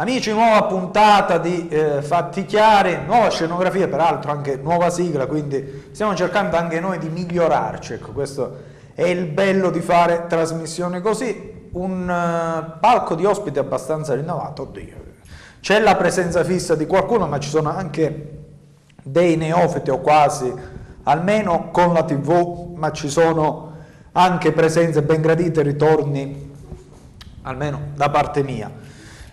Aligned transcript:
Amici, 0.00 0.32
nuova 0.32 0.62
puntata 0.62 1.36
di 1.36 1.68
eh, 1.68 2.00
Fatti 2.00 2.46
Chiari, 2.46 3.00
nuova 3.04 3.28
scenografia, 3.28 3.86
peraltro 3.86 4.30
anche 4.30 4.56
nuova 4.56 4.88
sigla, 4.88 5.26
quindi 5.26 5.90
stiamo 5.92 6.14
cercando 6.14 6.56
anche 6.56 6.80
noi 6.80 6.96
di 6.96 7.10
migliorarci. 7.10 7.92
Ecco, 7.92 8.12
questo 8.12 8.60
è 8.94 9.02
il 9.02 9.26
bello 9.26 9.68
di 9.68 9.82
fare 9.82 10.24
trasmissioni 10.26 11.02
così. 11.02 11.68
Un 11.72 12.08
uh, 12.08 12.80
palco 12.80 13.14
di 13.14 13.26
ospiti 13.26 13.58
abbastanza 13.58 14.14
rinnovato, 14.14 14.62
oddio. 14.62 14.94
C'è 15.60 15.78
la 15.80 15.94
presenza 15.96 16.44
fissa 16.44 16.74
di 16.74 16.86
qualcuno, 16.86 17.26
ma 17.26 17.38
ci 17.38 17.50
sono 17.50 17.68
anche 17.68 18.38
dei 19.02 19.36
neofiti 19.36 19.90
o 19.90 19.98
quasi, 19.98 20.50
almeno 21.02 21.68
con 21.70 21.92
la 21.92 22.04
TV, 22.04 22.72
ma 22.74 22.90
ci 22.90 23.10
sono 23.10 23.72
anche 24.12 24.52
presenze 24.52 25.02
ben 25.02 25.20
gradite, 25.20 25.60
ritorni, 25.60 26.54
almeno 27.42 27.80
da 27.96 28.08
parte 28.08 28.42
mia. 28.42 28.88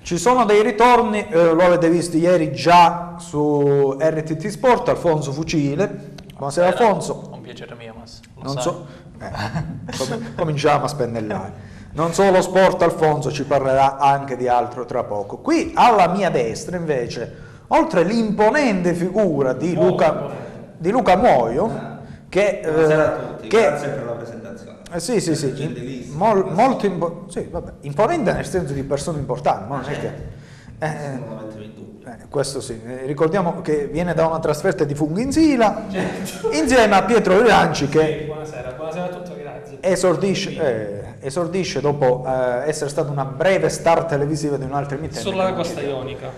Ci 0.08 0.18
sono 0.18 0.46
dei 0.46 0.64
ritorni, 0.64 1.28
eh, 1.28 1.52
lo 1.52 1.64
avete 1.64 1.90
visto 1.90 2.16
ieri 2.16 2.54
già 2.54 3.16
su 3.18 3.98
RTT 4.00 4.48
Sport, 4.48 4.88
Alfonso 4.88 5.34
Fucile. 5.34 6.14
Buonasera 6.34 6.68
Alfonso. 6.68 7.32
Un 7.34 7.42
piacere 7.42 7.76
mio, 7.76 7.94
Mas. 7.94 8.22
Non 8.42 8.58
so, 8.58 8.86
eh, 9.20 10.34
cominciamo 10.38 10.86
a 10.86 10.88
spennellare. 10.88 11.54
Non 11.92 12.14
solo 12.14 12.42
sport, 12.42 12.82
Alfonso 12.84 13.34
ci 13.34 13.44
parlerà 13.44 13.98
anche 13.98 14.38
di 14.38 14.48
altro 14.48 14.86
tra 14.86 15.04
poco. 15.04 15.40
Qui 15.40 15.74
alla 15.76 16.08
mia 16.08 16.30
destra 16.30 16.78
invece, 16.78 17.36
oltre 17.68 18.04
l'imponente 18.04 18.94
figura 18.94 19.52
di 19.52 19.74
Luca, 19.74 20.30
di 20.78 20.90
Luca 20.90 21.18
Muoio, 21.18 21.98
che, 22.30 22.62
eh, 22.62 23.48
che 23.50 23.98
Eh, 24.92 25.00
sì, 25.00 25.20
sì, 25.20 25.36
sì, 25.36 26.12
Mol, 26.14 26.52
molto 26.54 26.86
impo- 26.86 27.26
sì, 27.28 27.48
vabbè, 27.50 27.72
imponente 27.82 28.32
nel 28.32 28.46
senso 28.46 28.74
di 28.74 28.84
persone 28.84 29.20
importanti, 29.20 29.70
ma 29.70 29.82
non 29.82 29.90
è 29.90 30.00
che... 30.00 30.36
Eh, 30.80 30.88
eh, 30.88 31.38
questo 32.30 32.62
sì, 32.62 32.80
eh, 32.86 33.06
ricordiamo 33.06 33.62
che 33.62 33.88
viene 33.88 34.14
da 34.14 34.28
una 34.28 34.40
trasferta 34.40 34.84
di 34.84 34.94
funghi 34.94 35.24
in 35.24 35.32
Sila 35.32 35.86
certo. 35.90 36.52
insieme 36.52 36.96
a 36.96 37.04
Pietro 37.04 37.42
Rilanci 37.42 37.88
che 37.90 38.18
sì, 38.20 38.26
buonasera, 38.26 38.72
buonasera 38.72 39.04
a 39.04 39.08
tutti, 39.08 39.32
grazie. 39.42 39.78
Esordisce, 39.82 40.56
eh, 40.58 41.26
esordisce 41.26 41.82
dopo 41.82 42.24
eh, 42.26 42.68
essere 42.70 42.90
stata 42.90 43.12
una 43.12 43.26
breve 43.26 43.70
star 43.70 44.06
televisiva 44.06 44.56
di 44.58 44.66
un'altra 44.66 44.96
emittente. 44.96 45.22
Sulla 45.22 45.54
costa 45.54 45.82
ionica. 45.82 46.30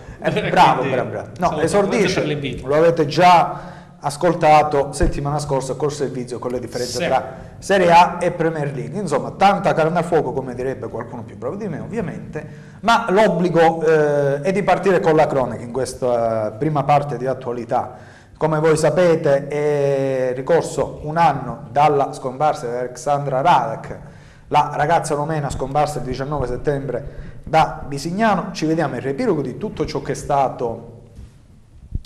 bravo, 0.50 0.84
bravo, 0.84 1.09
bravo. 1.09 1.30
No, 1.38 1.59
esordisce, 1.59 2.23
lo 2.63 2.75
avete 2.75 3.06
già 3.06 3.78
ascoltato 4.02 4.94
settimana 4.94 5.39
scorsa 5.39 5.73
col 5.75 5.92
servizio 5.92 6.39
con 6.39 6.52
le 6.52 6.59
differenze 6.59 6.97
sì. 7.00 7.05
tra 7.05 7.36
Serie 7.59 7.92
A 7.92 8.17
e 8.19 8.31
Premier 8.31 8.73
League. 8.73 8.97
Insomma, 9.00 9.31
tanta 9.31 9.73
carne 9.73 10.00
a 10.00 10.03
fuoco, 10.03 10.31
come 10.31 10.56
direbbe 10.56 10.88
qualcuno 10.88 11.23
più 11.23 11.38
bravo 11.38 11.56
di 11.56 11.67
me, 11.67 11.80
ovviamente, 11.80 12.47
ma 12.81 13.08
l'obbligo 13.09 13.81
eh, 13.81 14.41
è 14.41 14.52
di 14.52 14.64
partire 14.64 15.00
con 15.00 15.16
la 15.16 15.28
cronaca 15.28 15.61
in 15.61 15.72
questa 15.72 16.52
prima 16.58 16.83
parte 16.83 17.17
di 17.17 17.25
attualità. 17.25 18.17
Come 18.38 18.59
voi 18.59 18.78
sapete 18.78 19.47
è 19.47 20.31
ricorso 20.34 21.02
un 21.03 21.17
anno 21.17 21.67
dalla 21.72 22.13
scomparsa 22.13 22.67
di 22.67 22.75
Alexandra 22.75 23.41
Radak, 23.41 24.00
la 24.47 24.72
ragazza 24.75 25.13
romena 25.13 25.50
scomparsa 25.50 26.00
il 26.00 26.06
19 26.06 26.47
settembre 26.47 27.06
da 27.44 27.84
Bisignano. 27.86 28.52
Ci 28.53 28.66
vediamo 28.66 28.95
il 28.95 29.02
riepilogo 29.02 29.41
di 29.41 29.58
tutto 29.58 29.86
ciò 29.86 30.02
che 30.02 30.13
è 30.13 30.16
stato 30.16 30.97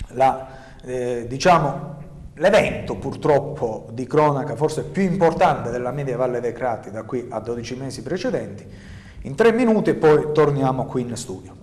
la 0.08 0.53
eh, 0.84 1.26
diciamo, 1.26 1.96
l'evento 2.34 2.96
purtroppo 2.96 3.88
di 3.92 4.06
cronaca 4.06 4.56
forse 4.56 4.82
più 4.82 5.02
importante 5.02 5.70
della 5.70 5.92
media 5.92 6.16
Valle 6.16 6.40
dei 6.40 6.52
Crati 6.52 6.90
da 6.90 7.04
qui 7.04 7.26
a 7.30 7.40
12 7.40 7.76
mesi 7.76 8.02
precedenti, 8.02 8.66
in 9.22 9.34
tre 9.34 9.52
minuti 9.52 9.90
e 9.90 9.94
poi 9.94 10.32
torniamo 10.32 10.84
qui 10.86 11.02
in 11.02 11.16
studio. 11.16 11.62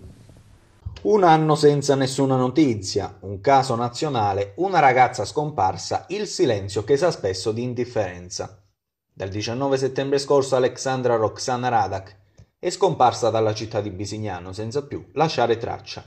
Un 1.04 1.24
anno 1.24 1.56
senza 1.56 1.96
nessuna 1.96 2.36
notizia, 2.36 3.18
un 3.22 3.42
caso 3.42 3.76
nazionale, 3.76 4.54
una 4.58 4.80
ragazza 4.80 5.26
scomparsa, 5.26 6.06
il 6.10 6.28
silenzio 6.28 6.84
che 6.84 6.96
sa 6.96 7.10
spesso 7.10 7.52
di 7.52 7.64
indifferenza. 7.64 8.62
Dal 9.12 9.30
19 9.30 9.78
settembre 9.78 10.20
scorso 10.20 10.56
Alexandra 10.56 11.16
Roxana 11.16 11.70
Radak 11.70 12.18
è 12.60 12.70
scomparsa 12.70 13.32
dalla 13.32 13.54
città 13.56 13.82
di 13.82 13.90
Bisignano 13.90 14.54
senza 14.54 14.84
più 14.84 15.04
lasciare 15.14 15.58
traccia. 15.58 16.04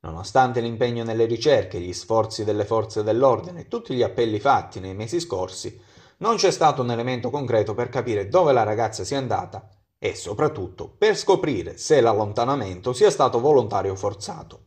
Nonostante 0.00 0.60
l'impegno 0.60 1.02
nelle 1.02 1.24
ricerche, 1.24 1.80
gli 1.80 1.92
sforzi 1.92 2.44
delle 2.44 2.64
forze 2.64 3.02
dell'ordine 3.02 3.62
e 3.62 3.68
tutti 3.68 3.94
gli 3.94 4.02
appelli 4.04 4.38
fatti 4.38 4.78
nei 4.78 4.94
mesi 4.94 5.18
scorsi, 5.18 5.80
non 6.18 6.36
c'è 6.36 6.52
stato 6.52 6.82
un 6.82 6.92
elemento 6.92 7.30
concreto 7.30 7.74
per 7.74 7.88
capire 7.88 8.28
dove 8.28 8.52
la 8.52 8.62
ragazza 8.62 9.02
sia 9.02 9.18
andata 9.18 9.68
e 9.98 10.14
soprattutto 10.14 10.88
per 10.96 11.16
scoprire 11.16 11.76
se 11.76 12.00
l'allontanamento 12.00 12.92
sia 12.92 13.10
stato 13.10 13.40
volontario 13.40 13.92
o 13.92 13.96
forzato. 13.96 14.66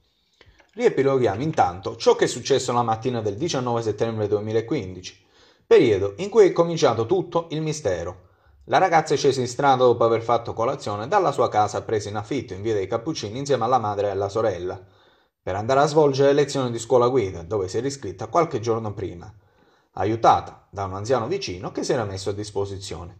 Riepiloghiamo 0.74 1.42
intanto 1.42 1.96
ciò 1.96 2.16
che 2.16 2.26
è 2.26 2.28
successo 2.28 2.74
la 2.74 2.84
mattina 2.84 3.22
del 3.22 3.36
19 3.38 3.82
settembre 3.82 4.28
2015, 4.28 5.26
periodo 5.66 6.14
in 6.18 6.30
cui 6.30 6.48
è 6.48 6.52
cominciato 6.52 7.06
tutto 7.06 7.48
il 7.52 7.62
mistero. 7.62 8.28
La 8.66 8.80
ragazza 8.80 9.14
è 9.14 9.18
scesa 9.18 9.40
in 9.40 9.48
strada 9.48 9.86
dopo 9.86 10.04
aver 10.04 10.22
fatto 10.22 10.54
colazione 10.54 11.08
dalla 11.08 11.32
sua 11.32 11.48
casa 11.48 11.82
presa 11.84 12.10
in 12.10 12.18
affitto 12.18 12.54
in 12.54 12.62
via 12.62 12.74
dei 12.74 12.88
Cappuccini 12.88 13.40
insieme 13.40 13.64
alla 13.64 13.80
madre 13.80 14.08
e 14.08 14.12
alla 14.12 14.30
sorella 14.30 14.82
per 15.44 15.56
andare 15.56 15.80
a 15.80 15.88
svolgere 15.88 16.34
lezioni 16.34 16.72
di 16.72 16.78
scuola 16.78 17.08
guida, 17.08 17.42
dove 17.42 17.68
si 17.68 17.78
era 17.78 17.88
iscritta 17.88 18.28
qualche 18.28 18.60
giorno 18.60 18.94
prima, 18.94 19.34
aiutata 19.94 20.68
da 20.70 20.86
un 20.86 20.94
anziano 20.94 21.28
vicino 21.28 21.72
che 21.72 21.84
si 21.84 21.94
era 21.94 22.04
messo 22.04 22.30
a 22.30 22.34
disposizione. 22.34 23.18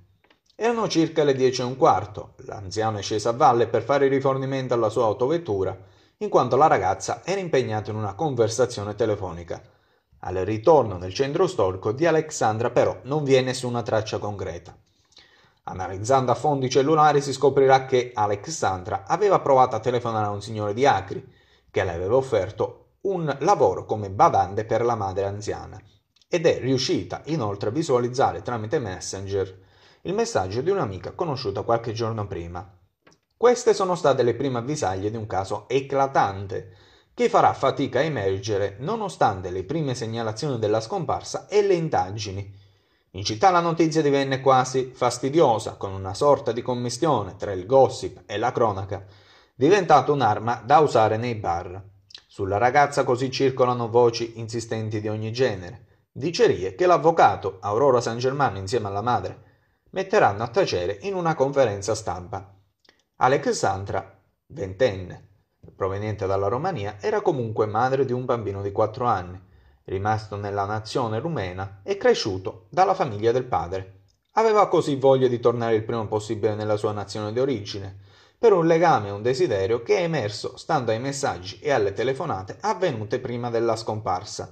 Erano 0.56 0.88
circa 0.88 1.24
le 1.24 1.34
dieci 1.34 1.62
e 1.62 1.64
un 1.64 1.76
quarto, 1.76 2.36
l'anziano 2.46 3.00
è 3.00 3.02
sceso 3.02 3.30
a 3.30 3.34
valle 3.34 3.68
per 3.68 3.82
fare 3.82 4.08
rifornimento 4.08 4.76
alla 4.76 4.90
sua 4.90 5.06
autovettura, 5.06 5.76
in 6.18 6.30
quanto 6.30 6.56
la 6.56 6.68
ragazza 6.68 7.22
era 7.26 7.40
impegnata 7.40 7.90
in 7.90 7.98
una 7.98 8.14
conversazione 8.14 8.94
telefonica. 8.94 9.60
Al 10.20 10.36
ritorno 10.36 10.98
nel 10.98 11.16
centro 11.16 11.48
storico 11.48 11.92
di 11.92 12.06
Alexandra 12.06 12.70
però 12.70 13.00
non 13.04 13.24
vi 13.24 13.34
è 13.34 13.42
nessuna 13.42 13.82
traccia 13.82 14.20
concreta. 14.20 14.78
Analizzando 15.64 16.32
a 16.32 16.36
fondo 16.36 16.68
i 16.68 16.70
cellulari 16.70 17.22
si 17.22 17.34
scoprirà 17.34 17.86
che 17.86 18.12
Alexandra 18.14 19.06
aveva 19.08 19.40
provato 19.40 19.76
a 19.76 19.80
telefonare 19.80 20.28
a 20.28 20.32
un 20.32 20.44
signore 20.44 20.76
di 20.76 20.86
Acri, 20.86 21.40
che 21.72 21.84
le 21.84 21.92
aveva 21.92 22.18
offerto 22.18 22.98
un 23.02 23.36
lavoro 23.40 23.86
come 23.86 24.12
badante 24.12 24.66
per 24.66 24.84
la 24.84 24.96
madre 24.96 25.26
anziana 25.26 25.82
ed 26.28 26.46
è 26.46 26.60
riuscita 26.60 27.22
inoltre 27.26 27.70
a 27.70 27.74
visualizzare 27.74 28.42
tramite 28.42 28.80
Messenger 28.80 29.60
il 30.04 30.14
messaggio 30.14 30.62
di 30.62 30.70
un'amica 30.70 31.12
conosciuta 31.12 31.64
qualche 31.64 31.94
giorno 31.94 32.28
prima. 32.28 32.78
Queste 33.36 33.74
sono 33.74 33.96
state 33.96 34.24
le 34.24 34.36
prime 34.36 34.60
avvisaglie 34.60 35.10
di 35.10 35.18
un 35.18 35.28
caso 35.28 35.68
eclatante 35.68 36.76
che 37.14 37.28
farà 37.28 37.54
fatica 37.54 38.00
a 38.00 38.04
emergere 38.04 38.78
nonostante 38.80 39.50
le 39.50 39.64
prime 39.64 39.94
segnalazioni 39.94 40.58
della 40.58 40.80
scomparsa 40.80 41.48
e 41.48 41.62
le 41.62 41.74
indagini. 41.74 42.60
In 43.12 43.24
città 43.26 43.50
la 43.50 43.60
notizia 43.60 44.02
divenne 44.02 44.40
quasi 44.40 44.92
fastidiosa, 44.94 45.74
con 45.74 45.92
una 45.92 46.14
sorta 46.14 46.52
di 46.52 46.62
commistione 46.62 47.36
tra 47.36 47.52
il 47.52 47.66
gossip 47.66 48.22
e 48.26 48.38
la 48.38 48.54
cronaca, 48.54 49.06
diventato 49.62 50.12
un'arma 50.12 50.64
da 50.66 50.80
usare 50.80 51.18
nei 51.18 51.36
bar. 51.36 51.80
Sulla 52.26 52.58
ragazza 52.58 53.04
così 53.04 53.30
circolano 53.30 53.90
voci 53.90 54.40
insistenti 54.40 55.00
di 55.00 55.08
ogni 55.08 55.32
genere, 55.32 56.08
dicerie 56.12 56.74
che 56.74 56.88
l'avvocato 56.88 57.60
Aurora 57.60 58.02
San 58.02 58.18
Germano 58.18 58.58
insieme 58.58 58.88
alla 58.88 59.04
madre 59.04 59.44
metteranno 59.92 60.42
a 60.42 60.48
tacere 60.48 60.98
in 61.02 61.14
una 61.14 61.36
conferenza 61.36 61.94
stampa. 61.94 62.52
Alexandra, 63.18 64.20
ventenne, 64.48 65.28
proveniente 65.76 66.26
dalla 66.26 66.48
Romania, 66.48 66.98
era 67.00 67.22
comunque 67.22 67.68
madre 67.68 68.04
di 68.04 68.14
un 68.14 68.26
bambino 68.26 68.64
di 68.64 68.72
quattro 68.72 69.06
anni, 69.06 69.40
rimasto 69.84 70.38
nella 70.38 70.66
nazione 70.66 71.20
rumena 71.20 71.82
e 71.84 71.98
cresciuto 71.98 72.66
dalla 72.72 72.96
famiglia 72.96 73.32
del 73.32 73.46
padre. 73.46 74.06
Aveva 74.32 74.68
così 74.68 74.96
voglia 74.96 75.28
di 75.28 75.40
tornare 75.40 75.76
il 75.76 75.84
prima 75.84 76.08
possibile 76.08 76.56
nella 76.56 76.78
sua 76.78 76.94
nazione 76.94 77.32
di 77.32 77.40
origine, 77.40 78.10
per 78.42 78.54
un 78.54 78.66
legame 78.66 79.10
e 79.10 79.12
un 79.12 79.22
desiderio 79.22 79.84
che 79.84 79.98
è 79.98 80.02
emerso 80.02 80.58
stando 80.58 80.90
ai 80.90 81.00
messaggi 81.00 81.60
e 81.60 81.70
alle 81.70 81.94
telefonate 81.94 82.58
avvenute 82.62 83.20
prima 83.20 83.52
della 83.52 83.76
scomparsa. 83.76 84.52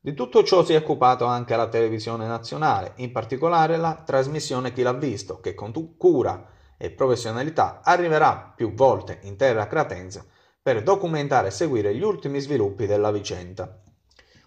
Di 0.00 0.14
tutto 0.14 0.44
ciò 0.44 0.64
si 0.64 0.74
è 0.74 0.76
occupato 0.76 1.24
anche 1.24 1.56
la 1.56 1.66
televisione 1.66 2.28
nazionale, 2.28 2.92
in 2.98 3.10
particolare 3.10 3.78
la 3.78 4.00
trasmissione 4.06 4.72
Chi 4.72 4.82
l'ha 4.82 4.92
visto, 4.92 5.40
che 5.40 5.54
con 5.54 5.96
cura 5.96 6.50
e 6.76 6.92
professionalità 6.92 7.80
arriverà 7.82 8.52
più 8.54 8.72
volte 8.74 9.18
in 9.22 9.36
terra 9.36 9.66
cratense 9.66 10.24
per 10.62 10.84
documentare 10.84 11.48
e 11.48 11.50
seguire 11.50 11.96
gli 11.96 12.04
ultimi 12.04 12.38
sviluppi 12.38 12.86
della 12.86 13.10
vicenda. 13.10 13.82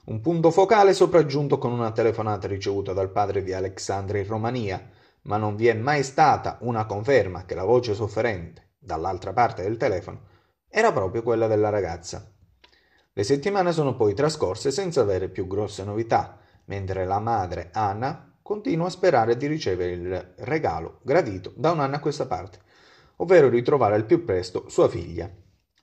Un 0.06 0.22
punto 0.22 0.52
focale 0.52 0.94
sopraggiunto 0.94 1.58
con 1.58 1.74
una 1.74 1.92
telefonata 1.92 2.48
ricevuta 2.48 2.94
dal 2.94 3.12
padre 3.12 3.44
di 3.44 3.52
Alexandra 3.52 4.20
in 4.20 4.28
Romania, 4.28 4.90
ma 5.24 5.36
non 5.36 5.58
vi 5.58 5.68
è 5.68 5.74
mai 5.74 6.02
stata 6.02 6.60
una 6.62 6.86
conferma 6.86 7.44
che 7.44 7.56
la 7.56 7.66
voce 7.66 7.94
sofferente 7.94 8.68
dall'altra 8.80 9.34
parte 9.34 9.62
del 9.62 9.78
telefono, 9.78 10.22
era 10.70 10.92
proprio 10.92 11.22
quella 11.22 11.48
della 11.48 11.70
ragazza. 11.70 12.32
Le 13.12 13.24
settimane 13.24 13.72
sono 13.74 13.96
poi 13.96 14.14
trascorse 14.14 14.72
senza 14.72 15.02
avere 15.02 15.30
più 15.30 15.46
grosse 15.46 15.84
novità, 15.84 16.40
mentre 16.66 17.06
la 17.06 17.20
madre, 17.20 17.70
Anna, 17.74 18.38
continua 18.42 18.88
a 18.88 18.92
sperare 18.92 19.38
di 19.38 19.48
ricevere 19.48 19.92
il 19.92 20.34
regalo 20.38 21.00
gradito 21.04 21.52
da 21.56 21.72
un 21.72 21.82
anno 21.82 21.98
a 21.98 22.00
questa 22.00 22.26
parte, 22.26 22.60
ovvero 23.18 23.50
ritrovare 23.50 23.96
al 23.96 24.06
più 24.06 24.24
presto 24.24 24.70
sua 24.70 24.88
figlia. 24.88 25.30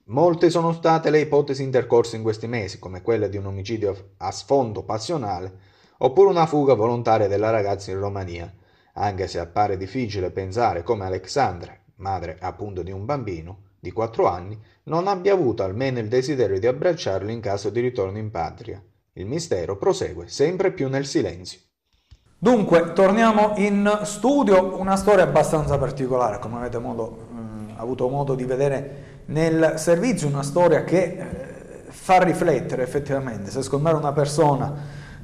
Molte 0.06 0.50
sono 0.50 0.72
state 0.72 1.10
le 1.10 1.20
ipotesi 1.20 1.62
intercorse 1.62 2.16
in 2.16 2.22
questi 2.22 2.46
mesi, 2.46 2.78
come 2.78 3.02
quella 3.02 3.26
di 3.26 3.36
un 3.36 3.46
omicidio 3.46 4.14
a 4.18 4.30
sfondo 4.30 4.84
passionale 4.84 5.74
oppure 5.98 6.30
una 6.30 6.46
fuga 6.46 6.74
volontaria 6.74 7.28
della 7.28 7.50
ragazza 7.50 7.90
in 7.90 7.98
Romania, 7.98 8.52
anche 8.94 9.26
se 9.28 9.38
appare 9.38 9.76
difficile 9.76 10.30
pensare 10.30 10.82
come 10.82 11.04
Alexandra, 11.04 11.76
madre 11.96 12.36
appunto 12.40 12.82
di 12.82 12.90
un 12.90 13.04
bambino 13.04 13.64
di 13.78 13.92
4 13.92 14.26
anni, 14.26 14.58
non 14.84 15.06
abbia 15.06 15.32
avuto 15.32 15.62
almeno 15.62 15.98
il 15.98 16.08
desiderio 16.08 16.58
di 16.58 16.66
abbracciarlo 16.66 17.30
in 17.30 17.40
caso 17.40 17.70
di 17.70 17.80
ritorno 17.80 18.18
in 18.18 18.30
patria. 18.30 18.82
Il 19.12 19.26
mistero 19.26 19.76
prosegue 19.76 20.28
sempre 20.28 20.72
più 20.72 20.88
nel 20.88 21.06
silenzio. 21.06 21.60
Dunque, 22.38 22.92
torniamo 22.92 23.54
in 23.56 24.00
studio, 24.02 24.78
una 24.78 24.96
storia 24.96 25.24
abbastanza 25.24 25.78
particolare, 25.78 26.38
come 26.38 26.58
avete 26.58 26.78
modo, 26.78 27.26
mh, 27.30 27.74
avuto 27.76 28.08
modo 28.08 28.34
di 28.34 28.44
vedere 28.44 29.04
nel 29.26 29.74
servizio, 29.76 30.28
una 30.28 30.42
storia 30.42 30.84
che 30.84 31.02
eh, 31.02 31.84
fa 31.88 32.22
riflettere 32.22 32.82
effettivamente, 32.82 33.50
se 33.50 33.62
scompare 33.62 33.96
una 33.96 34.12
persona 34.12 34.74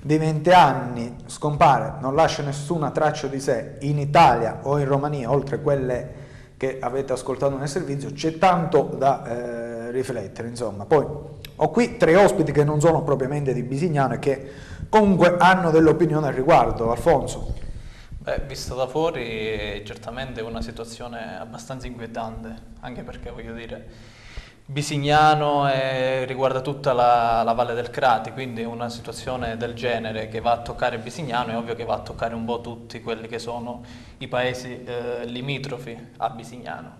di 0.00 0.16
20 0.16 0.50
anni 0.50 1.16
scompare, 1.26 2.00
non 2.00 2.14
lascia 2.14 2.42
nessuna 2.42 2.90
traccia 2.90 3.28
di 3.28 3.38
sé 3.38 3.76
in 3.80 3.98
Italia 3.98 4.60
o 4.62 4.78
in 4.78 4.86
Romania, 4.86 5.30
oltre 5.30 5.60
quelle 5.60 6.21
che 6.62 6.78
avete 6.78 7.12
ascoltato 7.12 7.56
nel 7.56 7.66
servizio, 7.66 8.12
c'è 8.12 8.38
tanto 8.38 8.82
da 8.96 9.24
eh, 9.26 9.90
riflettere, 9.90 10.46
insomma. 10.46 10.84
Poi 10.84 11.04
ho 11.56 11.70
qui 11.70 11.96
tre 11.96 12.14
ospiti 12.14 12.52
che 12.52 12.62
non 12.62 12.80
sono 12.80 13.02
propriamente 13.02 13.52
di 13.52 13.64
Bisignano 13.64 14.14
e 14.14 14.20
che 14.20 14.50
comunque 14.88 15.34
hanno 15.40 15.72
dell'opinione 15.72 16.28
al 16.28 16.34
riguardo. 16.34 16.92
Alfonso. 16.92 17.52
Beh, 18.16 18.42
visto 18.46 18.76
da 18.76 18.86
fuori 18.86 19.24
è 19.24 19.82
certamente 19.84 20.40
una 20.40 20.62
situazione 20.62 21.36
abbastanza 21.36 21.88
inquietante, 21.88 22.54
anche 22.78 23.02
perché 23.02 23.32
voglio 23.32 23.54
dire, 23.54 23.84
Bisignano 24.72 25.70
e 25.70 26.24
riguarda 26.24 26.62
tutta 26.62 26.94
la, 26.94 27.42
la, 27.42 27.52
Valle 27.52 27.74
del 27.74 27.90
Crati, 27.90 28.32
quindi 28.32 28.64
una 28.64 28.88
situazione 28.88 29.58
del 29.58 29.74
genere 29.74 30.28
che 30.28 30.40
va 30.40 30.52
a 30.52 30.58
toccare 30.62 30.96
Bisignano 30.96 31.52
è 31.52 31.56
ovvio 31.58 31.74
che 31.74 31.84
va 31.84 31.96
a 31.96 31.98
toccare 31.98 32.34
un 32.34 32.46
po' 32.46 32.62
tutti 32.62 33.02
quelli 33.02 33.28
che 33.28 33.38
sono 33.38 33.82
i 34.16 34.28
paesi 34.28 34.82
eh, 34.82 35.26
limitrofi 35.26 36.12
a 36.16 36.30
Bisignano. 36.30 36.96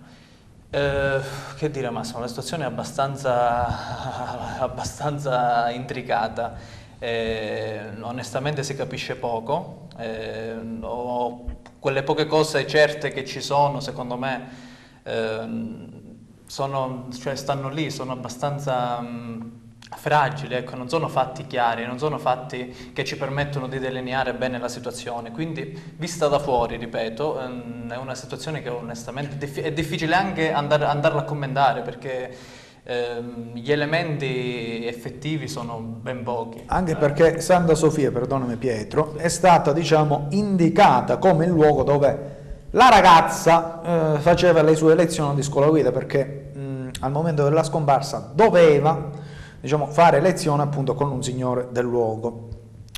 Eh, 0.69 1.19
che 1.57 1.71
dire 1.71 1.89
Massimo, 1.89 2.19
la 2.19 2.27
situazione 2.27 2.63
è 2.63 2.67
abbastanza, 2.67 4.59
abbastanza 4.61 5.71
intricata, 5.71 6.53
eh, 6.99 7.89
onestamente 8.01 8.61
si 8.61 8.75
capisce 8.75 9.15
poco, 9.15 9.87
eh, 9.97 10.53
quelle 11.79 12.03
poche 12.03 12.27
cose 12.27 12.67
certe 12.67 13.09
che 13.09 13.25
ci 13.25 13.41
sono 13.41 13.79
secondo 13.79 14.15
me 14.15 14.71
ehm, 15.01 15.92
sono, 16.53 17.07
cioè 17.19 17.35
stanno 17.35 17.67
lì, 17.69 17.89
sono 17.89 18.11
abbastanza 18.11 19.01
mh, 19.01 19.51
fragili, 19.97 20.53
ecco, 20.53 20.75
non 20.75 20.87
sono 20.87 21.07
fatti 21.07 21.47
chiari, 21.47 21.83
non 21.83 21.97
sono 21.97 22.19
fatti 22.19 22.91
che 22.93 23.03
ci 23.03 23.17
permettono 23.17 23.67
di 23.67 23.79
delineare 23.79 24.35
bene 24.35 24.59
la 24.59 24.67
situazione. 24.67 25.31
Quindi, 25.31 25.95
vista 25.97 26.27
da 26.27 26.37
fuori, 26.37 26.77
ripeto, 26.77 27.41
ehm, 27.41 27.91
è 27.91 27.97
una 27.97 28.13
situazione 28.13 28.61
che 28.61 28.69
onestamente 28.69 29.63
è 29.63 29.73
difficile 29.73 30.13
anche 30.13 30.51
andare, 30.51 30.85
andarla 30.85 31.21
a 31.21 31.23
commentare 31.23 31.81
perché 31.81 32.31
ehm, 32.83 33.55
gli 33.55 33.71
elementi 33.71 34.85
effettivi 34.85 35.47
sono 35.47 35.79
ben 35.79 36.21
pochi. 36.21 36.61
Anche 36.67 36.95
perché 36.95 37.41
Santa 37.41 37.73
Sofia, 37.73 38.11
perdonami 38.11 38.57
Pietro, 38.57 39.15
è 39.15 39.27
stata 39.27 39.73
diciamo 39.73 40.27
indicata 40.29 41.17
come 41.17 41.45
il 41.45 41.51
luogo 41.51 41.81
dove 41.81 42.41
la 42.75 42.89
ragazza 42.89 44.15
eh, 44.15 44.19
faceva 44.19 44.63
le 44.63 44.75
sue 44.75 44.95
lezioni 44.95 45.35
di 45.35 45.43
scuola 45.43 45.67
guida 45.67 45.91
perché 45.91 46.25
mh, 46.25 46.42
al 47.03 47.11
momento 47.11 47.43
della 47.43 47.63
scomparsa 47.63 48.31
doveva 48.33 49.09
diciamo, 49.59 49.87
fare 49.87 50.21
lezione 50.21 50.63
appunto 50.63 50.95
con 50.95 51.11
un 51.11 51.21
signore 51.21 51.67
del 51.71 51.83
luogo. 51.85 52.47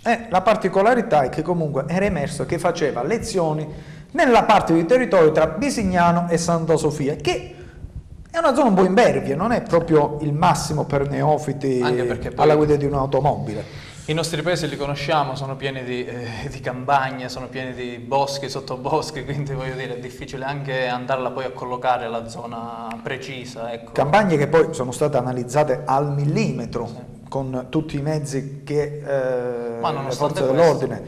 E 0.04 0.28
la 0.30 0.42
particolarità 0.42 1.24
è 1.24 1.30
che 1.30 1.42
comunque 1.42 1.86
era 1.88 2.06
emerso 2.06 2.46
che 2.46 2.60
faceva 2.60 3.04
lezioni 3.04 3.68
nella 4.12 4.44
parte 4.44 4.74
di 4.74 4.86
territorio 4.86 5.32
tra 5.32 5.48
Bisignano 5.48 6.30
e 6.30 6.38
Santa 6.38 6.78
Sofia, 6.78 7.16
che 7.16 7.56
è 8.30 8.38
una 8.38 8.54
zona 8.54 8.70
un 8.70 8.76
po' 8.76 8.86
impervia, 8.86 9.36
non 9.36 9.52
è 9.52 9.62
proprio 9.64 10.20
il 10.22 10.34
massimo 10.34 10.86
per 10.86 11.10
neofiti 11.10 11.82
alla 12.36 12.56
guida 12.56 12.76
di 12.76 12.86
un'automobile. 12.86 13.85
I 14.08 14.14
nostri 14.14 14.44
paesi 14.44 14.68
li 14.68 14.78
conosciamo, 14.78 15.36
sono 15.36 15.56
pieni 15.56 15.84
di, 15.84 16.06
eh, 16.06 16.48
di, 16.52 16.60
campagne, 16.60 17.28
sono 17.28 17.48
pieni 17.48 17.74
di 17.74 17.98
boschi, 17.98 18.50
sottoboschi, 18.50 19.24
quindi 19.26 19.54
voglio 19.54 19.74
dire 19.74 19.96
è 19.96 20.00
difficile 20.00 20.46
anche 20.46 20.86
andarla 20.86 21.32
poi 21.32 21.46
a 21.46 21.50
collocare 21.50 22.08
la 22.08 22.28
zona 22.28 23.00
precisa. 23.02 23.74
Ecco. 23.74 23.94
Campagne 23.94 24.38
che 24.38 24.48
poi 24.48 24.76
sono 24.76 24.92
state 24.92 25.18
analizzate 25.18 25.82
al 25.86 26.14
millimetro 26.14 26.86
sì. 26.86 26.94
con 27.28 27.66
tutti 27.70 27.98
i 27.98 28.02
mezzi 28.04 28.62
che 28.64 29.02
eh, 29.04 29.80
le 29.82 30.12
forze 30.12 30.46
dell'ordine 30.46 31.04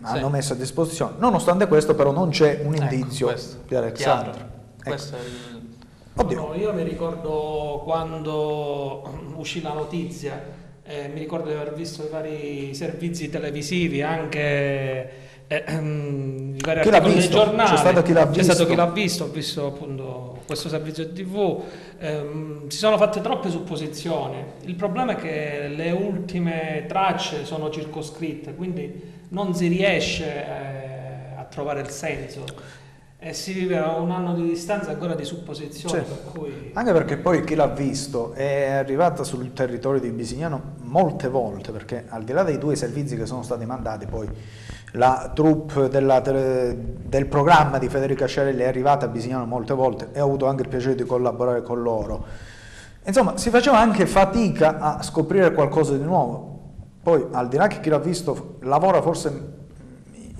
hanno 0.00 0.26
sì. 0.26 0.32
messo 0.32 0.52
a 0.54 0.56
disposizione. 0.56 1.16
Nonostante 1.18 1.68
questo 1.68 1.94
però 1.94 2.10
non 2.10 2.30
c'è 2.30 2.62
un 2.64 2.72
ecco, 2.72 2.84
indizio 2.84 3.28
ecco, 3.28 3.40
di 3.68 3.74
Alexandra. 3.74 4.50
Ecco. 4.82 4.94
Il... 4.94 6.36
No, 6.36 6.54
io 6.54 6.72
mi 6.72 6.84
ricordo 6.84 7.82
quando 7.84 9.02
uscì 9.36 9.60
la 9.60 9.74
notizia 9.74 10.53
eh, 10.86 11.08
mi 11.08 11.20
ricordo 11.20 11.48
di 11.48 11.54
aver 11.54 11.72
visto 11.74 12.04
i 12.04 12.08
vari 12.10 12.74
servizi 12.74 13.30
televisivi, 13.30 14.02
anche 14.02 15.10
eh, 15.46 15.64
ehm, 15.66 16.56
i 16.56 16.60
vari 16.62 16.80
chi 16.80 16.88
articoli 16.88 17.14
dei 17.14 17.28
giornali. 17.28 17.70
C'è 17.70 17.76
stato 17.76 18.02
chi 18.02 18.12
l'ha 18.12 18.26
visto. 18.26 18.38
C'è 18.38 18.54
stato 18.54 18.68
chi 18.68 18.74
l'ha 18.74 18.90
visto, 18.90 19.24
ho 19.24 19.28
visto 19.28 19.66
appunto 19.66 20.38
questo 20.46 20.68
servizio 20.68 21.10
TV. 21.10 21.62
Eh, 21.98 22.26
si 22.68 22.76
sono 22.76 22.98
fatte 22.98 23.20
troppe 23.22 23.48
supposizioni. 23.50 24.44
Il 24.64 24.74
problema 24.74 25.12
è 25.12 25.16
che 25.16 25.68
le 25.68 25.90
ultime 25.90 26.84
tracce 26.86 27.46
sono 27.46 27.70
circoscritte, 27.70 28.54
quindi 28.54 29.12
non 29.30 29.54
si 29.54 29.68
riesce 29.68 30.26
eh, 30.26 31.36
a 31.36 31.44
trovare 31.44 31.80
il 31.80 31.88
senso. 31.88 32.44
E 33.26 33.32
si 33.32 33.54
vive 33.54 33.78
a 33.78 33.96
un 33.96 34.10
anno 34.10 34.34
di 34.34 34.42
distanza 34.42 34.90
ancora 34.90 35.14
di 35.14 35.24
supposizioni. 35.24 35.94
Cioè, 35.94 36.02
per 36.02 36.30
cui... 36.30 36.70
Anche 36.74 36.92
perché 36.92 37.16
poi 37.16 37.42
chi 37.42 37.54
l'ha 37.54 37.68
visto 37.68 38.34
è 38.34 38.72
arrivata 38.72 39.24
sul 39.24 39.54
territorio 39.54 39.98
di 39.98 40.10
Bisignano 40.10 40.74
molte 40.82 41.28
volte, 41.28 41.72
perché 41.72 42.04
al 42.06 42.22
di 42.22 42.34
là 42.34 42.42
dei 42.42 42.58
due 42.58 42.76
servizi 42.76 43.16
che 43.16 43.24
sono 43.24 43.42
stati 43.42 43.64
mandati, 43.64 44.04
poi 44.04 44.28
la 44.92 45.32
troupe 45.34 45.88
della, 45.88 46.20
del 46.20 47.26
programma 47.26 47.78
di 47.78 47.88
Federica 47.88 48.26
Sciarelli 48.26 48.60
è 48.60 48.66
arrivata 48.66 49.06
a 49.06 49.08
Bisignano 49.08 49.46
molte 49.46 49.72
volte 49.72 50.08
e 50.12 50.20
ho 50.20 50.26
avuto 50.26 50.44
anche 50.44 50.60
il 50.64 50.68
piacere 50.68 50.94
di 50.94 51.04
collaborare 51.04 51.62
con 51.62 51.80
loro. 51.80 52.26
Insomma, 53.06 53.38
si 53.38 53.48
faceva 53.48 53.78
anche 53.78 54.04
fatica 54.04 54.78
a 54.78 55.02
scoprire 55.02 55.54
qualcosa 55.54 55.96
di 55.96 56.04
nuovo. 56.04 56.60
Poi, 57.02 57.24
al 57.30 57.48
di 57.48 57.56
là 57.56 57.68
che 57.68 57.80
chi 57.80 57.88
l'ha 57.88 57.98
visto 57.98 58.56
lavora 58.60 59.00
forse 59.00 59.52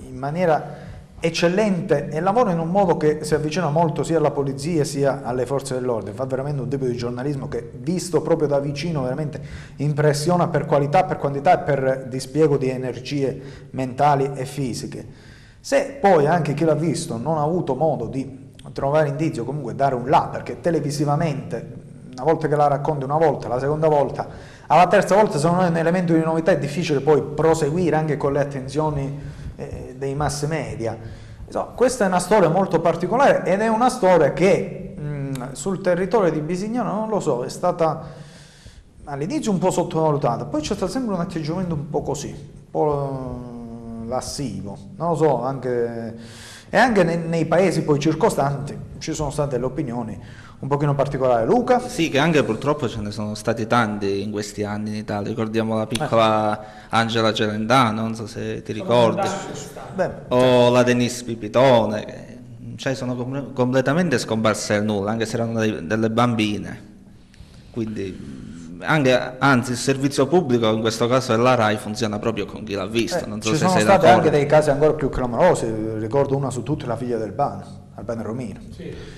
in 0.00 0.18
maniera 0.18 0.84
eccellente 1.21 2.09
e 2.09 2.21
lavora 2.21 2.52
in 2.52 2.59
un 2.59 2.68
modo 2.68 2.97
che 2.97 3.25
si 3.25 3.35
avvicina 3.35 3.71
molto 3.71 4.02
sia 4.02 4.18
alla 4.18 4.30
polizia 4.30 4.85
sia 4.85 5.23
alle 5.25 5.47
forze 5.47 5.75
dell'ordine, 5.75 6.14
fa 6.14 6.26
veramente 6.26 6.61
un 6.61 6.68
tipo 6.68 6.85
di 6.85 6.97
giornalismo 6.97 7.49
che 7.49 7.71
visto 7.78 8.21
proprio 8.21 8.47
da 8.47 8.59
vicino 8.59 9.02
veramente 9.02 9.40
impressiona 9.76 10.49
per 10.49 10.66
qualità, 10.66 11.04
per 11.04 11.16
quantità 11.16 11.61
e 11.61 11.64
per 11.64 12.06
dispiego 12.09 12.56
di 12.56 12.68
energie 12.68 13.40
mentali 13.71 14.30
e 14.35 14.44
fisiche. 14.44 15.06
Se 15.61 15.97
poi 15.99 16.26
anche 16.26 16.52
chi 16.52 16.64
l'ha 16.64 16.75
visto 16.75 17.16
non 17.16 17.38
ha 17.38 17.42
avuto 17.42 17.75
modo 17.75 18.06
di 18.06 18.52
trovare 18.73 19.09
indizio, 19.09 19.44
comunque 19.44 19.75
dare 19.75 19.94
un 19.94 20.09
là, 20.09 20.28
perché 20.30 20.61
televisivamente 20.61 21.83
una 22.12 22.25
volta 22.25 22.49
che 22.49 22.56
la 22.56 22.68
racconti 22.68 23.04
una 23.04 23.16
volta, 23.16 23.49
la 23.49 23.59
seconda 23.59 23.88
volta, 23.88 24.28
alla 24.66 24.87
terza 24.87 25.14
volta 25.14 25.38
se 25.38 25.47
non 25.49 25.62
è 25.62 25.68
un 25.68 25.76
elemento 25.76 26.12
di 26.12 26.21
novità 26.21 26.52
è 26.52 26.59
difficile 26.59 27.00
poi 27.00 27.23
proseguire 27.23 27.97
anche 27.97 28.16
con 28.16 28.33
le 28.33 28.40
attenzioni 28.40 29.21
eh, 29.56 29.93
dei 30.04 30.14
mass 30.14 30.46
media. 30.46 30.96
Insomma, 31.46 31.66
questa 31.75 32.04
è 32.04 32.06
una 32.06 32.18
storia 32.18 32.49
molto 32.49 32.80
particolare 32.80 33.44
ed 33.44 33.61
è 33.61 33.68
una 33.68 33.88
storia 33.88 34.32
che 34.32 34.94
mh, 34.96 35.52
sul 35.52 35.80
territorio 35.80 36.30
di 36.30 36.40
Bisignano, 36.40 36.92
non 36.92 37.08
lo 37.08 37.20
so, 37.20 37.44
è 37.44 37.49
stata 37.49 38.23
all'inizio 39.04 39.50
un 39.50 39.58
po' 39.58 39.70
sottovalutata, 39.70 40.44
poi 40.44 40.61
c'è 40.61 40.75
stato 40.75 40.90
sempre 40.90 41.14
un 41.14 41.20
atteggiamento 41.20 41.75
un 41.75 41.90
po' 41.90 42.02
così, 42.02 42.28
un 42.28 42.70
po' 42.70 44.04
lassivo, 44.06 44.76
non 44.96 45.11
lo 45.11 45.14
so, 45.14 45.42
anche... 45.42 46.52
E 46.70 46.76
anche 46.76 47.04
nei, 47.04 47.18
nei 47.18 47.46
paesi 47.46 47.84
poi 47.84 48.00
circostanti 48.00 48.76
ci 48.99 49.12
sono 49.12 49.30
state 49.30 49.50
delle 49.50 49.66
opinioni 49.66 50.20
un 50.64 50.71
pochino 50.71 50.94
particolare. 50.94 51.44
Luca? 51.44 51.78
Sì, 51.78 52.09
che 52.09 52.18
anche 52.18 52.42
purtroppo 52.42 52.88
ce 52.88 53.00
ne 53.00 53.11
sono 53.11 53.35
stati 53.35 53.66
tanti 53.66 54.23
in 54.23 54.30
questi 54.30 54.64
anni 54.64 54.88
in 54.88 54.94
Italia. 54.97 55.28
Ricordiamo 55.28 55.76
la 55.76 55.87
piccola 55.87 56.59
eh. 56.59 56.66
Angela 56.88 57.35
Celentano, 57.35 58.00
non 58.00 58.14
so 58.14 58.26
se 58.26 58.62
ti 58.62 58.73
ricordi, 58.73 59.28
o 60.28 60.71
la 60.71 60.83
Denise 60.83 61.25
Pipitone, 61.25 62.04
che, 62.06 62.38
cioè 62.76 62.94
sono 62.94 63.14
com- 63.14 63.52
completamente 63.52 64.18
scomparse 64.18 64.78
nel 64.78 64.85
nulla, 64.85 65.11
anche 65.11 65.26
se 65.26 65.37
erano 65.37 65.61
dei, 65.61 65.87
delle 65.87 66.09
bambine. 66.09 66.92
Quindi 67.71 68.78
anche, 68.80 69.35
anzi 69.38 69.73
il 69.73 69.76
servizio 69.76 70.26
pubblico 70.26 70.73
in 70.73 70.80
questo 70.80 71.06
caso 71.06 71.37
della 71.37 71.54
RAI 71.56 71.76
funziona 71.76 72.18
proprio 72.18 72.47
con 72.47 72.64
chi 72.64 72.73
l'ha 72.73 72.87
visto. 72.87 73.23
Eh, 73.23 73.28
non 73.28 73.42
so 73.42 73.50
ci 73.50 73.56
se 73.56 73.66
sono 73.66 73.78
stati 73.80 74.06
anche 74.06 74.30
dei 74.30 74.47
casi 74.47 74.71
ancora 74.71 74.94
più 74.94 75.11
clamorosi, 75.11 75.66
ricordo 75.99 76.38
una 76.38 76.49
su 76.49 76.62
tutte 76.62 76.87
la 76.87 76.97
figlia 76.97 77.18
del 77.18 77.33
Bano 77.33 77.84
Albano 77.96 78.22
Romino, 78.22 78.60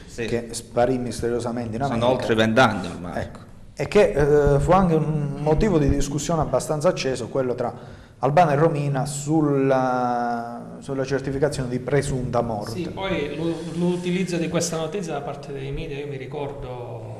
sì. 0.06 0.24
Che 0.26 0.48
sparì 0.50 0.98
misteriosamente 0.98 1.76
in 1.76 1.82
America. 1.82 2.06
Sono 2.06 2.18
oltre 2.18 2.34
vent'anni 2.34 2.86
ormai. 2.86 3.20
Ecco. 3.22 3.38
E 3.74 3.88
che 3.88 4.54
eh, 4.54 4.58
fu 4.58 4.70
anche 4.70 4.94
un 4.94 5.36
motivo 5.38 5.78
di 5.78 5.88
discussione 5.88 6.40
abbastanza 6.40 6.88
acceso 6.88 7.28
quello 7.28 7.54
tra 7.54 7.74
Albano 8.20 8.52
e 8.52 8.54
Romina 8.54 9.04
sulla, 9.04 10.78
sulla 10.78 11.04
certificazione 11.04 11.68
di 11.68 11.78
presunta 11.78 12.40
morte. 12.40 12.70
Sì, 12.70 12.88
poi 12.88 13.36
l'utilizzo 13.74 14.38
di 14.38 14.48
questa 14.48 14.78
notizia 14.78 15.12
da 15.12 15.20
parte 15.20 15.52
dei 15.52 15.70
media, 15.70 15.98
io 15.98 16.06
mi 16.06 16.16
ricordo 16.16 17.14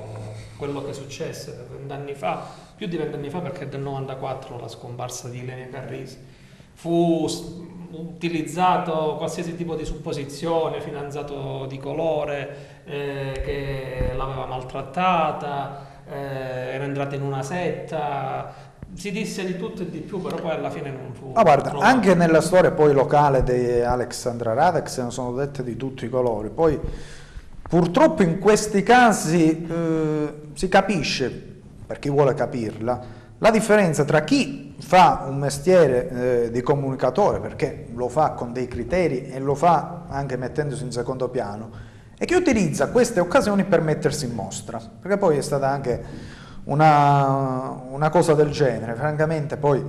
quello 0.56 0.82
che 0.82 0.94
successe 0.94 1.66
vent'anni 1.70 2.14
fa, 2.14 2.42
più 2.75 2.86
di 2.86 2.96
vent'anni 2.96 3.28
fa 3.28 3.40
perché 3.40 3.64
è 3.64 3.68
del 3.68 3.80
94 3.80 4.58
la 4.58 4.68
scomparsa 4.68 5.28
di 5.28 5.38
Ilenia 5.40 5.68
Carrisi. 5.68 6.16
Fu 6.72 7.26
utilizzato 7.99 9.15
qualsiasi 9.17 9.57
tipo 9.57 9.75
di 9.75 9.85
supposizione, 9.85 10.81
fidanzato 10.81 11.67
di 11.67 11.79
colore, 11.79 12.83
eh, 12.85 13.41
che 13.45 14.12
l'aveva 14.17 14.47
maltrattata, 14.47 15.87
eh, 16.09 16.75
era 16.75 16.85
entrata 16.85 17.15
in 17.15 17.23
una 17.23 17.43
setta, 17.43 18.53
si 18.95 19.11
disse 19.11 19.45
di 19.45 19.57
tutto 19.57 19.83
e 19.83 19.91
di 19.91 19.99
più, 19.99 20.21
però 20.21 20.37
poi 20.37 20.53
alla 20.53 20.71
fine 20.71 20.91
non 20.91 21.12
fu. 21.12 21.33
Ma 21.33 21.43
guarda, 21.43 21.71
trovato. 21.71 21.91
anche 21.91 22.15
nella 22.15 22.41
storia 22.41 22.71
poi 22.71 22.93
locale 22.93 23.43
di 23.43 23.81
Alexandra 23.81 24.55
Radex 24.55 25.03
ne 25.03 25.11
sono 25.11 25.33
dette 25.33 25.62
di 25.62 25.76
tutti 25.76 26.05
i 26.05 26.09
colori. 26.09 26.49
Poi 26.49 26.79
purtroppo 27.69 28.23
in 28.23 28.38
questi 28.38 28.83
casi 28.83 29.67
eh, 29.67 30.35
si 30.55 30.69
capisce, 30.69 31.55
per 31.87 31.99
chi 31.99 32.09
vuole 32.09 32.35
capirla, 32.35 33.15
la 33.38 33.50
differenza 33.50 34.05
tra 34.05 34.23
chi 34.23 34.75
fa 34.78 35.25
un 35.28 35.38
mestiere 35.38 36.09
eh, 36.45 36.50
di 36.50 36.62
comunicatore, 36.62 37.40
perché 37.40 37.88
lo 37.95 38.09
fa 38.09 38.31
con 38.31 38.52
dei 38.52 38.69
criteri 38.69 39.28
e 39.28 39.38
lo 39.40 39.55
fa 39.55 40.05
anche 40.09 40.37
mettendosi 40.37 40.85
in 40.85 40.93
secondo 40.93 41.28
piano, 41.28 41.71
e 42.19 42.25
chi 42.25 42.35
utilizza 42.35 42.88
queste 42.88 43.21
occasioni 43.21 43.64
per 43.64 43.81
mettersi 43.83 44.26
in 44.26 44.35
mostra, 44.35 44.81
perché 45.00 45.19
poi 45.19 45.37
è 45.37 45.43
stata 45.43 45.69
anche 45.69 46.02
una, 46.64 47.78
una 47.90 48.09
cosa 48.09 48.35
del 48.35 48.50
genere. 48.50 48.95
Francamente 48.95 49.57
poi 49.57 49.85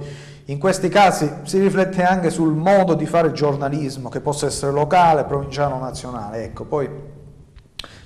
in 0.45 0.59
questi 0.59 0.89
casi 0.89 1.29
si 1.43 1.59
riflette 1.59 2.03
anche 2.03 2.29
sul 2.29 2.53
modo 2.53 2.93
di 2.95 3.05
fare 3.05 3.31
giornalismo, 3.31 4.09
che 4.09 4.19
possa 4.19 4.45
essere 4.45 4.71
locale, 4.71 5.23
provinciale 5.23 5.73
o 5.73 5.79
nazionale. 5.79 6.43
Ecco, 6.43 6.65
poi 6.65 6.89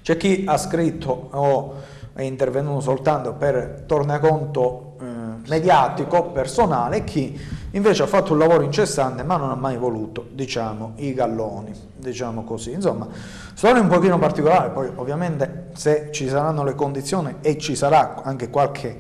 c'è 0.02 0.18
chi 0.18 0.44
ha 0.48 0.58
scritto 0.58 1.30
o 1.32 1.76
è 2.14 2.24
intervenuto 2.24 2.82
soltanto 2.82 3.34
per 3.34 3.84
tornaconto 3.86 4.91
mediatico, 5.48 6.32
personale, 6.32 7.04
chi 7.04 7.40
invece 7.72 8.04
ha 8.04 8.08
fatto 8.08 8.34
un 8.34 8.40
lavoro 8.40 8.64
incessante 8.64 9.24
ma 9.24 9.38
non 9.38 9.50
ha 9.50 9.56
mai 9.56 9.78
voluto, 9.78 10.28
diciamo, 10.32 10.94
i 10.98 11.14
galloni, 11.14 11.74
diciamo 11.96 12.44
così. 12.44 12.72
Insomma, 12.72 13.08
storia 13.54 13.82
un 13.82 13.88
pochino 13.88 14.18
particolare, 14.18 14.70
poi 14.70 14.90
ovviamente 14.96 15.70
se 15.74 16.10
ci 16.12 16.28
saranno 16.28 16.64
le 16.64 16.76
condizioni 16.76 17.36
e 17.42 17.58
ci 17.58 17.76
sarà 17.76 18.22
anche 18.24 18.50
qualche 18.50 19.00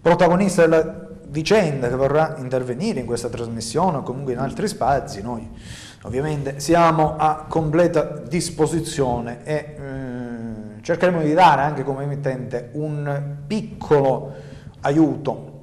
protagonista 0.00 0.62
della 0.62 1.02
vicenda 1.28 1.88
che 1.88 1.96
vorrà 1.96 2.36
intervenire 2.38 3.00
in 3.00 3.06
questa 3.06 3.28
trasmissione 3.28 3.98
o 3.98 4.02
comunque 4.02 4.34
in 4.34 4.38
altri 4.38 4.68
spazi, 4.68 5.22
noi 5.22 5.48
ovviamente 6.02 6.60
siamo 6.60 7.16
a 7.16 7.46
completa 7.48 8.02
disposizione 8.02 9.38
e 9.44 9.54
eh, 9.54 10.82
cercheremo 10.82 11.22
di 11.22 11.32
dare 11.32 11.62
anche 11.62 11.82
come 11.82 12.04
emittente 12.04 12.68
un 12.74 13.36
piccolo 13.46 14.32
aiuto 14.82 15.53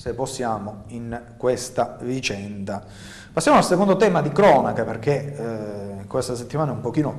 se 0.00 0.14
possiamo, 0.14 0.84
in 0.86 1.34
questa 1.36 1.98
vicenda. 2.00 2.82
Passiamo 3.30 3.58
al 3.58 3.64
secondo 3.64 3.96
tema 3.96 4.22
di 4.22 4.32
cronaca 4.32 4.82
perché 4.82 5.36
eh, 5.36 6.06
questa 6.06 6.34
settimana 6.34 6.70
è 6.70 6.74
un 6.74 6.80
pochino 6.80 7.14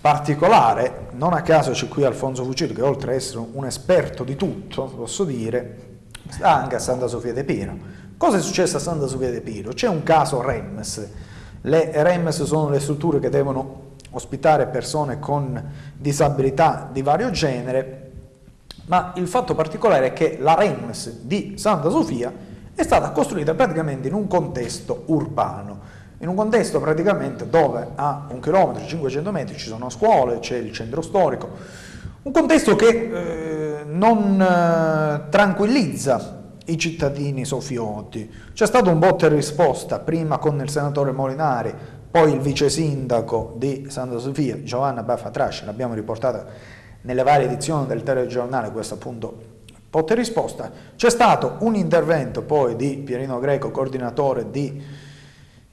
particolare, 0.00 1.08
non 1.14 1.32
a 1.32 1.42
caso 1.42 1.72
c'è 1.72 1.88
qui 1.88 2.04
Alfonso 2.04 2.44
Fucillo 2.44 2.72
che 2.72 2.82
oltre 2.82 3.10
ad 3.10 3.16
essere 3.16 3.44
un 3.52 3.66
esperto 3.66 4.22
di 4.22 4.36
tutto, 4.36 4.84
posso 4.84 5.24
dire, 5.24 6.02
sta 6.28 6.54
anche 6.54 6.76
a 6.76 6.78
Santa 6.78 7.08
Sofia 7.08 7.32
de 7.32 7.42
Piro. 7.42 7.76
Cosa 8.16 8.36
è 8.36 8.40
successo 8.40 8.76
a 8.76 8.80
Santa 8.80 9.08
Sofia 9.08 9.32
de 9.32 9.40
Piro? 9.40 9.72
C'è 9.72 9.88
un 9.88 10.04
caso 10.04 10.40
REMS. 10.40 11.08
Le 11.62 11.90
REMS 11.92 12.44
sono 12.44 12.68
le 12.68 12.78
strutture 12.78 13.18
che 13.18 13.28
devono 13.28 13.94
ospitare 14.10 14.68
persone 14.68 15.18
con 15.18 15.60
disabilità 15.96 16.88
di 16.92 17.02
vario 17.02 17.32
genere 17.32 18.03
ma 18.86 19.12
il 19.16 19.26
fatto 19.26 19.54
particolare 19.54 20.06
è 20.06 20.12
che 20.12 20.38
la 20.40 20.54
REMS 20.54 21.20
di 21.22 21.54
Santa 21.56 21.88
Sofia 21.88 22.32
è 22.74 22.82
stata 22.82 23.10
costruita 23.10 23.54
praticamente 23.54 24.08
in 24.08 24.14
un 24.14 24.26
contesto 24.26 25.04
urbano, 25.06 25.80
in 26.18 26.28
un 26.28 26.34
contesto 26.34 26.80
praticamente 26.80 27.48
dove 27.48 27.88
a 27.94 28.26
un 28.28 28.40
chilometro, 28.40 28.84
500 28.84 29.30
metri 29.30 29.56
ci 29.56 29.68
sono 29.68 29.88
scuole, 29.90 30.40
c'è 30.40 30.56
il 30.56 30.72
centro 30.72 31.00
storico, 31.00 31.48
un 32.22 32.32
contesto 32.32 32.74
che 32.76 32.88
eh, 32.88 33.84
non 33.84 34.40
eh, 34.40 35.28
tranquillizza 35.28 36.42
i 36.66 36.78
cittadini 36.78 37.44
sofioti. 37.44 38.30
C'è 38.52 38.66
stato 38.66 38.90
un 38.90 38.98
botte 38.98 39.26
e 39.26 39.28
risposta 39.28 39.98
prima 39.98 40.38
con 40.38 40.60
il 40.60 40.70
senatore 40.70 41.12
Molinari, 41.12 41.72
poi 42.10 42.32
il 42.32 42.40
vice 42.40 42.70
sindaco 42.70 43.54
di 43.56 43.86
Santa 43.88 44.18
Sofia, 44.18 44.62
Giovanna 44.62 45.02
Baffa 45.02 45.30
Trasci, 45.30 45.64
l'abbiamo 45.64 45.94
riportata 45.94 46.46
nelle 47.04 47.22
varie 47.22 47.46
edizioni 47.46 47.86
del 47.86 48.02
telegiornale 48.02 48.70
questo 48.70 48.94
appunto 48.94 49.52
botte 49.90 50.14
risposta. 50.14 50.70
C'è 50.96 51.08
stato 51.08 51.56
un 51.60 51.76
intervento 51.76 52.42
poi 52.42 52.74
di 52.74 52.96
Pierino 52.96 53.38
Greco, 53.38 53.70
coordinatore 53.70 54.50
di 54.50 54.82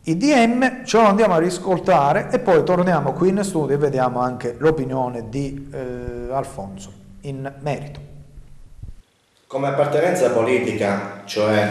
IDM, 0.04 0.84
ce 0.86 0.98
lo 0.98 1.06
andiamo 1.06 1.34
a 1.34 1.40
riscoltare 1.40 2.30
e 2.32 2.40
poi 2.40 2.64
torniamo 2.64 3.14
qui 3.14 3.30
in 3.30 3.44
studio 3.44 3.76
e 3.76 3.80
vediamo 3.80 4.20
anche 4.20 4.56
l'opinione 4.60 5.30
di 5.30 5.70
eh, 5.72 6.32
Alfonso 6.32 6.92
in 7.22 7.52
merito. 7.62 8.00
Come 9.48 9.68
appartenenza 9.68 10.30
politica, 10.32 11.24
cioè 11.26 11.70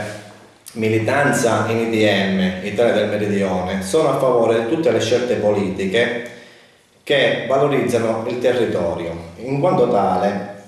militanza 0.73 1.67
in 1.69 1.79
IDM, 1.79 2.65
Italia 2.65 2.95
del 2.95 3.09
Meridione, 3.09 3.83
sono 3.83 4.11
a 4.11 4.19
favore 4.19 4.65
di 4.65 4.75
tutte 4.75 4.91
le 4.91 5.01
scelte 5.01 5.37
politiche 5.37 6.40
che 7.11 7.47
valorizzano 7.49 8.25
il 8.29 8.39
territorio. 8.39 9.13
In 9.39 9.59
quanto 9.59 9.91
tale 9.91 10.59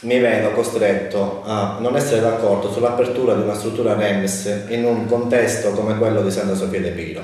mi 0.00 0.18
vedo 0.18 0.52
costretto 0.52 1.42
a 1.44 1.76
non 1.78 1.94
essere 1.94 2.22
d'accordo 2.22 2.72
sull'apertura 2.72 3.34
di 3.34 3.42
una 3.42 3.52
struttura 3.52 3.92
REMS 3.92 4.64
in 4.68 4.86
un 4.86 5.04
contesto 5.04 5.72
come 5.72 5.98
quello 5.98 6.22
di 6.22 6.30
Santa 6.30 6.54
Sofia 6.54 6.80
de 6.80 6.88
Piro. 6.92 7.20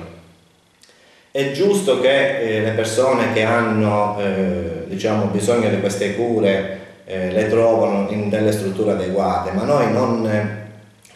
È 1.30 1.52
giusto 1.52 2.02
che 2.02 2.38
eh, 2.38 2.60
le 2.60 2.72
persone 2.72 3.32
che 3.32 3.44
hanno 3.44 4.18
eh, 4.20 4.84
diciamo, 4.88 5.24
bisogno 5.28 5.70
di 5.70 5.80
queste 5.80 6.14
cure 6.14 6.78
eh, 7.06 7.30
le 7.30 7.48
trovano 7.48 8.10
in 8.10 8.28
delle 8.28 8.52
strutture 8.52 8.90
adeguate, 8.90 9.52
ma 9.52 9.62
noi 9.62 9.90
non 9.90 10.68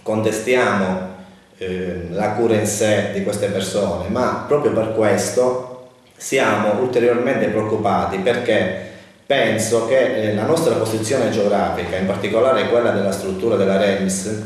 contestiamo 0.03 1.09
eh, 1.59 2.07
la 2.09 2.31
cura 2.31 2.55
in 2.55 2.67
sé 2.67 3.11
di 3.13 3.23
queste 3.23 3.49
persone, 3.49 4.09
ma 4.09 4.47
proprio 4.49 4.73
per 4.73 4.95
questo 4.95 5.70
siamo 6.21 6.79
ulteriormente 6.83 7.47
preoccupati 7.47 8.19
perché 8.19 8.89
penso 9.25 9.87
che 9.87 10.17
eh, 10.17 10.35
la 10.35 10.45
nostra 10.45 10.75
posizione 10.75 11.31
geografica, 11.31 11.97
in 11.97 12.05
particolare 12.05 12.69
quella 12.69 12.91
della 12.91 13.11
struttura 13.11 13.57
della 13.57 13.79
REMS 13.79 14.43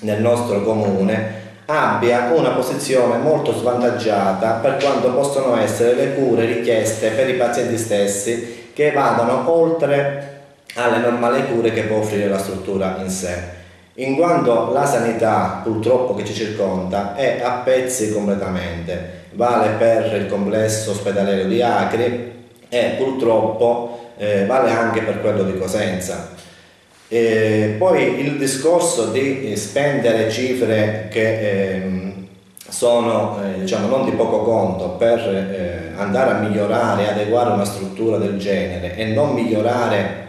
nel 0.00 0.22
nostro 0.22 0.62
comune, 0.62 1.40
abbia 1.66 2.30
una 2.32 2.52
posizione 2.52 3.18
molto 3.18 3.52
svantaggiata 3.52 4.52
per 4.52 4.78
quanto 4.78 5.12
possono 5.12 5.54
essere 5.58 5.94
le 5.94 6.14
cure 6.14 6.46
richieste 6.46 7.10
per 7.10 7.28
i 7.28 7.34
pazienti 7.34 7.76
stessi 7.76 8.70
che 8.72 8.92
vadano 8.92 9.50
oltre 9.50 10.30
alle 10.76 10.96
normali 10.96 11.44
cure 11.44 11.72
che 11.72 11.82
può 11.82 11.98
offrire 11.98 12.28
la 12.28 12.38
struttura 12.38 12.96
in 13.02 13.10
sé 13.10 13.60
in 13.94 14.16
quanto 14.16 14.72
la 14.72 14.86
sanità 14.86 15.60
purtroppo 15.62 16.14
che 16.14 16.24
ci 16.24 16.32
circonda 16.32 17.14
è 17.14 17.42
a 17.42 17.60
pezzi 17.64 18.12
completamente, 18.12 19.26
vale 19.32 19.70
per 19.78 20.14
il 20.14 20.26
complesso 20.28 20.92
ospedaliero 20.92 21.48
di 21.48 21.60
Acri 21.60 22.32
e 22.68 22.94
purtroppo 22.96 24.10
eh, 24.16 24.46
vale 24.46 24.70
anche 24.70 25.02
per 25.02 25.20
quello 25.20 25.42
di 25.42 25.58
Cosenza. 25.58 26.30
E 27.08 27.74
poi 27.76 28.20
il 28.20 28.38
discorso 28.38 29.10
di 29.10 29.54
spendere 29.56 30.30
cifre 30.30 31.08
che 31.10 31.40
eh, 31.40 32.12
sono 32.66 33.38
eh, 33.42 33.60
diciamo, 33.60 33.88
non 33.88 34.06
di 34.06 34.12
poco 34.12 34.40
conto 34.40 34.90
per 34.92 35.18
eh, 35.18 35.92
andare 36.00 36.30
a 36.30 36.38
migliorare, 36.38 37.10
adeguare 37.10 37.50
una 37.50 37.66
struttura 37.66 38.16
del 38.16 38.38
genere 38.38 38.96
e 38.96 39.04
non 39.04 39.34
migliorare 39.34 40.20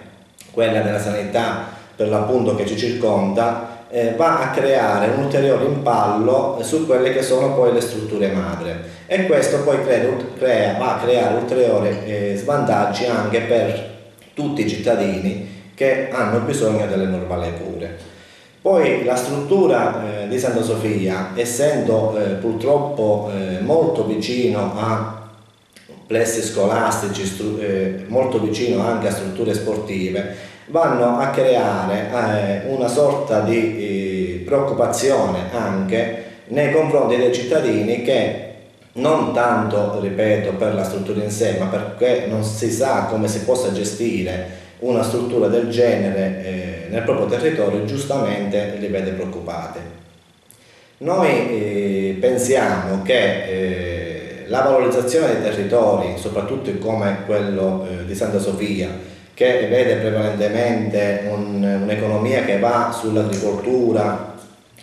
quella 0.52 0.82
della 0.82 1.00
sanità 1.00 1.73
per 1.96 2.10
l'appunto 2.10 2.56
che 2.56 2.66
ci 2.66 2.78
circonda, 2.78 3.74
eh, 3.90 4.14
va 4.16 4.40
a 4.40 4.50
creare 4.50 5.14
un 5.14 5.26
ulteriore 5.26 5.66
impallo 5.66 6.58
su 6.62 6.86
quelle 6.88 7.14
che 7.14 7.22
sono 7.22 7.54
poi 7.54 7.74
le 7.74 7.82
strutture 7.82 8.32
madre 8.32 9.02
e 9.06 9.28
questo 9.28 9.62
poi 9.62 9.84
crea, 9.84 10.08
crea, 10.36 10.78
va 10.80 10.96
a 10.96 11.00
creare 11.00 11.36
ulteriori 11.36 11.90
eh, 12.06 12.36
svantaggi 12.36 13.06
anche 13.06 13.42
per 13.42 13.92
tutti 14.34 14.66
i 14.66 14.70
cittadini 14.70 15.72
che 15.76 16.10
hanno 16.12 16.40
bisogno 16.40 16.88
delle 16.88 17.06
normali 17.06 17.52
cure. 17.62 18.12
Poi 18.62 19.04
la 19.04 19.16
struttura 19.16 20.24
eh, 20.24 20.28
di 20.28 20.40
Santa 20.40 20.64
Sofia, 20.64 21.32
essendo 21.36 22.18
eh, 22.18 22.30
purtroppo 22.36 23.30
eh, 23.32 23.60
molto 23.60 24.06
vicino 24.06 24.74
a 24.76 25.22
plessi 26.08 26.42
scolastici 26.42 27.60
eh, 27.60 28.06
molto 28.08 28.40
vicino 28.40 28.82
anche 28.84 29.08
a 29.08 29.12
strutture 29.12 29.54
sportive, 29.54 30.36
vanno 30.68 31.18
a 31.18 31.28
creare 31.28 32.64
eh, 32.66 32.74
una 32.74 32.88
sorta 32.88 33.42
di 33.42 34.38
eh, 34.38 34.44
preoccupazione 34.46 35.50
anche 35.52 36.24
nei 36.48 36.72
confronti 36.72 37.18
dei 37.18 37.34
cittadini 37.34 38.02
che 38.02 38.52
non 38.94 39.34
tanto, 39.34 40.00
ripeto, 40.00 40.54
per 40.54 40.76
la 40.76 40.84
struttura 40.84 41.24
in 41.24 41.32
sé, 41.32 41.56
ma 41.58 41.66
perché 41.66 42.26
non 42.28 42.44
si 42.44 42.72
sa 42.72 43.06
come 43.06 43.28
si 43.28 43.40
possa 43.42 43.72
gestire 43.72 44.62
una 44.80 45.02
struttura 45.02 45.48
del 45.48 45.70
genere 45.70 46.44
eh, 46.44 46.88
nel 46.90 47.04
proprio 47.04 47.26
territorio, 47.26 47.86
giustamente 47.86 48.76
li 48.78 48.88
vede 48.88 49.12
preoccupati. 49.12 49.80
Noi 51.00 51.30
eh, 51.30 52.18
pensiamo 52.20 53.02
che 53.02 53.46
eh, 53.46 54.44
la 54.48 54.62
valorizzazione 54.62 55.34
dei 55.34 55.52
territori, 55.52 56.14
soprattutto 56.18 56.72
come 56.78 57.24
quello 57.26 57.88
eh, 57.90 58.06
di 58.06 58.14
Santa 58.14 58.40
Sofia, 58.40 58.90
che 59.34 59.68
vede 59.68 59.96
prevalentemente 59.96 61.24
un, 61.30 61.80
un'economia 61.84 62.44
che 62.44 62.60
va 62.60 62.96
sull'agricoltura 62.98 64.36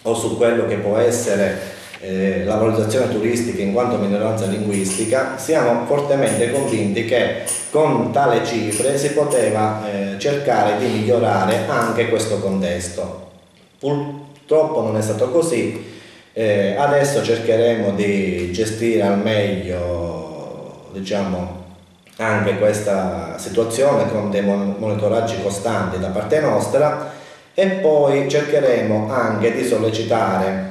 o 0.02 0.14
su 0.14 0.36
quello 0.36 0.66
che 0.66 0.76
può 0.76 0.96
essere 0.96 1.78
eh, 2.00 2.44
la 2.44 2.56
valorizzazione 2.56 3.10
turistica 3.10 3.60
in 3.60 3.72
quanto 3.72 3.98
minoranza 3.98 4.46
linguistica, 4.46 5.36
siamo 5.36 5.84
fortemente 5.84 6.50
convinti 6.50 7.04
che 7.04 7.42
con 7.70 8.10
tale 8.10 8.44
cifre 8.44 8.96
si 8.96 9.12
poteva 9.12 9.82
eh, 9.86 10.18
cercare 10.18 10.78
di 10.78 10.86
migliorare 10.86 11.66
anche 11.68 12.08
questo 12.08 12.40
contesto. 12.40 13.28
Purtroppo 13.78 14.80
non 14.82 14.96
è 14.96 15.02
stato 15.02 15.30
così, 15.30 15.98
eh, 16.32 16.74
adesso 16.78 17.22
cercheremo 17.22 17.92
di 17.92 18.50
gestire 18.50 19.02
al 19.02 19.18
meglio 19.18 20.88
diciamo, 20.92 21.59
anche 22.20 22.58
questa 22.58 23.38
situazione 23.38 24.10
con 24.10 24.30
dei 24.30 24.42
monitoraggi 24.42 25.40
costanti 25.42 25.98
da 25.98 26.08
parte 26.08 26.40
nostra 26.40 27.12
e 27.54 27.66
poi 27.66 28.28
cercheremo 28.28 29.10
anche 29.10 29.54
di 29.54 29.66
sollecitare 29.66 30.68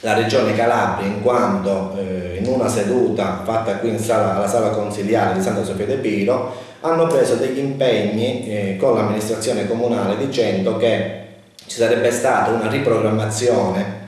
la 0.00 0.14
Regione 0.14 0.54
Calabria 0.54 1.06
in 1.06 1.22
quanto 1.22 1.96
eh, 1.96 2.38
in 2.42 2.46
una 2.46 2.68
seduta 2.68 3.40
fatta 3.42 3.76
qui 3.76 3.88
in 3.88 3.98
sala, 3.98 4.36
alla 4.36 4.48
sala 4.48 4.68
consiliare 4.70 5.34
di 5.34 5.40
Santa 5.40 5.64
Sofia 5.64 5.86
de 5.86 5.96
Piro 5.96 6.54
hanno 6.80 7.06
preso 7.06 7.36
degli 7.36 7.58
impegni 7.58 8.46
eh, 8.48 8.76
con 8.78 8.94
l'amministrazione 8.94 9.66
comunale 9.66 10.18
dicendo 10.18 10.76
che 10.76 11.20
ci 11.66 11.78
sarebbe 11.78 12.10
stata 12.10 12.50
una 12.50 12.68
riprogrammazione 12.68 14.00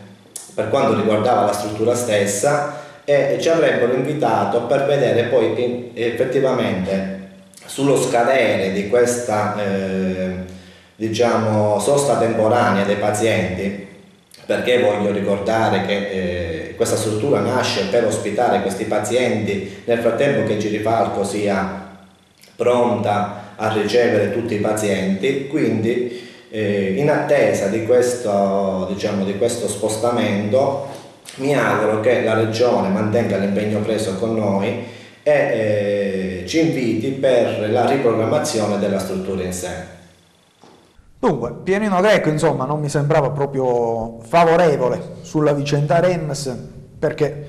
per 0.53 0.69
quanto 0.69 0.95
riguardava 0.95 1.47
la 1.47 1.53
struttura 1.53 1.95
stessa 1.95 2.83
e 3.05 3.39
ci 3.41 3.49
avrebbero 3.49 3.93
invitato 3.93 4.63
per 4.63 4.87
vedere 4.87 5.25
poi 5.25 5.91
effettivamente 5.95 7.23
sullo 7.67 7.97
scadere 7.97 8.73
di 8.73 8.89
questa 8.89 9.57
eh, 9.59 10.33
diciamo 10.97 11.79
sosta 11.81 12.17
temporanea 12.17 12.85
dei 12.85 12.97
pazienti 12.97 13.87
perché 14.47 14.81
voglio 14.81 15.11
ricordare 15.11 15.87
che 15.87 15.97
eh, 15.97 16.75
questa 16.77 16.97
struttura 16.97 17.41
nasce 17.41 17.87
per 17.87 18.05
ospitare 18.05 18.63
questi 18.63 18.85
pazienti 18.85 19.83
nel 19.85 19.99
frattempo 19.99 20.47
che 20.47 20.59
Girifalco 20.59 21.25
sia 21.25 21.83
pronta 22.57 23.53
a 23.57 23.73
ricevere 23.73 24.33
tutti 24.33 24.55
i 24.55 24.59
pazienti, 24.59 25.47
quindi 25.47 26.23
eh, 26.51 26.95
in 26.97 27.11
attesa 27.11 27.69
di 27.69 27.85
questo, 27.85 28.89
diciamo, 28.93 29.25
di 29.25 29.37
questo 29.39 29.69
spostamento 29.69 30.89
mi 31.37 31.55
auguro 31.55 32.01
che 32.01 32.23
la 32.23 32.35
Regione 32.35 32.89
mantenga 32.89 33.37
l'impegno 33.37 33.81
preso 33.81 34.17
con 34.17 34.35
noi 34.35 34.85
e 35.23 35.33
eh, 35.33 36.45
ci 36.47 36.61
inviti 36.61 37.09
per 37.13 37.71
la 37.71 37.87
riprogrammazione 37.87 38.79
della 38.79 38.99
struttura 38.99 39.43
in 39.43 39.53
sé. 39.53 39.93
Dunque, 41.19 41.55
Pianino 41.63 42.01
Greco 42.01 42.29
insomma 42.29 42.67
non 42.67 42.81
mi 42.81 42.91
sembrava 42.91 43.31
proprio 43.31 44.19
favorevole 44.21 45.17
sulla 45.23 45.55
vicenda 45.55 45.99
Rems 45.99 46.55
perché 46.99 47.47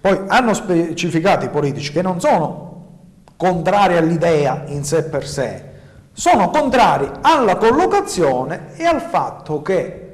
poi 0.00 0.18
hanno 0.28 0.54
specificato 0.54 1.44
i 1.44 1.50
politici 1.50 1.92
che 1.92 2.00
non 2.00 2.20
sono 2.20 2.66
contrari 3.36 3.96
all'idea 3.96 4.64
in 4.68 4.82
sé 4.82 5.04
per 5.04 5.26
sé, 5.26 5.62
sono 6.12 6.50
contrari 6.50 7.08
alla 7.20 7.56
collocazione 7.56 8.72
e 8.76 8.84
al 8.84 9.00
fatto 9.00 9.60
che 9.60 10.07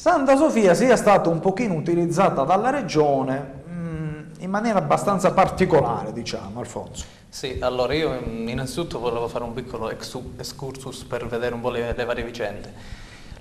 Santa 0.00 0.34
Sofia 0.34 0.72
sia 0.72 0.96
stata 0.96 1.28
un 1.28 1.40
pochino 1.40 1.74
utilizzata 1.74 2.44
dalla 2.44 2.70
regione 2.70 3.64
mm, 3.68 4.20
in 4.38 4.48
maniera 4.48 4.78
abbastanza 4.78 5.32
particolare, 5.32 6.14
diciamo, 6.14 6.58
Alfonso. 6.58 7.04
Sì, 7.28 7.58
allora 7.60 7.92
io 7.92 8.14
innanzitutto 8.14 8.98
volevo 8.98 9.28
fare 9.28 9.44
un 9.44 9.52
piccolo 9.52 9.90
excursus 9.90 11.02
per 11.04 11.26
vedere 11.26 11.54
un 11.54 11.60
po' 11.60 11.68
le, 11.68 11.92
le 11.94 12.04
varie 12.06 12.24
vicende. 12.24 12.72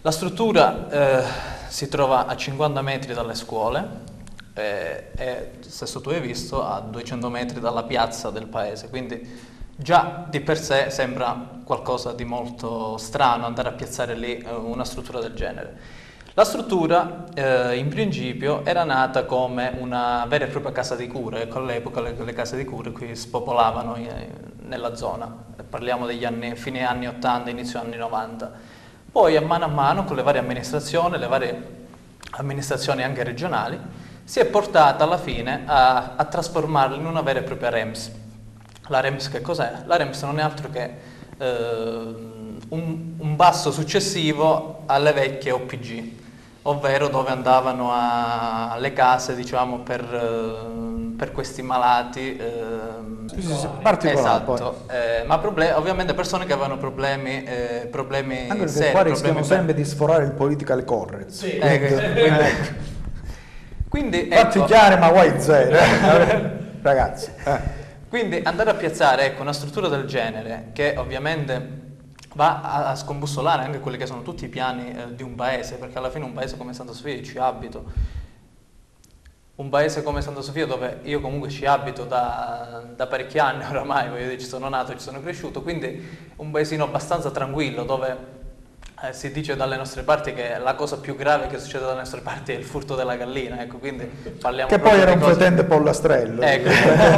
La 0.01 0.11
struttura 0.11 0.89
eh, 0.89 1.23
si 1.69 1.87
trova 1.87 2.25
a 2.25 2.35
50 2.35 2.81
metri 2.81 3.13
dalle 3.13 3.35
scuole 3.35 3.87
eh, 4.53 5.11
e, 5.15 5.51
stesso 5.61 6.01
tu 6.01 6.09
hai 6.09 6.19
visto, 6.19 6.61
a 6.61 6.81
200 6.81 7.29
metri 7.29 7.61
dalla 7.61 7.83
piazza 7.83 8.31
del 8.31 8.47
paese, 8.47 8.89
quindi 8.89 9.25
già 9.77 10.25
di 10.29 10.41
per 10.41 10.59
sé 10.59 10.89
sembra 10.89 11.61
qualcosa 11.63 12.11
di 12.11 12.25
molto 12.25 12.97
strano 12.97 13.45
andare 13.45 13.69
a 13.69 13.71
piazzare 13.71 14.13
lì 14.13 14.39
eh, 14.39 14.51
una 14.51 14.83
struttura 14.83 15.21
del 15.21 15.33
genere. 15.35 16.07
La 16.35 16.43
struttura 16.43 17.25
eh, 17.33 17.75
in 17.75 17.89
principio 17.89 18.63
era 18.63 18.83
nata 18.83 19.25
come 19.25 19.73
una 19.79 20.25
vera 20.27 20.45
e 20.45 20.47
propria 20.47 20.71
casa 20.71 20.95
di 20.95 21.07
cure, 21.07 21.47
con 21.47 21.65
l'epoca 21.65 22.01
le, 22.01 22.15
le 22.17 22.33
case 22.33 22.55
di 22.55 22.65
cure 22.65 22.91
qui 22.91 23.15
spopolavano 23.15 23.95
eh, 23.95 24.29
nella 24.61 24.95
zona, 24.95 25.25
parliamo 25.67 26.05
degli 26.05 26.23
anni, 26.23 26.55
fine 26.55 26.85
anni 26.85 27.07
80, 27.07 27.49
inizio 27.49 27.79
anni 27.79 27.97
90. 27.97 28.51
Poi 29.11 29.35
a 29.35 29.41
mano 29.41 29.65
a 29.65 29.69
mano 29.69 30.03
con 30.05 30.15
le 30.15 30.21
varie 30.21 30.39
amministrazioni, 30.39 31.17
le 31.17 31.27
varie 31.27 31.77
amministrazioni 32.31 33.03
anche 33.03 33.23
regionali, 33.23 33.79
si 34.23 34.39
è 34.39 34.45
portata 34.45 35.03
alla 35.03 35.17
fine 35.17 35.63
a, 35.65 36.13
a 36.15 36.25
trasformarla 36.25 36.95
in 36.95 37.07
una 37.07 37.21
vera 37.21 37.39
e 37.39 37.43
propria 37.43 37.69
REMS. 37.69 38.11
La 38.87 38.99
REMS 38.99 39.29
che 39.29 39.41
cos'è? 39.41 39.81
La 39.85 39.97
REMS 39.97 40.21
non 40.23 40.37
è 40.37 40.43
altro 40.43 40.69
che 40.69 40.93
eh, 41.37 41.47
un, 42.69 43.13
un 43.17 43.35
basso 43.35 43.71
successivo 43.71 44.83
alle 44.85 45.11
vecchie 45.11 45.51
OPG 45.51 46.18
ovvero 46.69 47.07
dove 47.07 47.31
andavano 47.31 47.91
a, 47.91 48.71
alle 48.71 48.93
case 48.93 49.35
diciamo, 49.35 49.79
per, 49.79 50.01
eh, 50.01 51.15
per, 51.15 51.31
questi 51.31 51.61
malati. 51.61 52.37
Eh, 52.37 53.17
sì, 53.27 54.07
esatto, 54.09 54.85
eh, 54.89 55.23
ma 55.25 55.37
problem- 55.39 55.75
ovviamente 55.75 56.13
persone 56.13 56.45
che 56.45 56.53
avevano 56.53 56.77
problemi, 56.77 57.43
eh, 57.43 57.87
problemi 57.89 58.41
Anche 58.41 58.55
perché 58.55 58.67
seri, 58.67 58.91
qua 58.91 59.01
rischiamo 59.03 59.43
sempre 59.43 59.73
di 59.73 59.85
sforare 59.85 60.25
il 60.25 60.31
political 60.31 60.83
correct. 60.83 61.29
Sì. 61.29 61.57
Ecco, 61.59 61.95
quindi, 62.13 62.47
quindi 63.87 64.27
Fatti 64.33 64.57
ecco, 64.57 64.67
chiare 64.67 64.97
ma 64.97 65.09
vuoi 65.09 65.33
zero, 65.39 65.75
eh. 65.75 66.51
ragazzi. 66.81 67.31
Eh. 67.43 67.77
Quindi 68.09 68.41
andare 68.43 68.71
a 68.71 68.73
piazzare 68.73 69.25
ecco, 69.25 69.41
una 69.43 69.53
struttura 69.53 69.87
del 69.87 70.05
genere 70.05 70.69
che 70.73 70.95
ovviamente 70.97 71.88
va 72.35 72.89
a, 72.89 72.95
scombussolare 72.95 73.63
anche 73.63 73.79
quelli 73.79 73.97
che 73.97 74.05
sono 74.05 74.21
tutti 74.21 74.45
i 74.45 74.49
piani 74.49 74.91
eh, 74.91 75.15
di 75.15 75.23
un 75.23 75.35
paese, 75.35 75.75
perché 75.75 75.97
alla 75.97 76.09
fine 76.09 76.25
un 76.25 76.33
paese 76.33 76.57
come 76.57 76.73
Santa 76.73 76.93
Sofia 76.93 77.21
ci 77.23 77.37
abito. 77.37 78.17
Un 79.55 79.69
paese 79.69 80.03
come 80.03 80.21
Santa 80.21 80.41
Sofia 80.41 80.65
dove 80.65 81.01
io 81.03 81.19
comunque 81.19 81.49
ci 81.49 81.65
abito 81.65 82.05
da, 82.05 82.83
da 82.95 83.07
parecchi 83.07 83.39
anni 83.39 83.65
oramai, 83.69 84.09
voglio 84.09 84.23
dire, 84.23 84.39
ci 84.39 84.47
sono 84.47 84.69
nato, 84.69 84.93
ci 84.93 84.99
sono 84.99 85.21
cresciuto, 85.21 85.61
quindi 85.61 86.31
un 86.37 86.51
paesino 86.51 86.83
abbastanza 86.83 87.31
tranquillo 87.31 87.83
dove 87.83 88.38
eh, 89.01 89.13
si 89.13 89.31
dice 89.31 89.55
dalle 89.55 89.77
nostre 89.77 90.03
parti 90.03 90.33
che 90.33 90.57
la 90.57 90.75
cosa 90.75 90.97
più 90.97 91.15
grave 91.15 91.47
che 91.47 91.57
succede 91.57 91.85
dalle 91.85 91.99
nostre 91.99 92.19
parti 92.19 92.51
è 92.51 92.55
il 92.55 92.65
furto 92.65 92.95
della 92.95 93.15
gallina, 93.15 93.61
ecco, 93.61 93.77
quindi 93.77 94.03
parliamo 94.05 94.69
Che 94.69 94.79
poi 94.79 94.99
era 94.99 95.13
un 95.13 95.19
cose... 95.19 95.33
fetente 95.33 95.63
pollastrello, 95.63 96.41
ecco. 96.41 96.69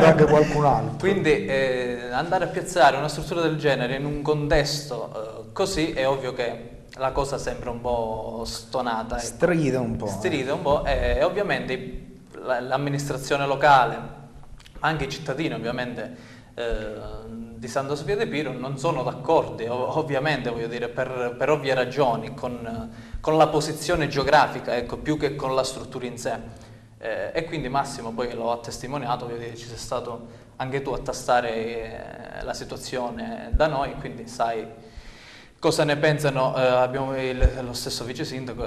anche 0.06 0.26
qualcun 0.26 0.66
altro. 0.66 0.98
Quindi 1.00 1.46
eh, 1.46 2.10
andare 2.12 2.46
a 2.46 2.48
piazzare 2.48 2.98
una 2.98 3.08
struttura 3.08 3.42
del 3.42 3.58
genere 3.58 3.96
in 3.96 4.06
un 4.06 4.22
contesto 4.22 5.48
eh, 5.50 5.54
così 5.54 5.92
è 5.94 6.08
ovvio 6.08 6.34
che 6.34 6.70
la 6.98 7.12
cosa 7.12 7.38
sembra 7.38 7.72
un 7.72 7.82
po' 7.82 8.44
stonata. 8.46 9.18
Ecco. 9.18 9.26
Stride 9.26 9.78
un 9.78 9.96
po'. 9.96 10.08
Stride 10.08 10.52
un 10.52 10.62
po' 10.62 10.86
e 10.86 11.24
ovviamente 11.24 12.10
l'amministrazione 12.34 13.46
locale, 13.46 14.00
anche 14.82 15.06
i 15.06 15.10
cittadini 15.10 15.54
ovviamente 15.54 16.16
eh, 16.54 16.94
di 17.62 17.68
Santa 17.68 17.94
Sofia 17.94 18.16
de 18.16 18.26
Piro 18.26 18.52
non 18.54 18.80
sono 18.80 19.04
d'accordo, 19.04 19.96
ovviamente 20.00 20.50
voglio 20.50 20.66
dire, 20.66 20.90
per, 20.90 21.36
per 21.38 21.52
ovvie 21.52 21.76
ragioni, 21.76 22.34
con, 22.34 22.90
con, 23.20 23.38
la 23.38 23.50
posizione 23.50 24.08
geografica, 24.08 24.76
ecco, 24.76 24.98
più 24.98 25.16
che 25.16 25.36
con 25.36 25.54
la 25.54 25.64
struttura 25.64 26.08
in 26.08 26.18
sé. 26.18 26.40
Eh, 26.98 27.30
e 27.32 27.46
quindi 27.46 27.70
Massimo 27.70 28.14
poi 28.14 28.34
lo 28.34 28.52
ha 28.52 28.58
testimoniato, 28.58 29.28
voglio 29.28 29.38
dire, 29.38 29.56
ci 29.56 29.68
sei 29.68 29.78
stato 29.78 30.28
anche 30.56 30.82
tu 30.82 30.90
a 30.90 30.98
tastare 30.98 32.40
eh, 32.40 32.44
la 32.44 32.54
situazione 32.56 33.52
da 33.52 33.68
noi, 33.68 33.94
quindi 34.00 34.28
sai 34.28 34.66
cosa 35.60 35.84
ne 35.84 35.98
pensano, 35.98 36.58
eh, 36.58 36.66
abbiamo 36.66 37.16
il, 37.16 37.60
lo 37.62 37.74
stesso 37.74 38.04
vice 38.06 38.26
sindaco. 38.26 38.66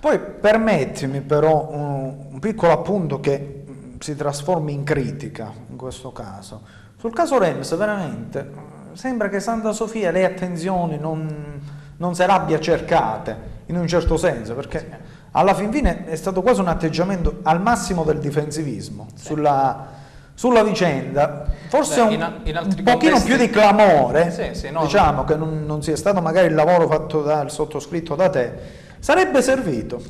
Poi 0.00 0.18
permettimi 0.18 1.20
però 1.20 1.68
un, 1.70 2.26
un 2.32 2.38
piccolo 2.40 2.72
appunto 2.72 3.20
che 3.20 3.62
si 4.00 4.16
trasformi 4.16 4.72
in 4.72 4.82
critica 4.82 5.52
in 5.68 5.76
questo 5.76 6.10
caso 6.10 6.85
Sul 6.98 7.12
caso 7.12 7.38
Rems, 7.38 7.76
veramente, 7.76 8.50
sembra 8.94 9.28
che 9.28 9.38
Santa 9.38 9.72
Sofia 9.72 10.10
le 10.10 10.24
attenzioni 10.24 10.98
non, 10.98 11.60
non 11.98 12.14
se 12.14 12.24
l'abbia 12.26 12.58
cercate, 12.58 13.54
in 13.66 13.76
un 13.76 13.86
certo 13.86 14.16
senso, 14.16 14.54
perché 14.54 14.88
alla 15.32 15.52
fin 15.52 15.70
fine 15.70 16.06
è 16.06 16.16
stato 16.16 16.40
quasi 16.40 16.60
un 16.60 16.68
atteggiamento 16.68 17.40
al 17.42 17.60
massimo 17.60 18.02
del 18.02 18.18
difensivismo 18.18 19.08
sì. 19.14 19.26
sulla, 19.26 19.86
sulla, 20.32 20.62
vicenda. 20.62 21.44
Forse 21.68 21.96
Beh, 21.96 22.02
un, 22.02 22.12
in, 22.12 22.40
in 22.44 22.56
un 22.56 22.82
pochino 22.82 23.20
più 23.22 23.36
di 23.36 23.50
clamore, 23.50 24.30
sì, 24.30 24.58
sì, 24.58 24.70
no, 24.70 24.80
diciamo 24.80 25.18
no. 25.18 25.24
che 25.24 25.36
non, 25.36 25.64
non, 25.66 25.82
sia 25.82 25.96
stato 25.96 26.22
magari 26.22 26.46
il 26.46 26.54
lavoro 26.54 26.88
fatto 26.88 27.20
dal 27.20 27.50
sottoscritto 27.50 28.14
da 28.14 28.30
te, 28.30 28.52
sarebbe 29.00 29.42
servito. 29.42 30.02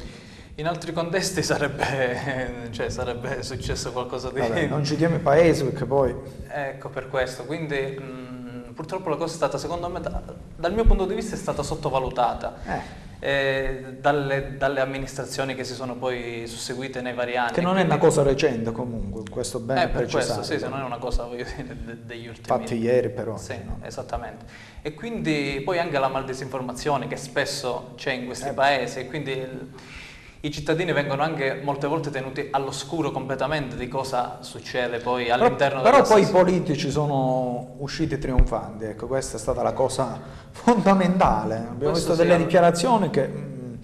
In 0.58 0.66
altri 0.66 0.94
contesti 0.94 1.42
sarebbe, 1.42 2.68
cioè, 2.72 2.88
sarebbe 2.88 3.42
successo 3.42 3.92
qualcosa 3.92 4.30
di... 4.30 4.40
Vabbè, 4.40 4.66
non 4.68 4.82
citiamo 4.84 5.16
i 5.16 5.18
paesi 5.18 5.64
perché 5.64 5.84
poi... 5.84 6.14
Ecco, 6.48 6.88
per 6.88 7.08
questo, 7.08 7.44
quindi 7.44 7.76
mh, 7.76 8.72
purtroppo 8.72 9.10
la 9.10 9.16
cosa 9.16 9.34
è 9.34 9.36
stata, 9.36 9.58
secondo 9.58 9.90
me, 9.90 10.00
da, 10.00 10.22
dal 10.56 10.72
mio 10.72 10.84
punto 10.84 11.04
di 11.04 11.14
vista 11.14 11.34
è 11.34 11.38
stata 11.38 11.62
sottovalutata. 11.62 12.54
Eh. 12.64 13.04
Eh, 13.18 13.96
dalle, 14.00 14.56
dalle, 14.56 14.80
amministrazioni 14.80 15.54
che 15.54 15.64
si 15.64 15.74
sono 15.74 15.96
poi 15.96 16.44
susseguite 16.46 17.02
nei 17.02 17.12
vari 17.12 17.36
anni. 17.36 17.52
Che 17.52 17.60
non 17.60 17.72
quindi... 17.72 17.90
è 17.90 17.94
una 17.94 18.02
cosa 18.02 18.22
recente 18.22 18.72
comunque, 18.72 19.22
questo 19.30 19.58
bene 19.58 19.84
eh, 19.84 19.88
per 19.88 20.06
questo, 20.08 20.42
sì, 20.42 20.58
se 20.58 20.68
non 20.68 20.80
è 20.80 20.84
una 20.84 20.98
cosa 20.98 21.24
voglio 21.24 21.44
dire, 21.44 21.76
de, 21.82 22.04
degli 22.04 22.28
ultimi 22.28 22.46
Fatti 22.46 22.76
ieri 22.76 23.10
però. 23.10 23.36
Sì, 23.36 23.56
no? 23.62 23.80
esattamente. 23.82 24.44
E 24.80 24.94
quindi 24.94 25.60
poi 25.64 25.78
anche 25.78 25.98
la 25.98 26.08
maldisinformazione 26.08 27.08
che 27.08 27.16
spesso 27.16 27.92
c'è 27.96 28.12
in 28.12 28.24
questi 28.24 28.48
eh. 28.48 28.52
paesi 28.52 29.06
quindi... 29.06 29.94
I 30.40 30.50
cittadini 30.50 30.92
vengono 30.92 31.22
anche 31.22 31.60
molte 31.62 31.86
volte 31.86 32.10
tenuti 32.10 32.48
all'oscuro 32.50 33.10
completamente 33.10 33.74
di 33.74 33.88
cosa 33.88 34.38
succede 34.40 34.98
poi 34.98 35.30
all'interno 35.30 35.80
però, 35.80 36.02
però 36.02 36.08
poi 36.08 36.22
i 36.22 36.26
politici 36.26 36.90
sono 36.90 37.74
usciti 37.78 38.18
trionfanti 38.18 38.84
ecco 38.84 39.06
questa 39.06 39.38
è 39.38 39.40
stata 39.40 39.62
la 39.62 39.72
cosa 39.72 40.20
fondamentale 40.50 41.54
abbiamo 41.56 41.92
Questo 41.92 42.10
visto 42.10 42.22
delle 42.22 42.36
dichiarazioni 42.36 43.10
che 43.10 43.26
mh, 43.26 43.78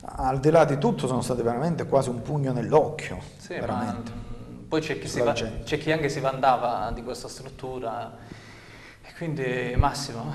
al 0.00 0.40
di 0.40 0.50
là 0.50 0.64
di 0.64 0.78
tutto 0.78 1.06
sono 1.06 1.20
state 1.20 1.42
veramente 1.42 1.86
quasi 1.86 2.08
un 2.08 2.22
pugno 2.22 2.52
nell'occhio 2.52 3.18
sì, 3.36 3.54
veramente. 3.54 4.10
Ma, 4.10 4.24
poi 4.68 4.80
c'è 4.80 4.98
chi, 4.98 5.20
va, 5.20 5.32
c'è 5.32 5.78
chi 5.78 5.92
anche 5.92 6.08
si 6.08 6.20
vandava 6.20 6.90
di 6.92 7.04
questa 7.04 7.28
struttura 7.28 8.16
e 9.02 9.12
quindi 9.16 9.74
Massimo 9.76 10.32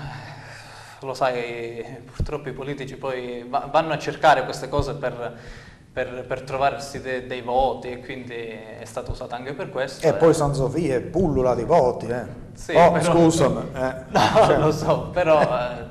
lo 1.07 1.13
sai, 1.13 1.83
purtroppo 2.13 2.49
i 2.49 2.53
politici 2.53 2.95
poi 2.95 3.45
vanno 3.47 3.93
a 3.93 3.97
cercare 3.97 4.43
queste 4.43 4.69
cose 4.69 4.93
per, 4.93 5.37
per, 5.91 6.25
per 6.27 6.41
trovarsi 6.41 7.01
de, 7.01 7.25
dei 7.25 7.41
voti 7.41 7.91
e 7.91 7.99
quindi 7.99 8.35
è 8.35 8.83
stata 8.83 9.11
usata 9.11 9.35
anche 9.35 9.53
per 9.53 9.69
questo. 9.69 10.05
E 10.05 10.09
eh. 10.09 10.13
poi 10.13 10.33
San 10.33 10.53
Sofia 10.53 10.95
è 10.95 11.01
pullula 11.01 11.55
di 11.55 11.63
voti, 11.63 12.07
eh. 12.07 12.39
Sì, 12.53 12.75
oh, 12.75 12.91
però, 12.91 13.11
scusami. 13.11 13.61
Eh. 13.73 13.93
No, 14.09 14.45
cioè. 14.45 14.57
lo 14.57 14.71
so, 14.71 15.09
però 15.11 15.41
eh, 15.41 15.85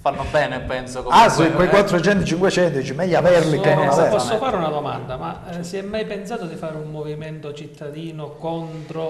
fanno 0.00 0.24
bene, 0.30 0.60
penso. 0.60 1.02
Comunque, 1.02 1.26
ah, 1.26 1.28
sì, 1.28 1.50
quei 1.52 1.68
400-500 1.68 2.68
dici 2.68 2.94
meglio 2.94 3.18
averli 3.18 3.56
posso, 3.56 3.68
che 3.68 3.74
non 3.74 3.88
averli. 3.88 4.10
Posso 4.10 4.36
fare 4.36 4.56
una 4.56 4.68
domanda, 4.68 5.16
ma 5.16 5.40
eh, 5.50 5.64
si 5.64 5.76
è 5.76 5.82
mai 5.82 6.06
pensato 6.06 6.46
di 6.46 6.54
fare 6.54 6.76
un 6.76 6.90
movimento 6.90 7.52
cittadino 7.52 8.36
contro 8.36 9.08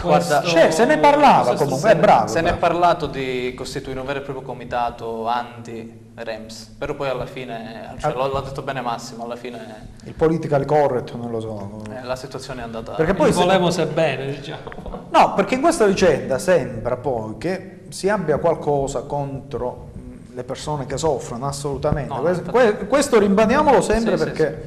Guarda, 0.00 0.42
cioè, 0.42 0.70
se 0.70 0.84
ne 0.86 0.98
parlava 0.98 1.54
comunque, 1.54 1.90
è 1.90 1.96
bravo. 1.96 2.26
Se 2.26 2.40
ne 2.40 2.50
è 2.50 2.56
parlato 2.56 3.06
di 3.06 3.54
costituire 3.56 4.00
un 4.00 4.06
vero 4.06 4.20
e 4.20 4.22
proprio 4.22 4.44
comitato 4.44 5.26
anti-REMS, 5.26 6.74
però 6.78 6.94
poi 6.94 7.08
alla 7.08 7.26
fine, 7.26 7.94
cioè, 7.98 8.12
ah. 8.12 8.26
l'ha 8.26 8.40
detto 8.40 8.62
bene 8.62 8.80
Massimo, 8.80 9.24
alla 9.24 9.36
fine... 9.36 9.92
Il 10.04 10.14
political 10.14 10.64
correct, 10.64 11.14
non 11.14 11.30
lo 11.30 11.40
so. 11.40 11.82
Eh, 11.90 12.02
la 12.02 12.16
situazione 12.16 12.60
è 12.60 12.64
andata... 12.64 12.92
Perché 12.92 13.14
poi 13.14 13.30
volevo 13.30 13.70
se 13.70 13.86
bene, 13.86 14.26
diciamo. 14.26 14.62
No, 15.10 15.34
perché 15.34 15.54
in 15.54 15.60
questa 15.60 15.86
vicenda 15.86 16.38
sembra 16.38 16.96
poi 16.96 17.36
che 17.38 17.84
si 17.88 18.08
abbia 18.08 18.38
qualcosa 18.38 19.02
contro 19.02 19.90
le 20.34 20.42
persone 20.42 20.86
che 20.86 20.96
soffrono, 20.96 21.46
assolutamente. 21.46 22.12
No, 22.12 22.20
questo, 22.20 22.44
infatti... 22.44 22.86
questo 22.86 23.18
ribadiamolo 23.20 23.80
sempre 23.80 24.16
sì, 24.16 24.24
perché 24.24 24.64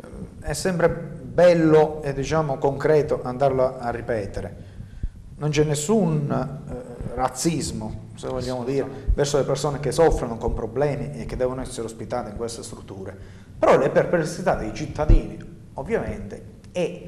sì, 0.00 0.06
sì. 0.42 0.50
è 0.50 0.52
sempre 0.52 1.16
bello 1.38 2.02
e 2.02 2.12
diciamo 2.14 2.58
concreto 2.58 3.20
andarlo 3.22 3.78
a 3.78 3.90
ripetere. 3.90 4.56
Non 5.36 5.50
c'è 5.50 5.62
nessun 5.62 6.28
eh, 6.28 7.14
razzismo, 7.14 8.06
se 8.16 8.26
vogliamo 8.26 8.64
dire, 8.64 8.84
verso 9.14 9.38
le 9.38 9.44
persone 9.44 9.78
che 9.78 9.92
soffrono 9.92 10.36
con 10.36 10.52
problemi 10.52 11.12
e 11.12 11.26
che 11.26 11.36
devono 11.36 11.60
essere 11.60 11.86
ospitate 11.86 12.30
in 12.30 12.36
queste 12.36 12.64
strutture. 12.64 13.16
Però 13.56 13.78
le 13.78 13.88
perplessità 13.90 14.56
dei 14.56 14.74
cittadini, 14.74 15.38
ovviamente, 15.74 16.42
è 16.72 17.02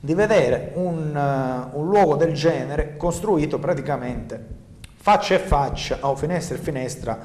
di 0.00 0.14
vedere 0.14 0.72
un, 0.74 1.14
uh, 1.14 1.78
un 1.78 1.86
luogo 1.86 2.16
del 2.16 2.34
genere 2.34 2.96
costruito 2.96 3.60
praticamente 3.60 4.58
faccia 4.96 5.36
e 5.36 5.38
faccia 5.38 5.98
o 6.00 6.16
finestra 6.16 6.56
e 6.56 6.58
finestra 6.58 7.18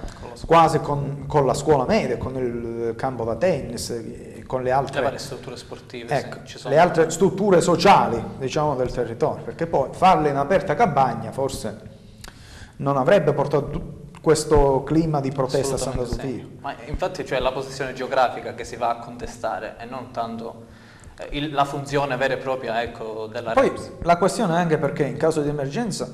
quasi 0.45 0.79
con, 0.79 1.25
con, 1.27 1.45
la 1.45 1.53
scuola 1.53 1.85
media, 1.85 2.17
con 2.17 2.37
il 2.37 2.93
campo 2.95 3.23
da 3.23 3.35
tennis, 3.35 3.89
con 4.45 4.63
le 4.63 4.71
altre 4.71 5.09
le 5.09 5.17
strutture 5.17 5.57
sportive, 5.57 6.17
ecco, 6.17 6.39
sì, 6.43 6.67
le 6.67 6.77
altre 6.77 7.09
strutture 7.09 7.61
sociali 7.61 8.21
diciamo, 8.37 8.75
del 8.75 8.91
territorio, 8.91 9.43
perché 9.43 9.67
poi 9.67 9.89
farle 9.91 10.29
in 10.29 10.35
aperta 10.35 10.75
campagna 10.75 11.31
forse 11.31 11.93
non 12.77 12.97
avrebbe 12.97 13.33
portato 13.33 14.03
questo 14.21 14.83
clima 14.83 15.19
di 15.19 15.31
protesta 15.31 15.75
a 15.75 15.77
Santa 15.77 16.03
Sofia. 16.05 16.23
Sì. 16.23 16.57
Ma 16.59 16.75
infatti 16.85 17.23
cioè, 17.25 17.39
la 17.39 17.51
posizione 17.51 17.93
geografica 17.93 18.55
che 18.55 18.63
si 18.63 18.75
va 18.75 18.89
a 18.89 18.95
contestare 18.97 19.75
e 19.79 19.85
non 19.85 20.09
tanto 20.11 20.65
eh, 21.17 21.27
il, 21.37 21.51
la 21.53 21.63
funzione 21.63 22.17
vera 22.17 22.33
e 22.33 22.37
propria 22.37 22.81
ecco, 22.81 23.27
della 23.27 23.53
Poi 23.53 23.69
REPS. 23.69 23.91
la 24.01 24.17
questione 24.17 24.55
è 24.55 24.57
anche 24.57 24.77
perché 24.77 25.03
in 25.03 25.17
caso 25.17 25.41
di 25.41 25.49
emergenza 25.49 26.09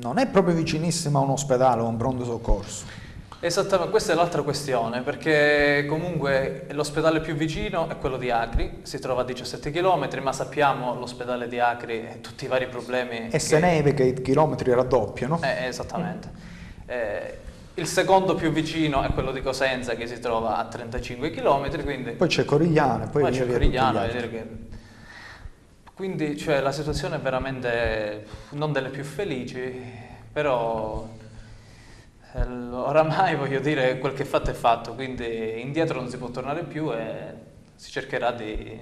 non 0.00 0.18
è 0.18 0.26
proprio 0.26 0.54
vicinissima 0.54 1.20
a 1.20 1.22
un 1.22 1.30
ospedale 1.30 1.82
o 1.82 1.86
a 1.86 1.88
un 1.88 1.96
pronto 1.96 2.24
soccorso. 2.24 2.84
Esattamente, 3.46 3.92
questa 3.92 4.12
è 4.12 4.16
l'altra 4.16 4.42
questione, 4.42 5.02
perché 5.02 5.86
comunque 5.88 6.66
l'ospedale 6.72 7.20
più 7.20 7.34
vicino 7.36 7.88
è 7.88 7.96
quello 7.96 8.16
di 8.16 8.28
Acri, 8.28 8.80
si 8.82 8.98
trova 8.98 9.20
a 9.20 9.24
17 9.24 9.70
km, 9.70 10.20
ma 10.20 10.32
sappiamo 10.32 10.98
l'ospedale 10.98 11.46
di 11.46 11.60
Acri 11.60 12.00
e 12.00 12.20
tutti 12.20 12.46
i 12.46 12.48
vari 12.48 12.66
problemi. 12.66 13.26
E 13.26 13.28
che... 13.28 13.38
se 13.38 13.60
neve 13.60 13.94
che 13.94 14.02
i 14.02 14.20
chilometri 14.20 14.74
raddoppiano. 14.74 15.40
Eh, 15.44 15.66
esattamente. 15.66 16.28
Eh, 16.86 17.38
il 17.74 17.86
secondo 17.86 18.34
più 18.34 18.50
vicino 18.50 19.02
è 19.02 19.10
quello 19.10 19.30
di 19.30 19.40
Cosenza 19.42 19.94
che 19.94 20.08
si 20.08 20.18
trova 20.18 20.56
a 20.56 20.64
35 20.64 21.30
km, 21.30 21.84
quindi... 21.84 22.10
Poi 22.12 22.26
c'è 22.26 22.44
Corigliano, 22.44 23.08
poi, 23.10 23.22
poi 23.22 23.30
c'è 23.30 23.46
Corigliano, 23.46 24.00
che... 24.08 24.46
quindi 25.94 26.36
cioè, 26.36 26.58
la 26.58 26.72
situazione 26.72 27.14
è 27.14 27.20
veramente 27.20 28.26
non 28.50 28.72
delle 28.72 28.88
più 28.88 29.04
felici, 29.04 29.72
però 30.32 31.06
oramai 32.34 33.34
voglio 33.36 33.60
dire 33.60 33.98
quel 33.98 34.12
che 34.12 34.22
è 34.22 34.26
fatto 34.26 34.50
è 34.50 34.54
fatto, 34.54 34.94
quindi 34.94 35.60
indietro 35.60 36.00
non 36.00 36.08
si 36.08 36.16
può 36.18 36.30
tornare 36.30 36.64
più 36.64 36.92
e 36.92 37.34
si 37.74 37.90
cercherà 37.90 38.32
di, 38.32 38.80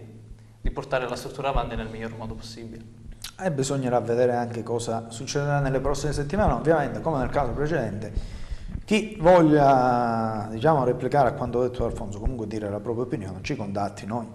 di 0.60 0.70
portare 0.70 1.08
la 1.08 1.16
struttura 1.16 1.48
avanti 1.48 1.76
nel 1.76 1.88
miglior 1.88 2.16
modo 2.16 2.34
possibile. 2.34 3.02
E 3.40 3.50
bisognerà 3.50 4.00
vedere 4.00 4.34
anche 4.34 4.62
cosa 4.62 5.06
succederà 5.10 5.58
nelle 5.58 5.80
prossime 5.80 6.12
settimane, 6.12 6.52
ovviamente 6.52 7.00
come 7.00 7.18
nel 7.18 7.30
caso 7.30 7.52
precedente. 7.52 8.42
Chi 8.84 9.16
voglia 9.18 10.46
diciamo, 10.50 10.84
replicare 10.84 11.30
a 11.30 11.32
quanto 11.32 11.62
detto 11.62 11.84
Alfonso, 11.84 12.20
comunque 12.20 12.46
dire 12.46 12.68
la 12.68 12.80
propria 12.80 13.04
opinione, 13.04 13.38
ci 13.42 13.56
contatti 13.56 14.06
noi. 14.06 14.28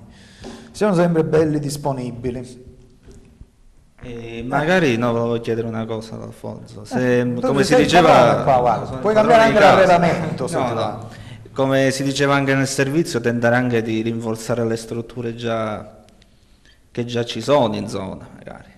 Siamo 0.72 0.94
sempre 0.96 1.24
belli 1.24 1.60
disponibili. 1.60 2.69
E 4.02 4.44
magari 4.44 4.96
no, 4.96 5.12
volevo 5.12 5.42
chiedere 5.42 5.68
una 5.68 5.86
cosa 5.86 6.16
ad 6.16 6.22
Alfonso. 6.22 6.86
Se, 6.86 7.20
eh, 7.20 7.34
come 7.42 7.64
si 7.64 7.76
diceva, 7.76 8.44
qua, 8.44 8.98
puoi 9.02 9.14
cambiare 9.14 9.44
anche 9.44 9.60
l'arredamento. 9.60 10.48
No, 10.52 10.74
no. 10.74 11.10
Come 11.52 11.92
si 11.92 12.04
diceva 12.04 12.36
anche 12.36 12.54
nel 12.54 12.68
servizio, 12.68 13.20
tentare 13.20 13.56
anche 13.56 13.82
di 13.82 14.02
rinforzare 14.02 14.66
le 14.66 14.78
strutture 14.78 15.36
già, 15.36 16.06
che 16.92 17.06
già 17.06 17.26
ci 17.26 17.42
sono 17.42 17.76
in 17.76 17.90
zona, 17.90 18.28
magari. 18.36 18.78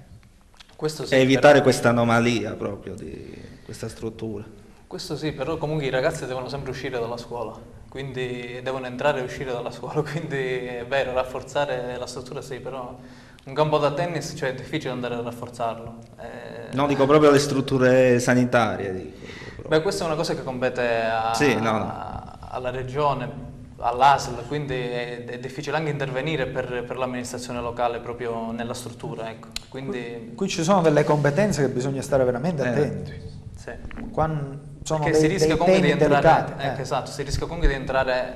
Sì, 0.87 1.13
e 1.13 1.19
evitare 1.19 1.53
però... 1.53 1.63
questa 1.63 1.89
anomalia 1.89 2.53
proprio 2.53 2.95
di 2.95 3.37
questa 3.63 3.87
struttura. 3.87 4.43
Questo 4.87 5.15
sì, 5.15 5.31
però 5.31 5.57
comunque 5.57 5.85
i 5.85 5.91
ragazzi 5.91 6.25
devono 6.25 6.49
sempre 6.49 6.71
uscire 6.71 6.99
dalla 6.99 7.17
scuola, 7.17 7.55
quindi 7.87 8.59
devono 8.63 8.87
entrare 8.87 9.19
e 9.19 9.23
uscire 9.23 9.51
dalla 9.51 9.69
scuola, 9.69 10.01
quindi 10.09 10.35
è 10.35 10.85
vero, 10.87 11.13
rafforzare 11.13 11.95
la 11.97 12.07
struttura 12.07 12.41
sì, 12.41 12.59
però 12.59 12.97
un 13.43 13.53
campo 13.53 13.77
da 13.77 13.91
tennis 13.91 14.33
cioè, 14.35 14.49
è 14.49 14.53
difficile 14.53 14.91
andare 14.91 15.15
a 15.15 15.21
rafforzarlo. 15.21 15.95
Eh... 16.19 16.75
No, 16.75 16.87
dico 16.87 17.05
proprio 17.05 17.31
le 17.31 17.39
strutture 17.39 18.19
sanitarie. 18.19 18.93
Dico, 18.93 19.67
Beh, 19.67 19.81
questa 19.81 20.03
è 20.03 20.07
una 20.07 20.15
cosa 20.15 20.35
che 20.35 20.43
compete 20.43 21.01
a, 21.01 21.33
sì, 21.33 21.55
no, 21.55 21.77
no. 21.77 22.37
alla 22.49 22.69
regione, 22.69 23.29
all'ASL, 23.77 24.45
quindi 24.47 24.75
è, 24.75 25.25
è, 25.25 25.39
difficile 25.39 25.77
anche 25.77 25.89
intervenire 25.89 26.45
per, 26.47 26.83
per, 26.85 26.97
l'amministrazione 26.97 27.61
locale 27.61 27.99
proprio 27.99 28.51
nella 28.51 28.73
struttura. 28.73 29.29
Ecco. 29.29 29.47
Quindi... 29.69 29.99
Qui, 29.99 30.35
qui, 30.35 30.47
ci 30.47 30.63
sono 30.63 30.81
delle 30.81 31.03
competenze 31.03 31.61
che 31.61 31.69
bisogna 31.69 32.01
stare 32.01 32.23
veramente 32.23 32.63
eh. 32.63 32.67
attenti. 32.67 33.29
Sì. 33.55 33.71
Quando 34.11 34.59
sono 34.83 35.03
Perché 35.03 35.19
dei, 35.19 35.29
si 35.29 35.35
rischia 35.35 35.57
comunque 35.57 35.85
di 35.85 35.91
entrare, 35.91 36.53
ecco, 36.57 36.79
eh. 36.79 36.81
esatto, 36.81 37.11
si 37.11 37.23
rischia 37.23 37.45
comunque 37.45 37.67
di 37.67 37.75
entrare 37.75 38.35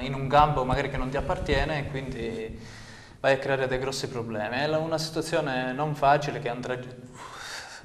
eh, 0.00 0.04
in 0.04 0.14
un 0.14 0.28
campo 0.28 0.64
magari 0.64 0.90
che 0.90 0.98
non 0.98 1.08
ti 1.08 1.16
appartiene 1.16 1.78
e 1.78 1.90
quindi 1.90 2.58
vai 3.20 3.34
a 3.34 3.38
creare 3.38 3.66
dei 3.66 3.78
grossi 3.78 4.08
problemi. 4.08 4.56
È 4.56 4.76
una 4.76 4.98
situazione 4.98 5.72
non 5.72 5.94
facile 5.94 6.38
che 6.38 6.48
andrà 6.48 6.78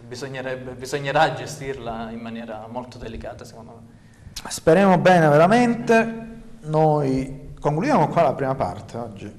bisognerà 0.03 1.33
gestirla 1.33 2.09
in 2.09 2.19
maniera 2.19 2.65
molto 2.67 2.97
delicata 2.97 3.45
secondo 3.45 3.71
me. 3.71 3.99
Speriamo 4.49 4.97
bene 4.97 5.27
veramente, 5.27 6.27
noi 6.61 7.53
concludiamo 7.59 8.07
qua 8.07 8.23
la 8.23 8.33
prima 8.33 8.55
parte 8.55 8.97
oggi, 8.97 9.31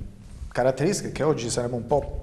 caratteristiche 0.50 1.10
che 1.10 1.22
oggi 1.24 1.50
saremo 1.50 1.76
un 1.76 1.86
po' 1.86 2.21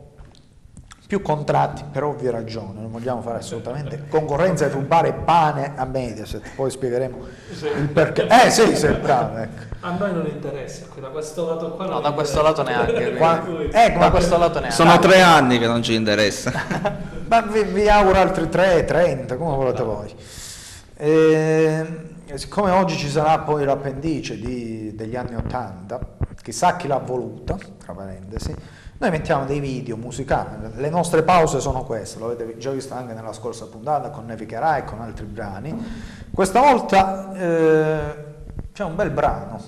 più 1.09 1.23
contratti 1.23 1.85
per 1.91 2.03
ovvie 2.03 2.29
ragioni, 2.29 2.81
non 2.81 2.91
vogliamo 2.91 3.19
fare 3.23 3.39
assolutamente 3.39 4.03
concorrenza 4.09 4.65
e 4.65 4.69
rubare 4.69 5.11
pane 5.11 5.73
a 5.75 5.83
Mediaset, 5.83 6.51
poi 6.55 6.69
spiegheremo 6.69 7.17
il 7.79 7.89
perché. 7.91 8.27
Eh 8.27 8.51
sì, 8.51 8.75
sì, 8.75 8.89
bravo, 8.89 9.37
ecco. 9.37 9.75
A 9.79 9.95
noi 9.97 10.13
non 10.13 10.27
interessa, 10.27 10.85
da 11.01 11.07
questo 11.07 11.47
lato 11.47 11.71
qua 11.71 11.87
No, 11.87 11.99
da 11.99 12.11
questo 12.11 12.43
lato 12.43 12.61
neanche. 12.61 13.15
Qua, 13.15 13.43
ecco, 13.71 13.97
da 13.97 14.11
questo 14.11 14.37
lato 14.37 14.59
neanche. 14.59 14.75
Sono 14.75 14.99
tre 14.99 15.21
anni 15.21 15.57
che 15.57 15.65
non 15.65 15.81
ci 15.81 15.95
interessa. 15.95 16.51
Ma 17.25 17.41
vi, 17.41 17.63
vi, 17.63 17.89
auguro 17.89 18.19
altri 18.19 18.47
tre, 18.47 18.85
30, 18.85 19.35
come 19.35 19.55
volete 19.55 19.81
voi. 19.81 20.13
E, 20.95 21.85
siccome 22.35 22.69
oggi 22.69 22.95
ci 22.95 23.09
sarà 23.09 23.39
poi 23.39 23.65
l'appendice 23.65 24.37
di, 24.37 24.93
degli 24.93 25.15
anni 25.15 25.33
Ottanta, 25.33 25.99
chissà 26.39 26.75
chi 26.75 26.85
l'ha 26.85 26.99
voluta, 26.99 27.57
tra 27.83 27.93
parentesi, 27.93 28.53
noi 28.99 29.11
mettiamo 29.11 29.45
dei 29.45 29.61
video 29.61 29.95
musicali, 29.95 30.57
le 30.75 30.89
nostre 30.89 31.23
pause 31.23 31.61
sono 31.61 31.85
queste, 31.85 32.19
lo 32.19 32.25
avete 32.25 32.57
già 32.57 32.71
visto 32.71 32.93
anche 32.93 33.13
nella 33.13 33.31
scorsa 33.31 33.65
puntata 33.67 34.09
con 34.09 34.25
Nevicherà 34.25 34.75
e 34.75 34.83
con 34.83 34.99
altri 34.99 35.23
brani. 35.25 35.73
Questa 36.33 36.59
volta 36.59 37.31
eh, 37.33 37.99
c'è 38.73 38.83
un 38.83 38.97
bel 38.97 39.11
brano, 39.11 39.61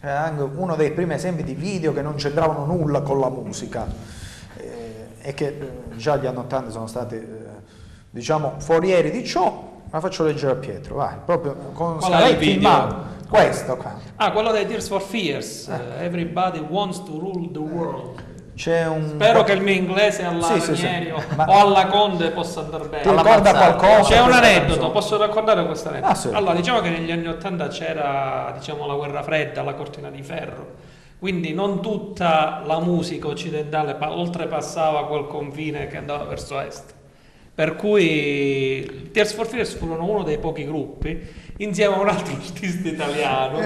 è 0.00 0.08
anche 0.08 0.42
uno 0.42 0.74
dei 0.74 0.90
primi 0.90 1.14
esempi 1.14 1.44
di 1.44 1.54
video 1.54 1.92
che 1.92 2.02
non 2.02 2.16
c'entravano 2.16 2.64
nulla 2.64 3.02
con 3.02 3.20
la 3.20 3.28
musica 3.28 3.86
eh, 4.56 5.06
e 5.20 5.32
che 5.32 5.46
eh, 5.46 5.96
già 5.96 6.16
gli 6.16 6.26
anni 6.26 6.38
80 6.38 6.70
sono 6.70 6.88
stati, 6.88 7.14
eh, 7.14 7.46
diciamo, 8.10 8.54
forieri 8.58 9.12
di 9.12 9.24
ciò. 9.24 9.68
Ma 9.92 10.00
faccio 10.00 10.24
leggere 10.24 10.52
a 10.52 10.56
Pietro, 10.56 10.96
vai, 10.96 11.14
proprio 11.24 11.54
con 11.72 12.00
scaletti 12.00 12.54
in 12.54 12.62
mano. 12.62 13.18
Questo 13.28 13.76
qua. 13.76 13.94
Ah, 14.16 14.32
quello 14.32 14.50
dei 14.50 14.66
Tears 14.66 14.88
for 14.88 15.00
Fears. 15.00 15.68
Uh, 15.68 16.02
everybody 16.02 16.58
wants 16.58 17.00
to 17.02 17.12
rule 17.12 17.48
the 17.52 17.60
world. 17.60 18.28
Un... 18.68 19.08
Spero 19.14 19.42
che 19.42 19.52
il 19.52 19.62
mio 19.62 19.72
inglese 19.72 20.22
alla 20.22 20.42
sì, 20.42 20.60
sì, 20.60 20.76
sì. 20.76 21.12
Ma... 21.34 21.46
o 21.48 21.60
alla 21.60 21.86
Conde 21.86 22.30
possa 22.30 22.60
andare 22.60 22.88
bene. 22.88 23.02
Ti 23.02 23.10
ricorda 23.10 23.52
qualcosa? 23.52 24.10
C'è 24.10 24.20
un 24.20 24.32
aneddoto, 24.32 24.90
posso 24.90 25.16
raccontare 25.16 25.64
questo 25.64 25.88
aneddoto? 25.88 26.30
Ah. 26.30 26.36
Allora, 26.36 26.54
diciamo 26.54 26.80
che 26.80 26.90
negli 26.90 27.10
anni 27.10 27.26
Ottanta 27.26 27.68
c'era 27.68 28.52
diciamo, 28.56 28.86
la 28.86 28.94
guerra 28.94 29.22
fredda, 29.22 29.62
la 29.62 29.72
cortina 29.72 30.10
di 30.10 30.22
ferro, 30.22 30.74
quindi 31.18 31.54
non 31.54 31.80
tutta 31.80 32.62
la 32.66 32.80
musica 32.80 33.28
occidentale 33.28 33.96
oltrepassava 33.98 35.06
quel 35.06 35.26
confine 35.26 35.86
che 35.86 35.96
andava 35.96 36.24
verso 36.24 36.60
est. 36.60 36.94
Per 37.54 37.76
cui 37.76 39.10
Tears 39.12 39.32
for 39.34 39.46
Fears 39.46 39.74
furono 39.74 40.04
uno 40.04 40.22
dei 40.22 40.38
pochi 40.38 40.64
gruppi, 40.64 41.18
insieme 41.58 41.94
a 41.94 41.98
un 41.98 42.08
altro 42.08 42.34
artista 42.40 42.88
italiano. 42.88 43.58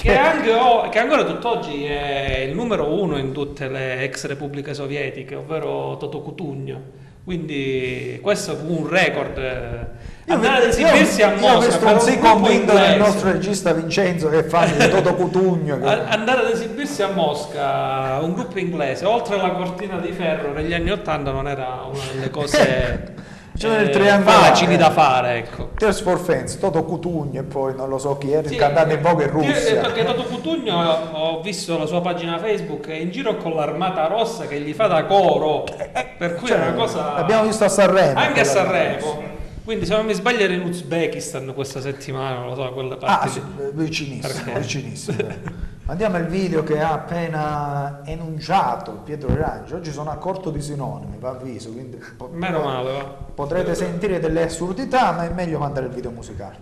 Che, 0.00 0.16
anche, 0.16 0.52
che, 0.90 0.98
ancora 1.00 1.24
tutt'oggi 1.24 1.84
è 1.84 2.44
il 2.48 2.54
numero 2.54 2.86
uno 2.86 3.18
in 3.18 3.32
tutte 3.32 3.66
le 3.66 4.02
ex 4.02 4.26
repubbliche 4.26 4.72
sovietiche, 4.72 5.34
ovvero 5.34 5.96
Toto 5.98 6.20
Cutugno. 6.20 6.80
Quindi 7.24 8.20
questo 8.22 8.54
fu 8.54 8.82
un 8.82 8.88
record. 8.88 9.38
Andare 10.28 10.62
ad 10.62 10.68
esibirsi 10.68 11.20
a 11.22 11.34
Mosca. 11.34 11.90
Io 11.90 11.98
sei 11.98 12.18
convinto 12.20 12.74
del 12.74 12.96
nostro 12.96 13.32
regista 13.32 13.72
Vincenzo 13.72 14.28
che 14.28 14.44
fa 14.44 14.66
il 14.66 14.76
Toto 14.88 15.16
Cutugno. 15.16 15.80
Che... 15.80 15.84
Andare 15.84 16.42
ad 16.42 16.50
esibirsi 16.52 17.02
a 17.02 17.08
Mosca, 17.08 18.20
un 18.22 18.34
gruppo 18.34 18.60
inglese, 18.60 19.04
oltre 19.04 19.34
alla 19.34 19.50
cortina 19.50 19.98
di 19.98 20.12
ferro 20.12 20.52
negli 20.52 20.74
anni 20.74 20.92
Ottanta 20.92 21.32
non 21.32 21.48
era 21.48 21.88
una 21.90 22.04
delle 22.12 22.30
cose 22.30 23.14
Triangolo 23.58 24.30
facili 24.38 24.76
da 24.76 24.90
fare, 24.90 25.38
ecco. 25.38 25.70
Tears 25.76 26.00
for 26.00 26.18
Fans, 26.18 26.58
Toto 26.58 26.84
Cutugno 26.84 27.40
e 27.40 27.42
poi 27.42 27.74
non 27.74 27.88
lo 27.88 27.98
so 27.98 28.16
chi 28.16 28.30
era, 28.30 28.46
sì, 28.46 28.54
il 28.54 28.58
cantante 28.60 28.94
in 28.94 29.02
voga 29.02 29.24
in 29.24 29.30
Russia. 29.30 29.80
Perché 29.80 30.04
Toto 30.04 30.22
Cutugno 30.22 30.76
ho 31.12 31.40
visto 31.40 31.76
la 31.76 31.86
sua 31.86 32.00
pagina 32.00 32.38
Facebook 32.38 32.86
è 32.86 32.94
in 32.94 33.10
giro 33.10 33.36
con 33.36 33.54
l'armata 33.54 34.06
rossa 34.06 34.46
che 34.46 34.60
gli 34.60 34.72
fa 34.72 34.86
da 34.86 35.04
coro. 35.04 35.66
Eh, 35.66 35.90
eh, 35.92 36.06
per 36.16 36.36
cui 36.36 36.46
cioè, 36.46 36.58
è 36.58 36.60
una 36.68 36.74
cosa 36.74 37.14
L'abbiamo 37.14 37.44
visto 37.44 37.64
a 37.64 37.68
Sanremo. 37.68 38.18
Anche 38.18 38.40
a 38.40 38.44
Sanremo. 38.44 39.36
Quindi 39.64 39.84
se 39.84 39.94
non 39.94 40.06
mi 40.06 40.14
sbaglio 40.14 40.44
era 40.44 40.54
in 40.54 40.62
Uzbekistan 40.62 41.52
questa 41.52 41.80
settimana, 41.80 42.38
non 42.38 42.48
lo 42.48 42.54
so, 42.54 42.72
quella 42.72 42.96
parte. 42.96 43.26
Ah, 43.26 43.30
sì, 43.30 43.42
vicinissimo, 43.72 44.58
vicinissimo. 44.58 45.16
Andiamo 45.90 46.16
al 46.16 46.26
video 46.26 46.62
che 46.64 46.82
ha 46.82 46.92
appena 46.92 48.02
enunciato 48.04 48.92
Pietro 49.04 49.34
Raggio. 49.34 49.76
Oggi 49.76 49.90
sono 49.90 50.10
a 50.10 50.16
corto 50.16 50.50
di 50.50 50.60
sinonimi, 50.60 51.16
va 51.18 51.30
avviso, 51.30 51.72
quindi 51.72 51.98
Meno 52.30 52.60
male, 52.60 52.92
va. 52.92 53.04
potrete 53.34 53.74
sentire 53.74 54.20
delle 54.20 54.42
assurdità, 54.42 55.12
ma 55.12 55.24
è 55.24 55.30
meglio 55.32 55.58
mandare 55.58 55.86
il 55.86 55.92
video 55.92 56.10
musicale. 56.10 56.56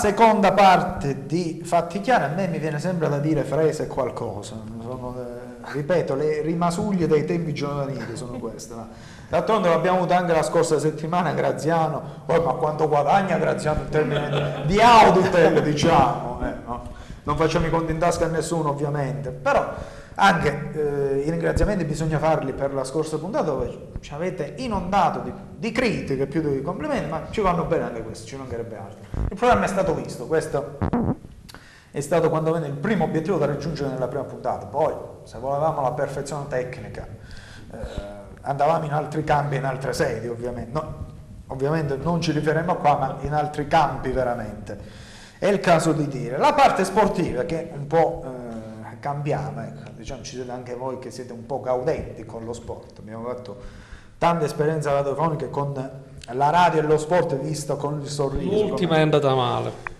Seconda 0.00 0.52
parte 0.52 1.26
di 1.26 1.60
Fatti 1.62 2.00
Chiari, 2.00 2.24
a 2.24 2.28
me 2.28 2.48
mi 2.48 2.58
viene 2.58 2.78
sempre 2.78 3.08
da 3.08 3.18
dire 3.18 3.44
frese 3.44 3.86
qualcosa, 3.86 4.56
sono, 4.80 5.14
eh, 5.18 5.72
ripeto, 5.72 6.14
le 6.14 6.40
rimasuglie 6.40 7.06
dei 7.06 7.26
tempi 7.26 7.52
giovanili 7.52 8.16
sono 8.16 8.38
queste. 8.38 8.74
Ma 8.74 8.88
d'altronde 9.28 9.68
l'abbiamo 9.68 9.98
avuto 9.98 10.14
anche 10.14 10.32
la 10.32 10.42
scorsa 10.42 10.78
settimana, 10.78 11.32
Graziano, 11.32 12.22
oh, 12.24 12.42
ma 12.42 12.52
quanto 12.54 12.88
guadagna 12.88 13.36
Graziano 13.36 13.82
in 13.82 13.88
termini 13.90 14.64
di 14.64 14.80
Auditel, 14.80 15.62
diciamo, 15.62 16.40
eh, 16.42 16.54
no? 16.64 16.82
non 17.24 17.36
facciamo 17.36 17.66
i 17.66 17.70
conti 17.70 17.92
in 17.92 17.98
tasca 17.98 18.24
a 18.24 18.28
nessuno 18.28 18.70
ovviamente, 18.70 19.30
però 19.30 19.74
anche 20.22 20.70
eh, 20.72 21.22
i 21.24 21.30
ringraziamenti 21.30 21.84
bisogna 21.84 22.18
farli 22.18 22.52
per 22.52 22.74
la 22.74 22.84
scorsa 22.84 23.16
puntata 23.16 23.44
dove 23.44 23.88
ci 24.00 24.12
avete 24.12 24.54
inondato 24.58 25.20
di, 25.20 25.32
di 25.56 25.72
critiche 25.72 26.26
più 26.26 26.42
di 26.42 26.60
complimenti, 26.60 27.08
ma 27.08 27.22
ci 27.30 27.40
vanno 27.40 27.64
bene 27.64 27.84
anche 27.84 28.02
questo, 28.02 28.26
ci 28.26 28.36
mancherebbe 28.36 28.76
altro. 28.76 28.98
Il 29.30 29.36
programma 29.36 29.64
è 29.64 29.68
stato 29.68 29.94
visto, 29.94 30.26
questo 30.26 30.78
è 31.90 32.00
stato 32.00 32.28
quando 32.28 32.52
venne 32.52 32.66
il 32.66 32.74
primo 32.74 33.04
obiettivo 33.04 33.38
da 33.38 33.46
raggiungere 33.46 33.88
nella 33.88 34.08
prima 34.08 34.24
puntata, 34.24 34.66
poi 34.66 34.92
se 35.22 35.38
volevamo 35.38 35.80
la 35.80 35.92
perfezione 35.92 36.44
tecnica 36.48 37.06
eh, 37.72 37.78
andavamo 38.42 38.84
in 38.84 38.92
altri 38.92 39.24
campi, 39.24 39.56
in 39.56 39.64
altre 39.64 39.94
sedi 39.94 40.28
ovviamente, 40.28 40.70
no, 40.70 41.06
ovviamente 41.46 41.96
non 41.96 42.20
ci 42.20 42.32
riferiremo 42.32 42.76
qua, 42.76 42.96
ma 42.98 43.16
in 43.22 43.32
altri 43.32 43.66
campi 43.66 44.10
veramente. 44.10 45.08
È 45.38 45.46
il 45.46 45.60
caso 45.60 45.92
di 45.92 46.06
dire. 46.06 46.36
La 46.36 46.52
parte 46.52 46.84
sportiva 46.84 47.44
che 47.44 47.70
un 47.72 47.86
po' 47.86 48.22
eh, 48.22 48.98
cambiamo, 49.00 49.62
ecco, 49.62 49.89
diciamo, 50.00 50.22
ci 50.22 50.36
siete 50.36 50.50
anche 50.50 50.74
voi 50.74 50.98
che 50.98 51.10
siete 51.10 51.32
un 51.32 51.46
po' 51.46 51.60
gaudenti 51.60 52.24
con 52.24 52.44
lo 52.44 52.52
sport, 52.52 52.98
abbiamo 52.98 53.28
fatto 53.28 53.56
tante 54.18 54.46
esperienze 54.46 54.90
radiofoniche 54.92 55.48
con 55.50 55.72
la 56.32 56.50
radio 56.50 56.80
e 56.80 56.82
lo 56.84 56.98
sport 56.98 57.36
visto 57.36 57.76
con 57.76 58.00
il 58.00 58.08
sorriso. 58.08 58.66
L'ultima 58.66 58.96
è 58.96 59.00
andata 59.00 59.34
male. 59.34 59.98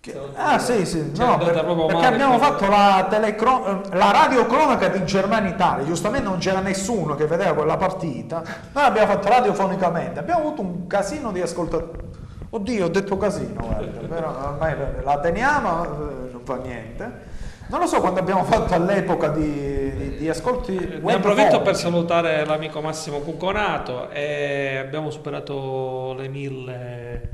Che... 0.00 0.16
Ah 0.34 0.58
sì, 0.58 0.86
sì, 0.86 1.12
cioè, 1.14 1.26
no, 1.26 1.38
per, 1.38 1.64
perché 1.86 2.06
abbiamo 2.06 2.38
fatto 2.38 2.68
la, 2.68 3.06
telecro... 3.10 3.82
la 3.90 4.10
radiocronaca 4.12 4.88
di 4.88 5.04
Germania-Italia, 5.04 5.84
giustamente 5.84 6.28
non 6.28 6.38
c'era 6.38 6.60
nessuno 6.60 7.14
che 7.16 7.26
vedeva 7.26 7.54
quella 7.54 7.76
partita, 7.76 8.42
noi 8.72 8.84
abbiamo 8.84 9.08
fatto 9.12 9.28
radiofonicamente, 9.28 10.20
abbiamo 10.20 10.40
avuto 10.40 10.62
un 10.62 10.86
casino 10.86 11.32
di 11.32 11.40
ascoltatori. 11.40 12.06
Oddio, 12.50 12.86
ho 12.86 12.88
detto 12.88 13.16
casino, 13.18 13.60
guarda, 13.66 14.06
però 14.06 14.28
ormai 14.28 14.76
la 15.02 15.18
teniamo, 15.18 15.84
eh, 15.84 16.30
non 16.32 16.40
fa 16.44 16.56
niente. 16.56 17.27
Non 17.70 17.80
lo 17.80 17.86
so 17.86 18.00
quando 18.00 18.20
abbiamo 18.20 18.44
fatto 18.44 18.72
all'epoca 18.72 19.28
di, 19.28 19.92
di, 19.94 20.16
di 20.16 20.28
ascolti. 20.28 21.00
Ne 21.02 21.12
approfitto 21.12 21.60
per 21.60 21.76
salutare 21.76 22.46
l'amico 22.46 22.80
Massimo 22.80 23.18
Cuconato 23.18 24.08
e 24.08 24.78
abbiamo 24.78 25.10
superato 25.10 26.14
le 26.16 26.28
mille. 26.28 27.30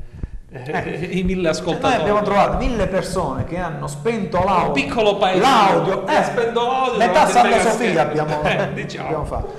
Eh, 0.51 1.07
i 1.19 1.23
mille 1.23 1.47
ascoltatori. 1.47 1.93
Cioè 1.93 2.01
noi 2.01 2.09
abbiamo 2.09 2.21
trovato 2.21 2.57
mille 2.57 2.87
persone 2.87 3.45
che 3.45 3.57
hanno 3.57 3.87
spento 3.87 4.43
l'audio. 4.43 4.67
Un 4.67 4.73
piccolo 4.73 5.15
paese. 5.15 5.39
L'audio. 5.39 6.05
Eh, 6.05 6.23
spento 6.23 6.65
l'audio. 6.65 6.97
Metà 6.97 7.27
Santa 7.27 7.59
Sofia 7.61 8.01
abbiamo, 8.01 8.43
eh, 8.43 8.73
diciamo. 8.73 9.05
abbiamo 9.05 9.25
fatto. 9.25 9.53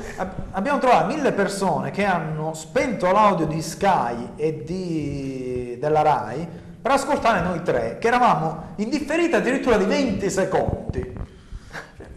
Abbiamo 0.51 0.79
trovato 0.79 1.07
mille 1.07 1.33
persone 1.33 1.91
che 1.91 2.05
hanno 2.05 2.53
spento 2.53 3.11
l'audio 3.11 3.47
di 3.47 3.63
Sky 3.63 4.33
e 4.37 4.63
di, 4.63 5.79
della 5.81 6.03
Rai 6.03 6.65
per 6.87 6.95
ascoltare 6.95 7.41
noi 7.41 7.63
tre, 7.65 7.97
che 7.99 8.07
eravamo 8.07 8.75
indifferiti 8.77 9.35
addirittura 9.35 9.77
di 9.77 9.87
20 9.87 10.31
secondi. 10.31 11.15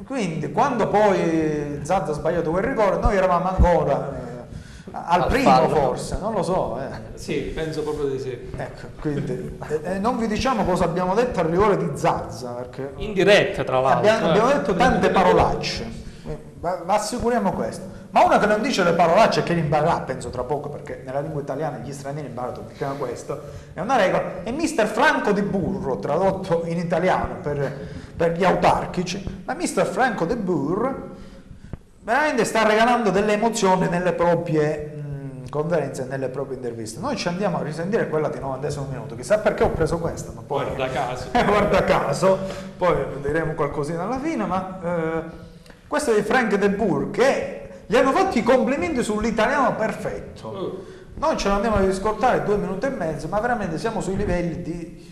Quindi 0.05 0.51
quando 0.51 0.87
poi 0.87 1.79
Zazza 1.81 2.11
ha 2.11 2.13
sbagliato 2.13 2.51
quel 2.51 2.61
rigore, 2.61 2.99
noi 2.99 3.15
eravamo 3.15 3.49
ancora 3.49 4.11
eh, 4.13 4.91
al, 4.91 5.21
al, 5.21 5.27
primo 5.27 5.49
fallo. 5.49 5.69
forse, 5.69 6.19
non 6.21 6.33
lo 6.33 6.43
so. 6.43 6.79
Eh. 6.79 7.17
Sì, 7.17 7.51
penso 7.51 7.81
proprio 7.81 8.09
di 8.09 8.19
sì. 8.19 8.29
Ecco, 8.55 8.87
quindi 8.99 9.57
eh, 9.69 9.79
eh 9.83 9.97
non 9.97 10.19
vi 10.19 10.27
diciamo 10.27 10.63
cosa 10.63 10.83
abbiamo 10.83 11.15
detto 11.15 11.39
al 11.39 11.47
rigore 11.47 11.75
di 11.75 11.89
Zazza. 11.97 12.51
Perché 12.51 12.93
In 12.97 13.13
diretta 13.13 13.63
tra 13.63 13.79
l'altro. 13.79 14.07
Abbiamo, 14.07 14.29
abbiamo 14.29 14.47
detto 14.49 14.75
tante 14.75 15.09
parolacce, 15.09 15.91
ma 16.61 16.93
assicuriamo 16.93 17.53
questo. 17.53 17.98
Ma 18.11 18.23
uno 18.23 18.39
che 18.39 18.47
non 18.47 18.61
dice 18.61 18.83
le 18.83 18.93
parolacce 18.93 19.43
che 19.43 19.53
li 19.53 19.59
imparerà, 19.59 19.99
penso 19.99 20.29
tra 20.29 20.43
poco, 20.43 20.69
perché 20.69 21.03
nella 21.05 21.19
lingua 21.19 21.41
italiana 21.41 21.77
gli 21.77 21.93
stranieri 21.93 22.27
imparano 22.27 22.61
prima 22.61 22.93
questo, 22.93 23.39
è 23.73 23.79
una 23.81 23.97
regola, 23.97 24.41
è 24.43 24.51
Mister 24.51 24.87
Franco 24.87 25.31
di 25.31 25.43
Burro, 25.43 25.99
tradotto 25.99 26.63
in 26.65 26.79
italiano 26.79 27.35
per, 27.35 27.71
per 28.15 28.31
gli 28.31 28.43
autarchici, 28.43 29.41
ma 29.45 29.53
Mister 29.53 29.85
Franco 29.85 30.25
de 30.25 30.35
Burro 30.35 31.17
veramente 32.01 32.45
sta 32.45 32.65
regalando 32.65 33.11
delle 33.11 33.33
emozioni 33.33 33.87
nelle 33.87 34.13
proprie 34.13 34.87
mh, 34.95 35.49
conferenze, 35.49 36.05
nelle 36.05 36.29
proprie 36.29 36.55
interviste. 36.55 36.99
Noi 36.99 37.15
ci 37.15 37.27
andiamo 37.27 37.59
a 37.59 37.61
risentire 37.61 38.09
quella 38.09 38.29
di 38.29 38.39
90 38.39 38.85
minuto, 38.89 39.15
chissà 39.15 39.37
perché 39.37 39.63
ho 39.63 39.69
preso 39.69 39.99
questa, 39.99 40.31
ma 40.33 40.41
poi... 40.41 40.65
Guarda 40.65 40.87
caso. 40.89 41.27
guarda 41.45 41.83
caso, 41.83 42.39
poi 42.75 42.95
diremo 43.21 43.53
qualcosina 43.53 44.01
alla 44.01 44.19
fine, 44.19 44.45
ma... 44.45 44.79
Eh, 44.83 45.47
questo 45.85 46.11
è 46.11 46.15
di 46.15 46.21
Frank 46.21 46.53
de 46.55 46.69
Boer 46.69 47.09
che 47.09 47.58
gli 47.89 47.95
hanno 47.95 48.11
fatto 48.11 48.37
i 48.37 48.43
complimenti 48.43 49.01
sull'italiano 49.01 49.75
perfetto. 49.75 50.51
Mm. 50.51 51.19
Noi 51.19 51.37
ce 51.37 51.47
l'andiamo 51.47 51.77
a 51.77 51.79
riscoltare 51.79 52.43
due 52.43 52.55
minuti 52.55 52.85
e 52.85 52.89
mezzo, 52.89 53.27
ma 53.27 53.39
veramente 53.39 53.79
siamo 53.79 53.99
sui 53.99 54.15
livelli 54.15 54.61
di, 54.61 55.11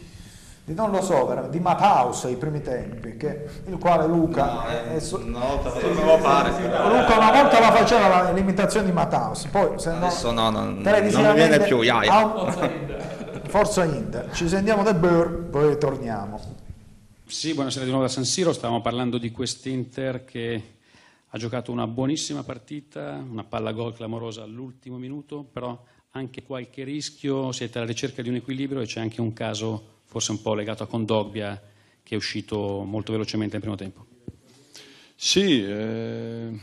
di 0.63 0.74
non 0.76 0.92
lo 0.92 1.02
so, 1.02 1.48
di 1.50 1.60
Mataus 1.60 2.26
ai 2.26 2.36
primi 2.36 2.62
tempi, 2.62 3.18
che, 3.18 3.46
il 3.66 3.80
quale 3.80 4.06
Luca... 4.06 4.46
No, 4.46 4.66
è, 4.66 4.94
è 4.94 5.00
so, 5.00 5.20
no, 5.26 5.60
lo 5.63 6.18
fare. 6.20 6.52
Luca 6.52 7.18
una 7.18 7.32
volta 7.32 7.60
la 7.60 7.72
faceva 7.72 8.32
l'imitazione 8.32 8.86
di 8.86 8.92
Mataus, 8.92 9.46
poi 9.46 9.80
se 9.80 9.90
Adesso 9.90 10.32
no, 10.32 10.52
no 10.52 10.60
non, 10.60 10.82
non 10.84 11.34
viene 11.34 11.60
più, 11.62 11.82
iaia. 11.82 12.32
Forza 13.50 13.86
Inter. 13.86 14.30
Ci 14.34 14.48
sentiamo 14.48 14.84
del 14.84 14.94
Burr, 14.94 15.50
poi 15.50 15.80
torniamo. 15.80 16.40
Sì, 17.26 17.56
buonasera 17.56 17.86
di 17.86 17.90
nuovo 17.90 18.06
da 18.06 18.12
San 18.12 18.24
Siro, 18.24 18.54
stavamo 18.54 18.82
parlando 18.82 19.18
di 19.18 19.32
quest'Inter 19.32 20.24
che 20.24 20.76
ha 21.30 21.38
giocato 21.38 21.72
una 21.72 21.88
buonissima 21.88 22.44
partita, 22.44 23.24
una 23.30 23.44
palla 23.44 23.72
gol 23.72 23.94
clamorosa 23.94 24.44
all'ultimo 24.44 24.98
minuto, 24.98 25.44
però 25.44 25.84
anche 26.12 26.44
qualche 26.44 26.84
rischio, 26.84 27.52
siete 27.52 27.78
alla 27.78 27.88
ricerca 27.88 28.22
di 28.22 28.30
un 28.30 28.36
equilibrio 28.36 28.82
e 28.82 28.86
c'è 28.86 29.02
anche 29.02 29.22
un 29.22 29.34
caso 29.34 29.96
forse 30.06 30.32
un 30.32 30.42
po' 30.42 30.54
legato 30.54 30.84
a 30.84 30.88
Condogbia 30.88 31.62
che 32.02 32.16
è 32.16 32.18
uscito 32.18 32.84
molto 32.84 33.12
velocemente 33.12 33.54
nel 33.54 33.62
primo 33.62 33.76
tempo. 33.76 34.06
Sì, 35.16 35.62
eh, 35.63 36.60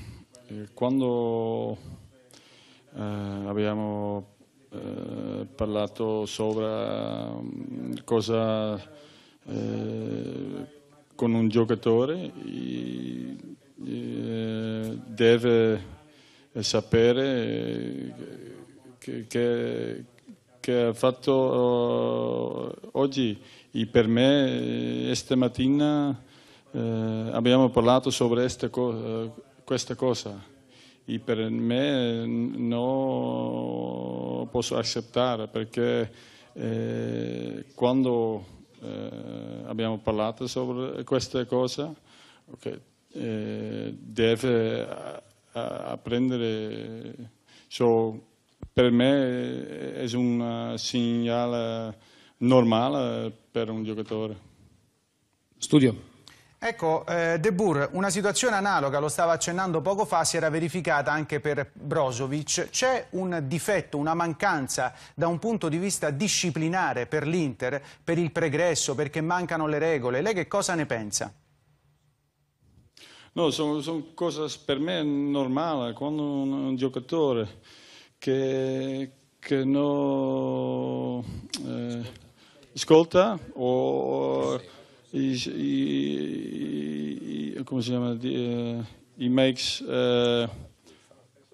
eh 0.46 0.68
quando 0.72 1.76
eh, 2.94 3.00
abbiamo 3.00 4.36
eh, 4.70 5.46
parlato 5.54 6.24
sopra 6.24 7.30
mm, 7.30 7.92
cosa 8.04 8.80
eh, 9.46 10.66
con 11.14 11.34
un 11.34 11.48
giocatore, 11.48 12.32
deve 13.74 15.82
sapere 16.60 17.24
eh, 17.24 18.12
che, 18.98 19.26
che, 19.26 20.04
che 20.60 20.82
ha 20.82 20.92
fatto 20.92 21.32
oggi 22.92 23.40
e 23.70 23.86
per 23.86 24.06
me 24.06 25.10
stamattina 25.14 26.22
uh, 26.70 26.78
abbiamo 27.32 27.70
parlato 27.70 28.10
sobre 28.10 28.46
co 28.70 29.34
questa 29.64 29.96
cosa. 29.96 30.52
E 31.06 31.18
per 31.18 31.50
me 31.50 32.24
non 32.24 34.48
posso 34.50 34.76
accettare 34.76 35.48
perché 35.48 36.10
eh, 36.54 37.66
quando 37.74 38.46
eh, 38.80 39.10
abbiamo 39.66 39.98
parlato 39.98 40.46
sobre 40.46 41.04
questa 41.04 41.44
cosa 41.44 41.92
okay, 42.50 42.80
eh, 43.14 43.94
deve 43.96 45.22
apprendere. 45.52 47.14
So, 47.68 48.20
per 48.72 48.90
me 48.90 49.94
è 49.94 50.14
un 50.14 50.74
segnale 50.76 51.96
normale 52.38 53.32
per 53.50 53.70
un 53.70 53.84
giocatore. 53.84 54.36
Studio. 55.56 56.12
Ecco, 56.58 57.04
eh, 57.06 57.38
De 57.40 57.52
Boer, 57.52 57.90
una 57.92 58.08
situazione 58.08 58.56
analoga, 58.56 58.98
lo 58.98 59.08
stava 59.08 59.32
accennando 59.32 59.82
poco 59.82 60.06
fa, 60.06 60.24
si 60.24 60.38
era 60.38 60.48
verificata 60.48 61.12
anche 61.12 61.38
per 61.38 61.70
Brozovic. 61.74 62.70
C'è 62.70 63.08
un 63.10 63.44
difetto, 63.46 63.98
una 63.98 64.14
mancanza 64.14 64.94
da 65.14 65.28
un 65.28 65.38
punto 65.38 65.68
di 65.68 65.76
vista 65.76 66.08
disciplinare 66.08 67.04
per 67.04 67.26
l'Inter, 67.26 67.82
per 68.02 68.16
il 68.16 68.32
pregresso, 68.32 68.94
perché 68.94 69.20
mancano 69.20 69.66
le 69.66 69.78
regole. 69.78 70.22
Lei 70.22 70.32
che 70.32 70.48
cosa 70.48 70.74
ne 70.74 70.86
pensa? 70.86 71.30
No, 73.36 73.50
sono, 73.50 73.80
sono 73.80 74.04
cose 74.14 74.46
per 74.64 74.78
me 74.78 75.02
normali, 75.02 75.92
quando 75.92 76.22
un, 76.22 76.52
un 76.52 76.76
giocatore 76.76 77.62
che, 78.16 79.10
che 79.40 79.64
non 79.64 81.20
eh, 81.66 82.02
ascolta 82.76 83.36
o 83.54 84.60
i, 85.10 85.32
i, 85.52 86.12
i, 87.56 87.62
come 87.64 87.82
si 87.82 87.90
chiama, 87.90 88.10
uh, 88.10 88.84
he 89.16 89.28
makes 89.28 89.80
uh, 89.80 90.48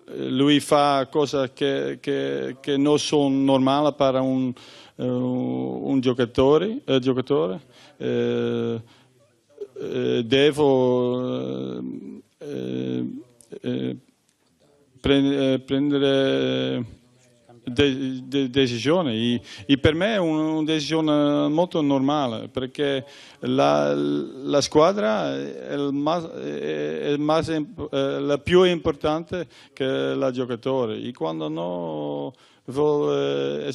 lui 0.05 0.61
fa 0.61 1.09
cose 1.11 1.51
che, 1.55 1.97
che, 1.99 2.59
che 2.61 2.76
non 2.76 2.99
sono 2.99 3.35
normali 3.35 3.95
per 3.95 4.16
un, 4.16 4.53
uh, 4.97 5.05
un 5.07 5.99
giocatore. 6.01 6.83
Uh, 6.85 6.99
giocatore. 6.99 7.61
Uh, 7.97 8.83
devo 10.22 11.70
prendere 15.61 16.99
de 17.65 18.23
de 18.25 18.49
decisioni 18.49 19.41
e, 19.67 19.79
per 19.79 19.95
me 19.95 20.15
è 20.15 20.19
una 20.19 20.63
decisione 20.65 21.49
molto 21.49 21.81
normale 21.81 22.49
perché 22.49 23.05
la, 23.41 23.95
la 23.95 24.61
squadra 24.61 25.37
è, 25.37 25.77
mas, 25.91 26.25
è, 26.25 27.11
il 27.11 27.89
è 27.91 28.19
la 28.19 28.39
più 28.39 28.63
importante 28.63 29.47
che 29.73 29.85
il 29.85 30.31
giocatore 30.33 31.01
e 31.01 31.13
quando 31.13 31.49
no 31.49 32.35
vuole 32.65 33.67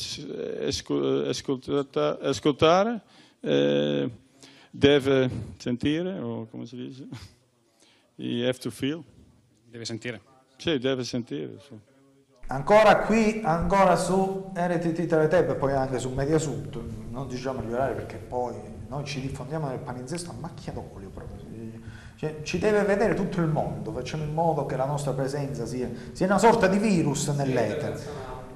ascoltare, 1.27 2.17
ascoltare 2.21 3.01
eh, 3.41 4.09
deve 4.71 5.29
sentire 5.57 6.19
o 6.19 6.47
come 6.49 6.65
si 6.65 6.75
dice? 6.75 7.07
You 8.17 8.47
have 8.47 8.59
to 8.59 8.71
feel. 8.71 9.03
Deve 9.69 9.83
sentire. 9.83 10.34
Sì, 10.57 10.77
deve 10.77 11.03
sentire. 11.03 11.57
Sì. 11.59 11.79
Ancora 12.47 12.97
qui, 12.97 13.41
ancora 13.43 13.95
su 13.95 14.51
RTT 14.55 15.05
Teletep 15.07 15.49
e 15.49 15.55
poi 15.55 15.73
anche 15.73 15.97
su 15.97 16.09
Mediasud, 16.09 16.79
non 17.09 17.27
diciamo 17.27 17.63
gli 17.63 17.73
orari 17.73 17.95
perché 17.95 18.17
poi 18.17 18.53
noi 18.87 19.03
ci 19.03 19.19
diffondiamo 19.19 19.67
nel 19.67 19.79
palinsesto 19.79 20.29
a 20.29 20.35
macchia 20.39 20.71
d'olio 20.71 21.09
proprio. 21.09 21.43
Cioè, 22.17 22.43
ci 22.43 22.59
deve 22.59 22.83
vedere 22.83 23.13
tutto 23.13 23.41
il 23.41 23.47
mondo, 23.47 23.91
facciamo 23.91 24.23
in 24.23 24.33
modo 24.33 24.65
che 24.65 24.77
la 24.77 24.85
nostra 24.85 25.11
presenza 25.11 25.65
sia, 25.65 25.89
sia 26.13 26.25
una 26.27 26.37
sorta 26.37 26.67
di 26.67 26.77
virus 26.77 27.27
nell'etere. 27.29 27.99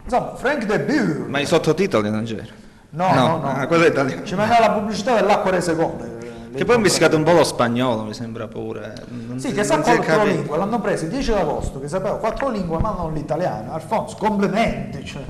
Insomma, 0.03 0.35
Frank 0.35 0.65
De 0.65 0.79
Boer. 0.79 1.27
Ma 1.27 1.39
i 1.39 1.45
sottotitoli 1.45 2.09
non 2.09 2.23
c'erano? 2.23 2.67
No, 2.91 3.13
no, 3.13 3.27
no. 3.27 3.37
no. 3.37 3.47
Ah, 3.49 3.67
quello 3.67 3.83
è 3.83 3.89
italiano. 3.89 4.23
Ci 4.23 4.35
mandava 4.35 4.67
la 4.67 4.71
pubblicità 4.71 5.15
dell'acqua 5.15 5.51
rese 5.51 5.71
seconde. 5.71 6.18
Che 6.55 6.65
poi 6.65 6.75
ho 6.75 6.79
mischiato 6.79 7.15
un 7.15 7.23
po' 7.23 7.31
lo 7.31 7.43
spagnolo, 7.43 8.03
mi 8.03 8.13
sembra 8.13 8.47
pure. 8.47 8.93
Non 9.09 9.39
sì, 9.39 9.49
si, 9.49 9.53
che 9.53 9.63
sa 9.63 9.79
quattro 9.79 10.23
lingue, 10.23 10.57
l'hanno 10.57 10.79
preso 10.81 11.05
il 11.05 11.11
10 11.11 11.31
agosto, 11.33 11.79
che 11.79 11.87
sapeva 11.87 12.17
quattro 12.17 12.49
lingue 12.49 12.79
ma 12.79 12.91
non 12.91 13.13
l'italiano. 13.13 13.71
Alfonso, 13.71 14.15
complimenti. 14.17 15.05
Cioè. 15.05 15.21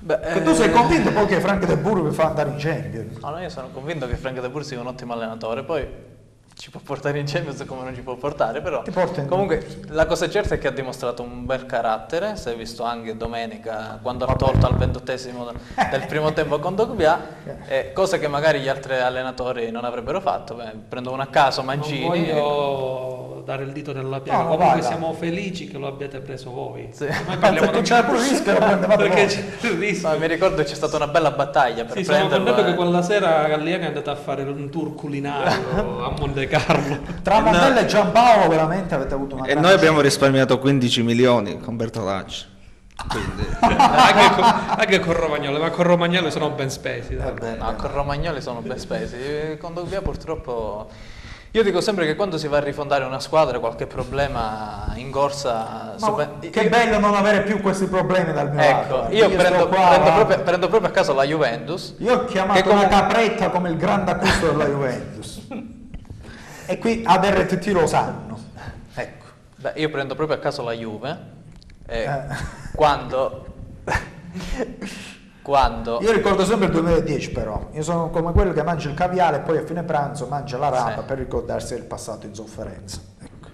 Beh, 0.00 0.20
eh... 0.22 0.42
tu 0.42 0.54
sei 0.54 0.70
convinto 0.70 1.10
poi 1.12 1.26
che 1.26 1.40
Frank 1.40 1.66
De 1.66 1.76
Boer 1.76 2.02
vi 2.02 2.14
fa 2.14 2.26
andare 2.26 2.50
in 2.50 2.56
Champions? 2.58 3.18
No, 3.18 3.30
no, 3.30 3.38
io 3.40 3.48
sono 3.48 3.68
convinto 3.72 4.06
che 4.06 4.16
Frank 4.16 4.40
De 4.40 4.48
Boer 4.48 4.64
sia 4.64 4.80
un 4.80 4.86
ottimo 4.86 5.12
allenatore, 5.12 5.64
poi 5.64 5.86
ci 6.58 6.70
può 6.70 6.80
portare 6.82 7.18
in 7.18 7.26
Champions 7.26 7.62
come 7.66 7.82
non 7.82 7.94
ci 7.94 8.00
può 8.00 8.16
portare, 8.16 8.62
però 8.62 8.82
comunque 9.28 9.82
la 9.88 10.06
cosa 10.06 10.28
certa 10.30 10.54
è 10.54 10.58
che 10.58 10.68
ha 10.68 10.70
dimostrato 10.70 11.22
un 11.22 11.44
bel 11.44 11.66
carattere, 11.66 12.36
si 12.36 12.48
è 12.48 12.56
visto 12.56 12.82
anche 12.82 13.14
domenica 13.14 13.98
quando 14.00 14.24
ha 14.24 14.34
tolto 14.34 14.66
al 14.66 14.74
ventottesimo 14.74 15.52
del 15.90 16.06
primo 16.06 16.32
tempo 16.32 16.58
con 16.58 16.74
Dogbia, 16.74 17.20
eh, 17.68 17.92
cosa 17.92 18.18
che 18.18 18.26
magari 18.26 18.60
gli 18.60 18.68
altri 18.68 18.94
allenatori 18.94 19.70
non 19.70 19.84
avrebbero 19.84 20.20
fatto, 20.20 20.54
Beh, 20.54 20.72
prendo 20.88 21.12
uno 21.12 21.22
a 21.22 21.26
caso 21.26 21.62
Mancini. 21.62 22.00
Non 22.00 22.08
voglio 22.08 23.26
dare 23.46 23.62
il 23.62 23.70
dito 23.70 23.92
nella 23.92 24.20
piaga, 24.20 24.42
no, 24.42 24.48
comunque 24.56 24.80
vai, 24.80 24.82
siamo 24.82 25.12
felici 25.12 25.68
che 25.68 25.78
lo 25.78 25.86
abbiate 25.86 26.18
preso 26.18 26.50
voi. 26.50 26.88
Sì. 26.90 27.06
Noi 27.26 27.36
parliamo 27.38 27.70
di... 27.70 27.80
c'è 27.82 28.02
pure 28.02 28.18
il 28.18 28.24
rischio 28.24 28.54
Perché 28.96 29.26
c'è 29.26 29.68
il 29.68 29.78
rischio. 29.78 30.10
No, 30.10 30.18
mi 30.18 30.26
ricordo 30.26 30.64
c'è 30.64 30.74
stata 30.74 30.96
una 30.96 31.06
bella 31.06 31.30
battaglia 31.30 31.84
per 31.84 31.96
sì, 31.96 32.02
prenderlo. 32.02 32.34
Sono 32.34 32.44
contento 32.44 32.64
che 32.64 32.72
eh. 32.72 32.74
quella 32.74 33.02
sera 33.02 33.46
Galliani 33.46 33.84
è 33.84 33.86
andata 33.86 34.10
a 34.10 34.16
fare 34.16 34.42
un 34.42 34.68
tour 34.68 34.94
culinario 34.96 36.04
a 36.04 36.12
Monte 36.18 36.45
Carlo. 36.46 36.98
Tra 37.22 37.40
Montella 37.40 37.80
e 37.80 37.86
Giampaolo 37.86 38.48
veramente 38.48 38.94
avete 38.94 39.14
avuto 39.14 39.36
una 39.36 39.46
E 39.46 39.54
noi 39.54 39.72
abbiamo 39.72 40.00
risparmiato 40.00 40.58
15 40.58 41.02
milioni 41.02 41.60
con 41.60 41.76
Bertolacci. 41.76 42.54
anche, 43.60 44.34
con, 44.34 44.44
anche, 44.44 45.00
con, 45.00 45.12
Romagnoli, 45.12 45.58
ma 45.58 45.70
con 45.70 45.84
Romagnoli 45.84 46.30
sono 46.30 46.50
ben 46.50 46.70
spesi. 46.70 47.14
Eh 47.14 47.56
no, 47.58 47.74
con 47.76 47.92
Romagnoli 47.92 48.40
sono 48.40 48.60
ben 48.60 48.78
spesi. 48.78 49.56
Con 49.60 49.74
Dogbia 49.74 50.00
purtroppo... 50.00 50.88
Io 51.52 51.62
dico 51.62 51.80
sempre 51.80 52.04
che 52.04 52.16
quando 52.16 52.36
si 52.36 52.48
va 52.48 52.58
a 52.58 52.60
rifondare 52.60 53.04
una 53.04 53.20
squadra 53.20 53.58
qualche 53.58 53.86
problema 53.86 54.92
in 54.96 55.10
corsa... 55.10 55.94
Super... 55.96 56.38
Che 56.50 56.60
io... 56.60 56.68
bello 56.68 56.98
non 56.98 57.14
avere 57.14 57.42
più 57.42 57.60
questi 57.60 57.86
problemi 57.86 58.32
dal 58.32 58.50
mio 58.50 58.60
ecco, 58.60 58.96
lato. 58.96 59.14
Io, 59.14 59.30
prendo, 59.30 59.68
qua, 59.68 59.88
prendo, 59.88 60.12
proprio, 60.12 60.42
prendo, 60.42 60.68
proprio, 60.68 60.90
a 60.90 60.92
caso 60.92 61.14
la 61.14 61.24
Juventus. 61.24 61.94
Io 61.98 62.14
ho 62.14 62.24
chiamato 62.24 62.62
come... 62.62 62.74
una 62.74 62.88
capretta 62.88 63.50
come 63.50 63.70
il 63.70 63.76
grande 63.76 64.10
acquisto 64.10 64.48
della 64.48 64.66
Juventus. 64.66 65.35
E 66.66 66.78
qui 66.78 67.02
ad 67.04 67.24
RTT 67.24 67.66
lo 67.68 67.86
sanno. 67.86 68.38
Ecco. 68.94 69.24
Beh, 69.56 69.72
io 69.76 69.88
prendo 69.90 70.14
proprio 70.14 70.36
a 70.36 70.40
caso 70.40 70.62
la 70.62 70.72
Juve. 70.72 71.34
Eh. 71.86 72.10
Quando... 72.74 73.54
quando... 75.42 76.00
Io 76.02 76.12
ricordo 76.12 76.44
sempre 76.44 76.66
il 76.66 76.72
2010 76.72 77.30
però. 77.30 77.68
Io 77.72 77.82
sono 77.82 78.10
come 78.10 78.32
quello 78.32 78.52
che 78.52 78.62
mangia 78.62 78.88
il 78.88 78.94
caviale 78.94 79.38
e 79.38 79.40
poi 79.40 79.58
a 79.58 79.64
fine 79.64 79.84
pranzo 79.84 80.26
mangia 80.26 80.58
la 80.58 80.68
rapa 80.68 81.00
sì. 81.00 81.06
per 81.06 81.18
ricordarsi 81.18 81.74
del 81.74 81.84
passato 81.84 82.26
in 82.26 82.34
sofferenza. 82.34 83.00
Ecco. 83.20 83.48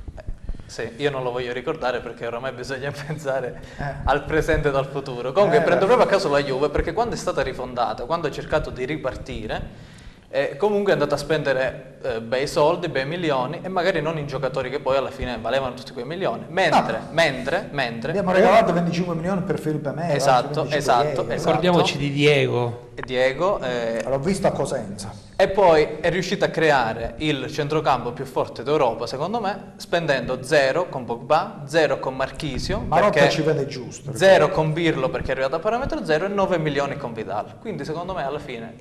Sì, 0.65 0.91
io 0.97 1.11
non 1.11 1.23
lo 1.23 1.31
voglio 1.31 1.53
ricordare 1.53 2.01
perché 2.01 2.27
ormai 2.27 2.53
bisogna 2.53 2.91
pensare 3.07 3.63
eh. 3.77 3.85
al 4.05 4.25
presente 4.25 4.71
e 4.71 4.77
al 4.77 4.87
futuro. 4.87 5.33
Comunque 5.33 5.59
eh, 5.59 5.63
prendo 5.63 5.85
proprio 5.85 6.07
a 6.07 6.11
caso 6.11 6.31
la 6.31 6.43
Juve 6.43 6.71
perché 6.71 6.95
quando 6.95 7.15
è 7.15 7.19
stata 7.19 7.43
rifondata, 7.43 8.07
quando 8.07 8.29
ha 8.29 8.31
cercato 8.31 8.71
di 8.71 8.87
ripartire, 8.87 9.91
e 10.35 10.57
comunque 10.57 10.93
è 10.93 10.95
andato 10.95 11.13
a 11.13 11.19
spendere 11.19 11.99
eh, 12.03 12.21
bei 12.23 12.47
soldi, 12.47 12.89
bei 12.89 13.05
milioni 13.05 13.61
e 13.63 13.69
magari 13.69 14.01
non 14.01 14.17
in 14.17 14.27
giocatori 14.27 14.71
che 14.71 14.81
poi 14.81 14.97
alla 14.97 15.11
fine 15.11 15.37
valevano 15.39 15.75
tutti 15.75 15.93
quei 15.93 16.07
milioni. 16.07 16.47
Mentre, 16.49 16.99
no. 17.01 17.09
mentre, 17.11 17.69
mentre... 17.71 18.11
Abbiamo 18.13 18.33
regalato 18.33 18.73
25 18.73 19.15
milioni 19.15 19.43
per 19.43 19.61
Felipe 19.61 19.93
Melo. 19.93 20.15
Esatto, 20.15 20.65
esatto, 20.71 21.21
esatto. 21.21 21.27
Ricordiamoci 21.29 21.99
di 21.99 22.11
Diego. 22.11 22.92
Diego. 23.05 23.61
Eh, 23.61 24.03
L'ho 24.07 24.19
visto 24.19 24.47
a 24.47 24.51
Cosenza. 24.51 25.13
E 25.37 25.49
poi 25.49 25.99
è 26.01 26.11
riuscito 26.11 26.45
a 26.45 26.49
creare 26.49 27.15
il 27.19 27.51
centrocampo 27.51 28.13
più 28.13 28.25
forte 28.25 28.63
d'Europa, 28.63 29.07
secondo 29.07 29.41
me, 29.41 29.73
spendendo 29.77 30.43
zero 30.43 30.89
con 30.89 31.05
Pogba, 31.05 31.63
zero 31.67 31.99
con 31.99 32.15
Marchisio, 32.15 32.81
Marotta 32.87 33.29
ci 33.29 33.43
vede 33.43 33.67
giusto. 33.67 34.15
Zero 34.15 34.51
con 34.51 34.73
Birlo 34.73 35.09
perché 35.09 35.29
è 35.29 35.33
arrivato 35.33 35.57
a 35.57 35.59
parametro 35.59 36.05
zero 36.05 36.27
e 36.27 36.29
9 36.29 36.59
milioni 36.59 36.97
con 36.97 37.13
Vidal. 37.13 37.59
Quindi 37.59 37.85
secondo 37.85 38.15
me 38.15 38.25
alla 38.25 38.39
fine, 38.39 38.75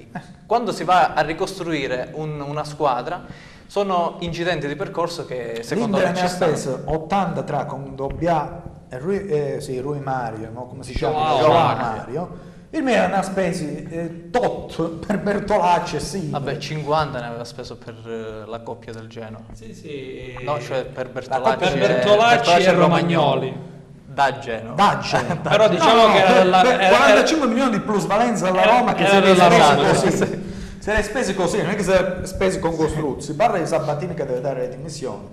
quando 0.46 0.72
si 0.72 0.84
va 0.84 1.14
a 1.14 1.22
ricostruire 1.22 2.10
un, 2.14 2.40
una 2.42 2.64
squadra, 2.64 3.26
sono 3.66 4.18
incidenti 4.20 4.68
di 4.68 4.76
percorso 4.76 5.26
che 5.26 5.62
secondo 5.64 5.98
L'Inter 5.98 6.14
me 6.14 6.20
ci 6.20 6.28
stanno. 6.28 6.56
speso 6.56 6.82
80 6.86 7.44
tra 7.44 7.66
con 7.66 7.96
Dobbia 7.96 8.62
e 8.90 8.98
Rui, 9.00 9.26
eh, 9.26 9.62
sì, 9.62 9.80
Rui 9.80 10.00
Mario, 10.02 10.50
no? 10.52 10.66
come 10.68 10.84
si 10.84 10.94
chiama? 10.94 11.38
Joao 11.40 11.54
Mario. 11.54 12.50
Il 12.74 12.84
Milan 12.84 13.14
ha 13.14 13.22
spesi 13.22 13.86
eh, 13.90 14.30
tot 14.30 15.06
per 15.06 15.20
Bertolacci 15.20 15.98
e 15.98 16.00
sì. 16.00 16.30
Vabbè, 16.30 16.58
50 16.58 17.20
ne 17.20 17.26
aveva 17.26 17.44
speso 17.44 17.76
per 17.76 17.96
uh, 17.96 18.50
la 18.50 18.62
coppia 18.62 18.94
del 18.94 19.08
Genoa. 19.08 19.42
Sì, 19.52 19.74
sì. 19.74 20.38
No, 20.42 20.58
cioè 20.62 20.86
per 20.86 21.10
Bertolacci, 21.10 21.58
per 21.58 21.78
Bertolacci, 21.78 22.38
Bertolacci 22.38 22.66
e 22.66 22.72
Romagnoli. 22.72 23.60
Da 24.06 24.40
Genoa. 24.40 24.76
Da 24.76 25.00
Genoa. 25.04 25.36
Però 25.50 25.68
diciamo 25.68 26.08
no, 26.08 26.14
che 26.14 26.24
era, 26.24 26.44
la, 26.46 26.80
era, 26.80 26.96
45 26.96 27.36
era, 27.36 27.46
milioni 27.48 27.72
di 27.72 27.84
plusvalenza 27.84 28.48
alla 28.48 28.64
Roma 28.64 28.94
che 28.94 29.06
se 29.06 29.20
ne 29.20 29.36
spesi 29.36 29.76
così. 29.76 30.50
Se 30.80 30.94
ne 30.94 31.04
spesi 31.04 31.36
così, 31.36 31.58
non 31.62 31.72
è 31.72 31.76
che 31.76 31.84
se 31.84 32.16
ne 32.20 32.26
spesi 32.26 32.60
con 32.60 32.78
Costruzzi. 32.78 33.36
Parla 33.36 33.58
di 33.58 33.68
Sabatini 33.68 34.14
che 34.14 34.26
deve 34.26 34.40
dare 34.40 34.62
le 34.62 34.70
dimissioni. 34.70 35.28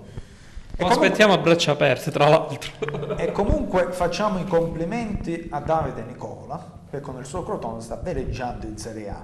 Lo 0.75 0.87
aspettiamo 0.87 1.33
a 1.33 1.37
braccia 1.37 1.71
aperte, 1.71 2.11
tra 2.11 2.27
l'altro. 2.27 3.15
E 3.15 3.31
comunque 3.31 3.87
facciamo 3.91 4.39
i 4.39 4.45
complimenti 4.45 5.47
a 5.51 5.59
Davide 5.61 6.03
Nicola 6.05 6.78
che 6.89 7.01
con 7.01 7.17
il 7.17 7.25
suo 7.25 7.43
Crotone 7.43 7.81
sta 7.81 7.99
veleggiando 8.01 8.65
in 8.65 8.77
Serie 8.77 9.09
A 9.09 9.23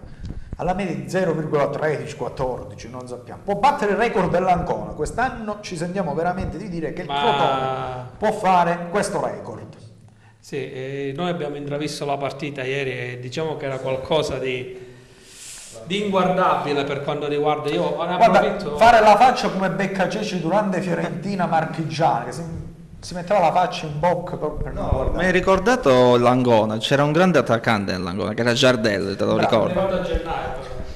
alla 0.57 0.73
media 0.73 0.95
di 0.95 1.03
0,13-14, 1.03 2.89
non 2.89 3.07
sappiamo. 3.07 3.41
Può 3.43 3.55
battere 3.55 3.91
il 3.91 3.97
record 3.97 4.31
dell'Ancona. 4.31 4.91
Quest'anno 4.91 5.57
ci 5.61 5.75
sentiamo 5.75 6.13
veramente 6.13 6.57
di 6.57 6.69
dire 6.69 6.93
che 6.93 7.01
il 7.01 7.07
Ma... 7.07 7.19
Crotone 7.19 8.05
può 8.17 8.31
fare 8.31 8.87
questo 8.89 9.23
record. 9.23 9.75
Sì, 10.39 10.55
eh, 10.55 11.13
noi 11.15 11.29
abbiamo 11.29 11.55
intravisto 11.55 12.05
la 12.05 12.17
partita 12.17 12.63
ieri 12.63 12.91
e 12.91 13.19
diciamo 13.19 13.57
che 13.57 13.65
era 13.65 13.79
qualcosa 13.79 14.37
di, 14.37 14.77
di 15.85 16.05
inguardabile 16.05 16.83
per 16.83 17.03
quanto 17.03 17.27
riguarda 17.27 17.69
io. 17.69 17.93
Guarda, 17.95 18.57
fare 18.77 19.01
la 19.01 19.17
faccia 19.17 19.49
come 19.49 19.71
Becca 19.71 20.07
Ceci 20.07 20.39
durante 20.39 20.81
Fiorentina 20.81 21.47
Marchigiana, 21.47 22.25
che 22.25 22.31
si 22.31 22.43
metteva 23.13 23.39
la 23.39 23.51
faccia 23.51 23.85
in 23.85 23.99
bocca 23.99 24.35
per 24.35 24.73
no, 24.73 24.81
non 24.81 24.89
guardare. 24.89 25.17
Mi 25.17 25.25
hai 25.25 25.31
ricordato 25.31 26.17
l'Angona? 26.17 26.77
C'era 26.77 27.03
un 27.03 27.11
grande 27.11 27.39
attaccante 27.39 27.91
nell'Angona 27.91 28.33
che 28.33 28.41
era 28.41 28.53
Giardelli, 28.53 29.15
te 29.15 29.23
lo 29.23 29.35
Bravo, 29.35 29.67
ricordo. 29.67 30.01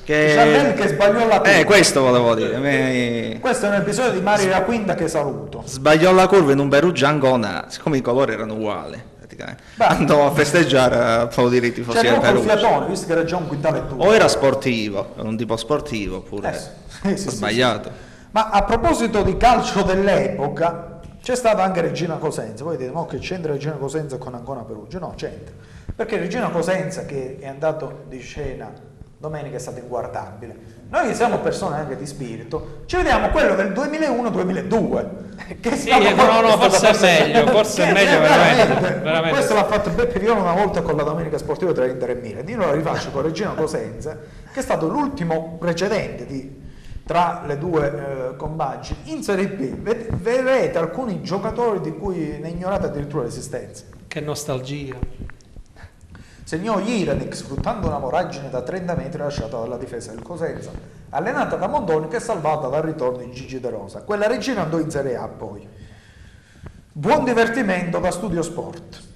Che... 0.03 0.73
Che 0.75 0.87
sbagliò 0.87 1.27
la 1.27 1.37
curva. 1.37 1.57
Eh, 1.57 1.63
questo 1.65 2.01
volevo 2.01 2.33
dire. 2.33 2.57
Mi... 2.57 3.39
Questo 3.39 3.67
è 3.67 3.69
un 3.69 3.75
episodio 3.75 4.11
di 4.13 4.21
Mario 4.21 4.49
Raquinta 4.49 4.95
che 4.95 5.07
saluto. 5.07 5.61
Sbagliò 5.65 6.11
la 6.11 6.27
curva 6.27 6.51
in 6.53 6.59
un 6.59 6.67
Perugia 6.67 7.09
Angona, 7.09 7.65
siccome 7.67 7.97
i 7.97 8.01
colori 8.01 8.33
erano 8.33 8.55
uguali. 8.55 9.03
Andò 9.77 10.25
a 10.25 10.31
festeggiare 10.31 10.95
a 10.95 11.21
applaudire 11.21 11.67
i 11.67 11.71
tifosi 11.71 12.01
del 12.01 12.19
fiatone, 12.41 12.87
visto 12.87 13.05
che 13.05 13.11
era 13.13 13.23
già 13.23 13.37
un 13.37 13.47
quintale. 13.47 13.83
O 13.95 14.13
era 14.13 14.27
sportivo, 14.27 15.13
era 15.17 15.27
un 15.27 15.37
tipo 15.37 15.55
sportivo 15.55 16.17
oppure 16.17 16.49
eh, 17.03 17.15
sì, 17.15 17.29
sì, 17.29 17.35
sbagliato. 17.35 17.89
Sì, 17.89 18.27
Ma 18.31 18.49
a 18.49 18.63
proposito 18.63 19.21
di 19.21 19.37
calcio 19.37 19.83
dell'epoca, 19.83 20.98
c'è 21.29 21.35
stata 21.35 21.61
anche 21.61 21.81
Regina 21.81 22.15
Cosenza, 22.15 22.63
voi 22.63 22.75
dite, 22.75 22.89
ma 22.89 23.05
che 23.05 23.19
c'entra 23.19 23.51
Regina 23.51 23.75
Cosenza 23.75 24.17
con 24.17 24.33
Ancona 24.33 24.61
Perugia? 24.61 24.97
No, 24.97 25.13
c'entra, 25.15 25.53
perché 25.95 26.17
Regina 26.17 26.49
Cosenza 26.49 27.05
che 27.05 27.37
è 27.39 27.47
andato 27.47 28.05
di 28.07 28.17
scena 28.17 28.73
domenica 29.15 29.57
è 29.57 29.59
stato 29.59 29.77
inguardabile. 29.77 30.55
Noi 30.89 31.13
siamo 31.13 31.37
persone 31.37 31.75
anche 31.75 31.95
di 31.95 32.07
spirito, 32.07 32.81
ci 32.87 32.95
vediamo 32.95 33.29
quello 33.29 33.53
del 33.53 33.71
2001-2002. 33.73 35.27
Che 35.61 35.75
sì, 35.75 35.89
no, 35.89 36.41
no, 36.41 36.57
forse 36.57 36.89
è 36.89 36.99
meglio, 36.99 37.47
forse 37.47 37.87
è 37.87 37.93
meglio 37.93 38.19
veramente, 38.19 38.99
veramente. 39.01 39.29
Questo 39.29 39.53
l'ha 39.53 39.65
fatto 39.65 39.89
Beppe 39.91 40.19
Viola 40.19 40.41
una 40.41 40.53
volta 40.53 40.81
con 40.81 40.95
la 40.95 41.03
domenica 41.03 41.37
sportiva 41.37 41.71
tra 41.71 41.85
Inter 41.85 42.09
e 42.09 42.15
Milan. 42.15 42.47
Io 42.47 42.57
lo 42.57 42.71
rifaccio 42.71 43.09
con 43.11 43.21
Regina 43.21 43.51
Cosenza, 43.51 44.17
che 44.51 44.59
è 44.59 44.61
stato 44.61 44.87
l'ultimo 44.87 45.57
precedente 45.59 46.25
di, 46.25 46.68
tra 47.09 47.41
le 47.43 47.57
due 47.57 47.87
eh, 48.33 48.35
combagi 48.35 48.95
in 49.05 49.23
Serie 49.23 49.47
B. 49.47 49.77
Vedrete 50.13 50.77
alcuni 50.77 51.23
giocatori 51.23 51.81
di 51.81 51.97
cui 51.97 52.37
ne 52.39 52.49
ignorate 52.49 52.85
addirittura 52.85 53.23
l'esistenza. 53.23 53.85
Che 54.07 54.19
nostalgia 54.19 54.95
segnò 56.43 56.77
Iranik 56.77 57.35
sfruttando 57.35 57.87
una 57.87 57.97
voragine 57.97 58.51
da 58.51 58.61
30 58.61 58.93
metri 58.93 59.17
lasciata 59.17 59.57
dalla 59.57 59.77
difesa 59.77 60.11
del 60.11 60.21
Cosenza, 60.21 60.69
allenata 61.09 61.55
da 61.55 61.65
Mondoni 61.65 62.07
che 62.09 62.17
è 62.17 62.19
salvata 62.19 62.67
dal 62.67 62.83
ritorno 62.83 63.17
di 63.17 63.31
Gigi 63.31 63.59
De 63.59 63.71
Rosa. 63.71 64.03
Quella 64.03 64.27
regina 64.27 64.61
andò 64.61 64.77
in 64.77 64.91
Serie 64.91 65.15
A 65.15 65.27
poi. 65.27 65.67
Buon 66.91 67.23
divertimento 67.23 67.97
da 67.97 68.11
Studio 68.11 68.43
Sport. 68.43 69.07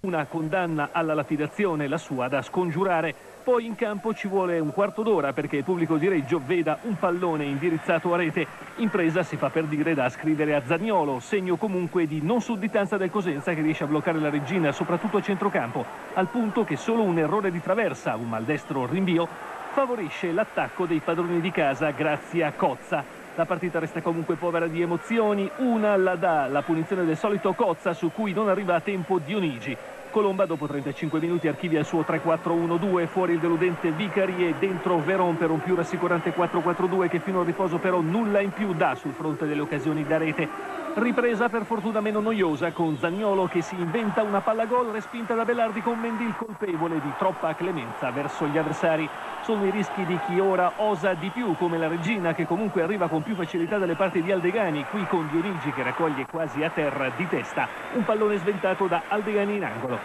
Una 0.00 0.26
condanna 0.26 0.90
alla 0.92 1.14
lapidazione, 1.14 1.88
la 1.88 1.96
sua 1.96 2.28
da 2.28 2.42
scongiurare 2.42 3.14
poi 3.44 3.66
in 3.66 3.74
campo 3.74 4.14
ci 4.14 4.26
vuole 4.26 4.58
un 4.58 4.72
quarto 4.72 5.02
d'ora 5.02 5.34
perché 5.34 5.58
il 5.58 5.64
pubblico 5.64 5.98
di 5.98 6.08
Reggio 6.08 6.40
veda 6.44 6.78
un 6.84 6.98
pallone 6.98 7.44
indirizzato 7.44 8.14
a 8.14 8.16
rete. 8.16 8.46
Impresa 8.76 9.22
si 9.22 9.36
fa 9.36 9.50
per 9.50 9.64
dire 9.64 9.92
da 9.92 10.08
scrivere 10.08 10.54
a 10.54 10.62
Zagnolo, 10.64 11.20
segno 11.20 11.56
comunque 11.56 12.06
di 12.06 12.22
non 12.22 12.40
sudditanza 12.40 12.96
del 12.96 13.10
Cosenza 13.10 13.52
che 13.52 13.60
riesce 13.60 13.84
a 13.84 13.86
bloccare 13.86 14.18
la 14.18 14.30
regina 14.30 14.72
soprattutto 14.72 15.18
a 15.18 15.22
centrocampo, 15.22 15.84
al 16.14 16.28
punto 16.28 16.64
che 16.64 16.76
solo 16.76 17.02
un 17.02 17.18
errore 17.18 17.50
di 17.50 17.60
traversa, 17.60 18.16
un 18.16 18.30
maldestro 18.30 18.86
rinvio, 18.86 19.28
favorisce 19.72 20.32
l'attacco 20.32 20.86
dei 20.86 21.00
padroni 21.00 21.42
di 21.42 21.50
casa 21.50 21.90
grazie 21.90 22.44
a 22.44 22.52
Cozza. 22.52 23.04
La 23.34 23.44
partita 23.44 23.78
resta 23.78 24.00
comunque 24.00 24.36
povera 24.36 24.68
di 24.68 24.80
emozioni, 24.80 25.50
una 25.58 25.96
la 25.96 26.14
dà 26.14 26.46
la 26.46 26.62
punizione 26.62 27.04
del 27.04 27.18
solito 27.18 27.52
Cozza 27.52 27.92
su 27.92 28.10
cui 28.10 28.32
non 28.32 28.48
arriva 28.48 28.76
a 28.76 28.80
tempo 28.80 29.18
Dionigi. 29.18 29.76
Colomba 30.14 30.46
dopo 30.46 30.68
35 30.68 31.18
minuti 31.18 31.48
archivia 31.48 31.80
il 31.80 31.84
suo 31.84 32.02
3-4-1-2, 32.02 33.08
fuori 33.08 33.32
il 33.32 33.40
deludente 33.40 33.90
Vicari 33.90 34.46
e 34.46 34.54
dentro 34.60 35.00
Veron 35.00 35.36
per 35.36 35.50
un 35.50 35.60
più 35.60 35.74
rassicurante 35.74 36.32
4-4-2 36.32 37.08
che 37.08 37.18
fino 37.18 37.40
al 37.40 37.46
riposo 37.46 37.78
però 37.78 38.00
nulla 38.00 38.38
in 38.38 38.52
più 38.52 38.74
dà 38.74 38.94
sul 38.94 39.10
fronte 39.10 39.44
delle 39.44 39.62
occasioni 39.62 40.06
da 40.06 40.18
rete. 40.18 40.83
Ripresa 40.96 41.48
per 41.48 41.64
fortuna 41.64 42.00
meno 42.00 42.20
noiosa 42.20 42.70
con 42.70 42.96
Zagnolo 42.96 43.46
che 43.46 43.62
si 43.62 43.74
inventa 43.74 44.22
una 44.22 44.40
palla 44.40 44.64
gol 44.64 44.92
respinta 44.92 45.34
da 45.34 45.44
Bellardi 45.44 45.82
con 45.82 45.98
Mendil 45.98 46.36
colpevole 46.36 47.00
di 47.00 47.10
troppa 47.18 47.52
clemenza 47.52 48.12
verso 48.12 48.46
gli 48.46 48.56
avversari. 48.56 49.08
Sono 49.42 49.64
i 49.64 49.70
rischi 49.70 50.04
di 50.04 50.16
chi 50.24 50.38
ora 50.38 50.70
osa 50.76 51.14
di 51.14 51.30
più 51.30 51.56
come 51.56 51.78
la 51.78 51.88
regina 51.88 52.32
che 52.32 52.46
comunque 52.46 52.82
arriva 52.82 53.08
con 53.08 53.24
più 53.24 53.34
facilità 53.34 53.76
dalle 53.76 53.96
parti 53.96 54.22
di 54.22 54.30
Aldegani, 54.30 54.84
qui 54.88 55.04
con 55.06 55.28
Dionigi 55.32 55.72
che 55.72 55.82
raccoglie 55.82 56.26
quasi 56.30 56.62
a 56.62 56.70
terra 56.70 57.10
di 57.16 57.26
testa. 57.28 57.66
Un 57.94 58.04
pallone 58.04 58.36
sventato 58.36 58.86
da 58.86 59.02
Aldegani 59.08 59.56
in 59.56 59.64
angolo. 59.64 59.98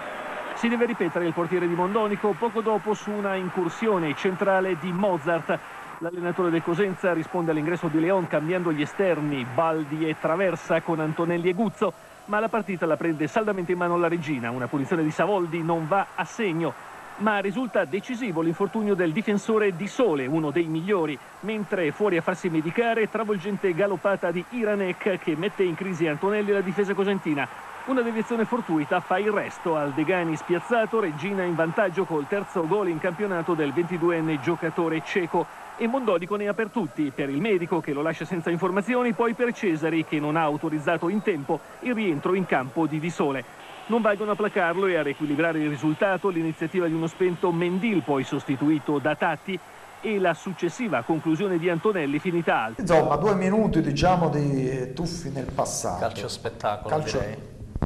Si 0.56 0.68
deve 0.68 0.88
ripetere 0.88 1.28
il 1.28 1.34
portiere 1.34 1.68
di 1.68 1.76
Mondonico 1.76 2.36
poco 2.38 2.62
dopo 2.62 2.96
su 2.96 3.12
una 3.12 3.36
incursione 3.36 4.16
centrale 4.16 4.76
di 4.80 4.92
Mozart 4.92 5.58
L'allenatore 6.02 6.50
del 6.50 6.64
Cosenza 6.64 7.12
risponde 7.12 7.52
all'ingresso 7.52 7.90
di 7.90 8.00
Leon 8.00 8.26
cambiando 8.26 8.72
gli 8.72 8.82
esterni, 8.82 9.46
Baldi 9.54 10.08
e 10.08 10.16
Traversa 10.18 10.80
con 10.80 11.02
Antonelli 11.02 11.50
e 11.50 11.54
Guzzo, 11.54 11.92
ma 12.26 12.40
la 12.40 12.48
partita 12.48 12.86
la 12.86 12.96
prende 12.96 13.28
saldamente 13.28 13.74
in 13.74 13.80
mano 13.80 13.98
la 13.98 14.08
regina. 14.08 14.50
Una 14.50 14.68
punizione 14.68 15.04
di 15.04 15.12
Savoldi 15.12 15.62
non 15.62 15.90
va 15.90 16.08
a 16.16 16.24
segno, 16.24 16.74
ma 17.20 17.40
risulta 17.40 17.86
decisivo 17.86 18.42
l'infortunio 18.42 18.96
del 18.96 19.12
difensore 19.12 19.76
Di 19.76 19.88
Sole, 19.88 20.26
uno 20.26 20.52
dei 20.52 20.66
migliori, 20.66 21.18
mentre 21.42 21.92
fuori 21.92 22.18
a 22.18 22.22
farsi 22.22 22.50
medicare 22.50 23.10
travolgente 23.10 23.74
galoppata 23.74 24.32
di 24.32 24.44
Iranek 24.50 25.18
che 25.20 25.36
mette 25.36 25.64
in 25.64 25.76
crisi 25.76 26.08
Antonelli 26.08 26.52
e 26.52 26.54
la 26.54 26.62
difesa 26.62 26.94
cosentina. 26.94 27.48
Una 27.86 28.02
deviazione 28.02 28.46
fortuita 28.46 29.00
fa 29.00 29.18
il 29.18 29.32
resto 29.32 29.76
al 29.76 29.92
Degani 29.94 30.36
spiazzato, 30.36 31.00
Regina 31.00 31.44
in 31.44 31.56
vantaggio 31.56 32.06
col 32.06 32.28
terzo 32.28 32.68
gol 32.68 32.88
in 32.88 33.00
campionato 33.00 33.54
del 33.54 33.74
22enne 33.76 34.40
giocatore 34.40 35.02
cieco 35.04 35.46
e 35.76 35.88
Mondodico 35.88 36.36
ne 36.36 36.48
ha 36.48 36.54
per 36.54 36.70
tutti, 36.70 37.12
per 37.14 37.30
il 37.30 37.40
medico 37.42 37.80
che 37.80 37.94
lo 37.94 38.02
lascia 38.02 38.26
senza 38.26 38.50
informazioni, 38.50 39.14
poi 39.14 39.34
per 39.34 39.54
Cesari 39.54 40.06
che 40.06 40.20
non 40.20 40.36
ha 40.36 40.42
autorizzato 40.42 41.10
in 41.10 41.22
tempo 41.22 41.60
il 41.80 41.96
rientro 41.96 42.36
in 42.36 42.46
campo 42.46 42.86
di 42.86 43.00
Di 43.00 43.10
Sole. 43.10 43.59
Non 43.90 44.02
valgono 44.02 44.32
a 44.32 44.36
placarlo 44.36 44.86
e 44.86 44.98
a 44.98 45.02
riequilibrare 45.02 45.58
il 45.58 45.68
risultato 45.68 46.30
l'iniziativa 46.30 46.86
di 46.86 46.94
uno 46.94 47.08
spento 47.08 47.52
Mendil 47.52 48.04
poi 48.04 48.24
sostituito 48.24 49.00
da 49.00 49.16
Tatti 49.16 49.60
e 50.02 50.20
la 50.20 50.36
successiva 50.36 51.02
conclusione 51.02 51.58
di 51.58 51.70
Antonelli 51.70 52.20
finita 52.20 52.66
alta. 52.66 52.82
Insomma, 52.82 53.16
due 53.16 53.34
minuti 53.34 53.82
diciamo 53.82 54.30
di 54.30 54.94
tuffi 54.94 55.32
nel 55.32 55.52
passato. 55.52 56.02
Calcio 56.02 56.28
spettacolo 56.28 56.96
Calcio... 56.96 57.18
direi. 57.18 57.38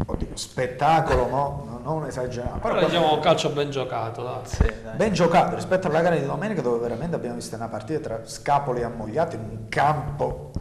Oddio, 0.06 0.28
spettacolo, 0.34 1.30
no? 1.30 1.80
Non 1.82 2.06
esagerato. 2.06 2.60
Però, 2.60 2.74
Però 2.74 2.86
diciamo 2.86 3.14
un 3.14 3.20
calcio 3.22 3.52
ben 3.52 3.72
giocato, 3.72 4.24
dai. 4.24 4.40
Sì, 4.44 4.64
dai. 4.84 4.98
Ben 4.98 5.14
giocato 5.14 5.56
rispetto 5.56 5.88
alla 5.88 6.02
gara 6.02 6.18
di 6.18 6.26
domenica 6.26 6.62
dove 6.62 6.80
veramente 6.80 7.16
abbiamo 7.16 7.36
visto 7.36 7.56
una 7.56 7.70
partita 7.70 8.00
tra 8.00 8.26
scapoli 8.26 8.82
e 8.82 8.84
ammogliati 8.84 9.38
in 9.38 9.42
un 9.42 9.70
campo 9.70 10.52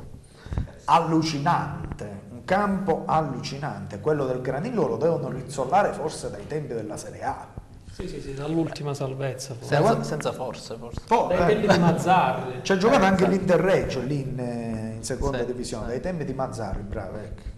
allucinante, 0.84 2.11
un 2.43 2.45
campo 2.45 3.05
allucinante. 3.07 4.01
Quello 4.01 4.26
del 4.26 4.40
Granillo 4.40 4.86
lo 4.86 4.97
devono 4.97 5.30
rizzolare 5.30 5.93
forse 5.93 6.30
dai 6.30 6.47
tempi 6.47 6.74
della 6.74 6.97
Serie 6.97 7.22
A. 7.22 7.47
Sì, 7.93 8.09
sì, 8.09 8.20
sì, 8.20 8.34
dall'ultima 8.34 8.95
salvezza. 8.95 9.55
Forse. 9.55 9.74
Senza, 9.74 10.03
senza, 10.03 10.32
forse, 10.32 10.76
forse. 10.76 11.01
Oh, 11.09 11.28
dai 11.28 11.47
tempi 11.47 11.68
di 11.68 11.78
Mazzarri. 11.78 12.61
C'è 12.62 12.76
giocato 12.76 13.05
eh, 13.05 13.07
anche 13.07 13.28
l'Interreggio 13.28 14.01
lì 14.01 14.20
in, 14.20 14.38
eh, 14.38 14.95
in 14.97 15.05
seconda 15.05 15.38
sì, 15.38 15.47
divisione, 15.47 15.84
sì. 15.84 15.90
dai 15.90 16.01
tempi 16.01 16.24
di 16.24 16.34
Mazzarri, 16.34 16.82
bravo, 16.82 17.16
ecco 17.18 17.51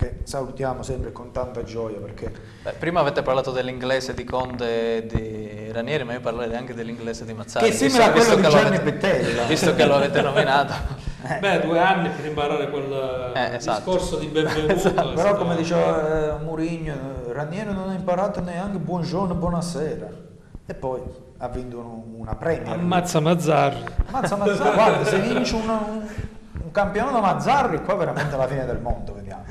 che 0.00 0.20
salutiamo 0.22 0.82
sempre 0.82 1.12
con 1.12 1.30
tanta 1.30 1.62
gioia 1.62 1.98
perché... 1.98 2.32
Beh, 2.62 2.72
prima 2.78 3.00
avete 3.00 3.20
parlato 3.20 3.50
dell'inglese 3.50 4.14
di 4.14 4.24
Conte 4.24 4.96
e 4.96 5.06
di 5.06 5.70
Ranieri, 5.72 6.04
ma 6.04 6.14
io 6.14 6.20
parlerei 6.20 6.56
anche 6.56 6.72
dell'inglese 6.72 7.26
di 7.26 7.34
Mazzari. 7.34 7.66
Che 7.66 7.72
è 7.72 7.76
simile 7.76 8.04
a 8.04 8.10
quello 8.10 8.36
di 8.36 8.48
Gianni 8.48 8.80
Pettella. 8.80 9.44
Visto 9.44 9.74
che 9.74 9.84
lo 9.84 9.96
avete 9.96 10.22
nominato. 10.22 11.08
Eh. 11.22 11.38
Beh, 11.40 11.60
due 11.60 11.78
anni 11.78 12.08
per 12.08 12.24
imparare 12.24 12.70
quel 12.70 13.32
eh, 13.34 13.54
esatto. 13.56 13.78
discorso 13.78 14.16
di 14.16 14.26
benvenuto. 14.26 14.72
esatto. 14.74 15.12
Però 15.12 15.36
come 15.36 15.56
diceva 15.56 16.36
eh, 16.36 16.42
Murigno, 16.42 16.94
Ranieri 17.32 17.72
non 17.72 17.90
ha 17.90 17.94
imparato 17.94 18.40
neanche 18.40 18.78
buongiorno, 18.78 19.34
buonasera. 19.34 20.08
E 20.66 20.74
poi 20.74 21.00
ha 21.38 21.48
vinto 21.48 22.04
una 22.16 22.34
premia. 22.34 22.72
Ammazza 22.72 23.20
Mazzarri. 23.20 23.84
Ammazza 24.06 24.36
Mazzarri, 24.36 24.74
guarda, 24.74 25.04
se 25.04 25.18
vince 25.20 25.54
un, 25.54 25.68
un, 25.68 26.08
un 26.62 26.70
campionato 26.70 27.20
Mazzarri, 27.20 27.82
qua 27.82 27.94
veramente 27.94 28.36
la 28.36 28.46
fine 28.46 28.64
del 28.66 28.78
mondo, 28.78 29.14
vediamo 29.14 29.44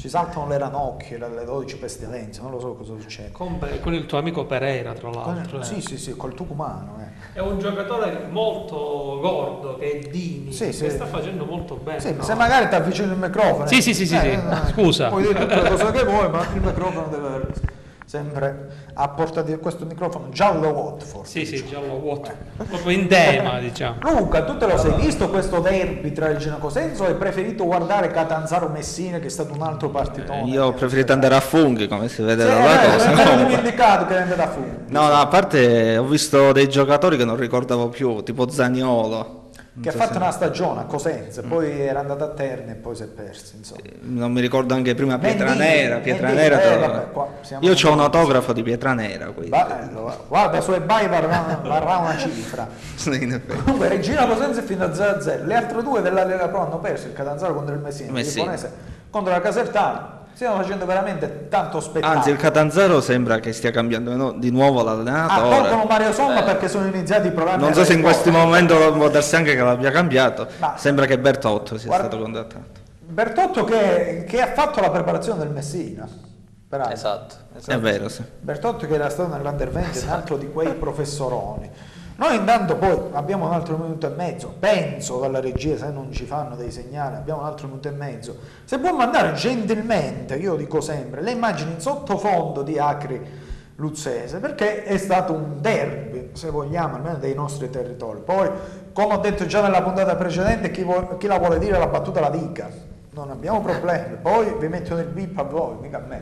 ci 0.00 0.08
saltano 0.08 0.48
le 0.48 0.56
ranocchie, 0.56 1.18
le 1.18 1.44
12 1.44 1.76
pestilenze, 1.76 2.40
non 2.40 2.52
lo 2.52 2.58
so 2.58 2.72
cosa 2.72 2.94
succede. 2.98 3.32
Con, 3.32 3.58
con 3.82 3.92
il 3.92 4.06
tuo 4.06 4.16
amico 4.16 4.46
Pereira, 4.46 4.94
tra 4.94 5.10
l'altro. 5.10 5.58
Con, 5.58 5.60
eh. 5.60 5.64
Sì, 5.64 5.82
sì, 5.82 5.98
sì, 5.98 6.16
col 6.16 6.32
tucumano. 6.32 6.96
Eh. 7.00 7.38
È 7.38 7.40
un 7.40 7.58
giocatore 7.58 8.26
molto 8.30 9.18
gordo, 9.20 9.76
che 9.76 10.00
è 10.00 10.08
Dini, 10.08 10.52
sì, 10.52 10.64
che 10.64 10.72
sì. 10.72 10.88
sta 10.88 11.04
facendo 11.04 11.44
molto 11.44 11.74
bene. 11.74 12.00
Sì, 12.00 12.14
no? 12.14 12.22
Se 12.22 12.32
magari 12.32 12.70
ti 12.70 12.76
avvicini 12.76 13.12
il 13.12 13.18
microfono. 13.18 13.66
Sì, 13.66 13.82
sì, 13.82 13.92
sì, 13.92 14.06
sì, 14.06 14.16
eh, 14.16 14.40
sì. 14.40 14.72
scusa. 14.72 15.08
Puoi 15.08 15.20
dire 15.22 15.38
tutte 15.38 15.60
le 15.60 15.68
cose 15.68 15.90
che 15.90 16.04
vuoi, 16.04 16.30
ma 16.30 16.46
il 16.54 16.62
microfono 16.62 17.06
deve 17.08 17.48
sempre 18.06 18.89
a 19.02 19.08
porta 19.08 19.40
di 19.40 19.56
questo 19.56 19.86
microfono 19.86 20.28
giallo 20.30 20.68
Watford. 20.68 21.24
Sì, 21.24 21.40
diciamo. 21.40 21.56
sì, 21.56 21.68
giallo 21.68 21.92
Watford. 21.94 22.36
Eh. 22.58 22.64
Proprio 22.64 22.90
in 22.98 23.06
tema, 23.08 23.58
diciamo. 23.60 23.96
Luca, 24.00 24.44
tu 24.44 24.58
te 24.58 24.66
lo 24.66 24.76
sei 24.76 24.92
visto 24.94 25.30
questo 25.30 25.60
derby 25.60 26.12
tra 26.12 26.28
il 26.28 26.36
Genocosenso 26.36 27.04
o 27.04 27.06
hai 27.06 27.14
preferito 27.14 27.64
guardare 27.64 28.10
Catanzaro 28.10 28.68
Messina 28.68 29.18
che 29.18 29.26
è 29.26 29.30
stato 29.30 29.54
un 29.54 29.62
altro 29.62 29.88
partitone? 29.88 30.50
Io 30.50 30.66
ho 30.66 30.72
preferito 30.72 31.12
andare 31.12 31.34
a 31.34 31.40
funghi, 31.40 31.88
come 31.88 32.08
si 32.08 32.22
vede 32.22 32.42
sì, 32.42 32.48
dalla 32.48 32.82
eh, 32.82 32.90
cosa. 32.90 33.34
Non 33.36 33.46
mi 33.46 33.54
indicato 33.54 34.06
che 34.06 34.16
andare 34.16 34.42
a 34.42 34.48
funghi. 34.48 34.76
No, 34.88 35.08
no, 35.08 35.14
a 35.14 35.26
parte 35.26 35.96
ho 35.96 36.04
visto 36.04 36.52
dei 36.52 36.68
giocatori 36.68 37.16
che 37.16 37.24
non 37.24 37.36
ricordavo 37.36 37.88
più, 37.88 38.22
tipo 38.22 38.50
Zaniolo 38.50 39.39
che 39.80 39.88
ha 39.88 39.92
fatto 39.92 40.16
una 40.16 40.32
stagione 40.32 40.80
a 40.80 40.84
Cosenza, 40.84 41.42
poi 41.42 41.80
era 41.80 42.00
andato 42.00 42.24
a 42.24 42.28
Terni 42.28 42.72
e 42.72 42.74
poi 42.74 42.96
si 42.96 43.04
è 43.04 43.06
perso. 43.06 43.54
Insomma. 43.56 43.80
Non 44.00 44.32
mi 44.32 44.40
ricordo 44.40 44.74
anche 44.74 44.94
prima 44.94 45.18
Pietranera. 45.18 45.98
Pietranera 45.98 46.60
eh, 46.60 46.78
vabbè, 46.78 47.56
Io 47.60 47.72
ho 47.72 47.92
un 47.92 48.00
autografo 48.00 48.52
di 48.52 48.62
Pietranera. 48.62 49.30
Bello, 49.30 50.24
guarda, 50.26 50.60
su 50.60 50.72
eBay 50.72 51.08
varrà, 51.08 51.60
varrà 51.62 51.96
una 51.98 52.16
cifra. 52.16 52.68
sì, 52.96 53.40
Comunque, 53.64 53.88
Regina 53.88 54.26
Cosenza 54.26 54.60
è 54.60 54.64
fino 54.64 54.84
a 54.84 54.88
0-0. 54.88 55.44
Le 55.44 55.54
altre 55.54 55.82
due 55.82 56.02
della 56.02 56.24
Lega 56.24 56.48
Pro 56.48 56.66
hanno 56.66 56.78
perso 56.78 57.06
il 57.06 57.12
Catanzaro 57.12 57.54
contro 57.54 57.74
il 57.74 57.80
Messina, 57.80 58.10
Messina. 58.10 58.56
contro 59.08 59.32
la 59.32 59.40
Casertana 59.40 60.19
stiamo 60.40 60.56
facendo 60.56 60.86
veramente 60.86 61.48
tanto 61.50 61.80
spettacolo. 61.80 62.18
Anzi, 62.18 62.30
il 62.30 62.38
Catanzaro 62.38 63.02
sembra 63.02 63.40
che 63.40 63.52
stia 63.52 63.70
cambiando 63.70 64.32
di 64.32 64.50
nuovo 64.50 64.82
l'allenatore. 64.82 65.54
Ah, 65.54 65.58
tolgono 65.58 65.84
Mario 65.84 66.12
Somma 66.14 66.40
eh. 66.40 66.44
perché 66.44 66.66
sono 66.66 66.86
iniziati 66.86 67.26
i 67.26 67.30
programmi. 67.30 67.62
Non 67.62 67.74
so 67.74 67.84
se 67.84 67.92
in 67.92 68.00
questo 68.00 68.30
momento 68.30 68.90
può 68.94 69.10
darsi 69.10 69.36
anche 69.36 69.54
che 69.54 69.60
l'abbia 69.60 69.90
cambiato. 69.90 70.48
Ma, 70.58 70.76
sembra 70.78 71.04
che 71.04 71.18
Bertotto 71.18 71.76
sia 71.76 71.88
guarda, 71.88 72.06
stato 72.06 72.22
contattato. 72.22 72.80
Bertotto 73.00 73.64
che, 73.64 74.24
che, 74.26 74.40
ha 74.40 74.46
fatto 74.54 74.80
la 74.80 74.90
preparazione 74.90 75.40
del 75.40 75.50
Messina. 75.50 76.08
Esatto, 76.90 77.36
esatto, 77.54 77.72
È 77.72 77.78
vero, 77.78 78.08
sì. 78.08 78.24
Bertotto 78.40 78.86
che 78.86 78.94
era 78.94 79.10
stato 79.10 79.28
nell'Under 79.28 79.68
20, 79.68 79.90
esatto. 79.90 80.06
un 80.06 80.12
altro 80.12 80.36
di 80.38 80.50
quei 80.50 80.72
professoroni. 80.72 81.70
Noi 82.20 82.36
intanto 82.36 82.76
poi 82.76 82.98
abbiamo 83.12 83.46
un 83.46 83.54
altro 83.54 83.78
minuto 83.78 84.06
e 84.06 84.10
mezzo, 84.14 84.54
penso 84.58 85.20
dalla 85.20 85.40
regia 85.40 85.78
se 85.78 85.88
non 85.88 86.12
ci 86.12 86.26
fanno 86.26 86.54
dei 86.54 86.70
segnali, 86.70 87.16
abbiamo 87.16 87.40
un 87.40 87.46
altro 87.46 87.66
minuto 87.66 87.88
e 87.88 87.92
mezzo. 87.92 88.36
Se 88.64 88.78
può 88.78 88.94
mandare 88.94 89.32
gentilmente, 89.32 90.34
io 90.34 90.54
dico 90.54 90.82
sempre, 90.82 91.22
le 91.22 91.30
immagini 91.30 91.72
in 91.72 91.80
sottofondo 91.80 92.60
di 92.60 92.78
Acri 92.78 93.18
Luzzese, 93.76 94.36
perché 94.38 94.84
è 94.84 94.98
stato 94.98 95.32
un 95.32 95.62
derby, 95.62 96.32
se 96.34 96.50
vogliamo, 96.50 96.96
almeno 96.96 97.16
dei 97.16 97.32
nostri 97.32 97.70
territori. 97.70 98.20
Poi, 98.22 98.50
come 98.92 99.14
ho 99.14 99.18
detto 99.18 99.46
già 99.46 99.62
nella 99.62 99.80
puntata 99.80 100.14
precedente, 100.14 100.70
chi, 100.70 100.82
vuole, 100.82 101.16
chi 101.16 101.26
la 101.26 101.38
vuole 101.38 101.58
dire 101.58 101.78
la 101.78 101.86
battuta 101.86 102.20
la 102.20 102.28
dica, 102.28 102.68
non 103.10 103.30
abbiamo 103.30 103.60
problemi. 103.60 104.16
Poi 104.20 104.54
vi 104.58 104.68
mettono 104.68 105.00
il 105.00 105.08
bip 105.08 105.38
a 105.38 105.42
voi, 105.42 105.76
mica 105.80 105.98
a 105.98 106.00
me 106.00 106.20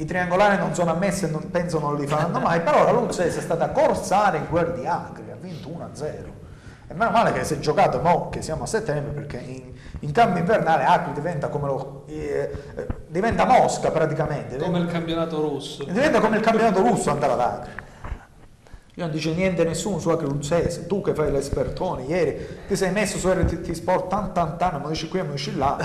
i 0.00 0.06
triangolari 0.06 0.56
non 0.56 0.74
sono 0.74 0.92
ammessi 0.92 1.26
e 1.26 1.28
non, 1.28 1.50
penso 1.50 1.78
non 1.78 1.96
li 1.96 2.06
faranno 2.06 2.40
mai, 2.40 2.60
però 2.60 2.84
la 2.84 2.90
Luzzese 2.90 3.38
è 3.38 3.42
stata 3.42 3.68
corsare 3.68 4.38
in 4.38 4.48
quel 4.48 4.72
di 4.72 4.86
Acri, 4.86 5.30
ha 5.30 5.36
vinto 5.38 5.68
1-0. 5.68 6.04
E 6.88 6.94
meno 6.94 7.10
male 7.10 7.32
che 7.32 7.44
si 7.44 7.54
è 7.54 7.58
giocato, 7.58 8.00
mo 8.00 8.30
che 8.30 8.40
siamo 8.40 8.62
a 8.62 8.66
settembre, 8.66 9.12
perché 9.12 9.36
in, 9.36 9.72
in 10.00 10.12
campo 10.12 10.38
invernale 10.38 10.84
Acri 10.84 11.12
diventa 11.12 11.48
come 11.48 11.66
lo, 11.66 12.04
eh, 12.06 12.50
diventa 13.08 13.44
Mosca 13.44 13.90
praticamente. 13.90 14.56
Come 14.56 14.78
il 14.78 14.86
campionato 14.86 15.40
russo. 15.40 15.84
Diventa 15.84 16.18
come 16.18 16.38
il 16.38 16.42
campionato 16.42 16.80
russo 16.80 17.10
andare 17.10 17.32
ad 17.32 17.40
Acri. 17.40 17.72
Io 18.94 19.04
non 19.04 19.10
dice 19.10 19.32
niente 19.32 19.64
nessuno 19.64 19.98
su 19.98 20.08
Acri 20.08 20.26
Luzzese, 20.26 20.86
tu 20.86 21.00
che 21.00 21.14
fai 21.14 21.30
l'espertone, 21.30 22.04
ieri 22.04 22.46
ti 22.66 22.76
sei 22.76 22.90
messo 22.90 23.18
su 23.18 23.30
RTT 23.30 23.70
Sport 23.70 24.08
tan 24.08 24.32
tan 24.32 24.58
tan, 24.58 24.80
ma 24.82 24.88
dici 24.88 25.08
qui 25.08 25.20
e 25.20 25.22
mi 25.22 25.32
dici 25.32 25.56
là, 25.56 25.78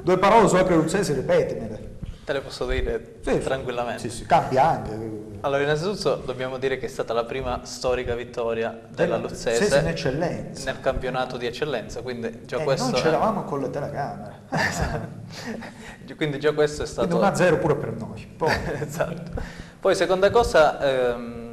due 0.00 0.18
parole 0.18 0.48
su 0.48 0.56
Acri 0.56 0.74
Luzzese, 0.74 1.12
ripetimele. 1.12 1.94
Te 2.24 2.32
le 2.32 2.40
posso 2.40 2.66
dire 2.66 3.18
sì, 3.20 3.38
tranquillamente. 3.38 4.00
Sì, 4.00 4.10
sì, 4.10 4.26
cambia 4.26 4.68
anche. 4.68 5.24
Allora, 5.42 5.62
innanzitutto 5.62 6.16
dobbiamo 6.16 6.58
dire 6.58 6.76
che 6.76 6.86
è 6.86 6.88
stata 6.88 7.12
la 7.12 7.24
prima 7.24 7.60
storica 7.62 8.16
vittoria 8.16 8.76
della 8.88 9.16
Luzzese 9.16 9.80
nel 9.80 10.80
campionato 10.80 11.36
di 11.36 11.46
eccellenza, 11.46 12.02
quindi 12.02 12.40
già 12.46 12.58
eh, 12.58 12.64
questo... 12.64 12.90
Noi 12.90 13.00
c'eravamo 13.00 13.44
con 13.44 13.60
le 13.60 13.70
telecamere. 13.70 14.40
quindi 16.16 16.40
già 16.40 16.52
questo 16.52 16.82
è 16.82 16.86
stato... 16.86 17.16
Quindi 17.16 17.40
1-0 17.40 17.60
pure 17.60 17.76
per 17.76 17.92
noi. 17.92 18.26
Poi. 18.36 18.52
esatto. 18.80 19.40
Poi 19.78 19.94
seconda 19.94 20.30
cosa, 20.30 20.80
ehm, 20.80 21.45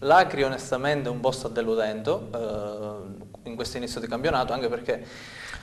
l'Acri 0.00 0.42
onestamente 0.42 1.08
un 1.08 1.20
po' 1.20 1.30
sta 1.30 1.48
deludendo 1.48 2.28
eh, 3.44 3.48
in 3.48 3.56
questo 3.56 3.76
inizio 3.76 4.00
di 4.00 4.06
campionato, 4.06 4.52
anche 4.52 4.68
perché 4.68 5.04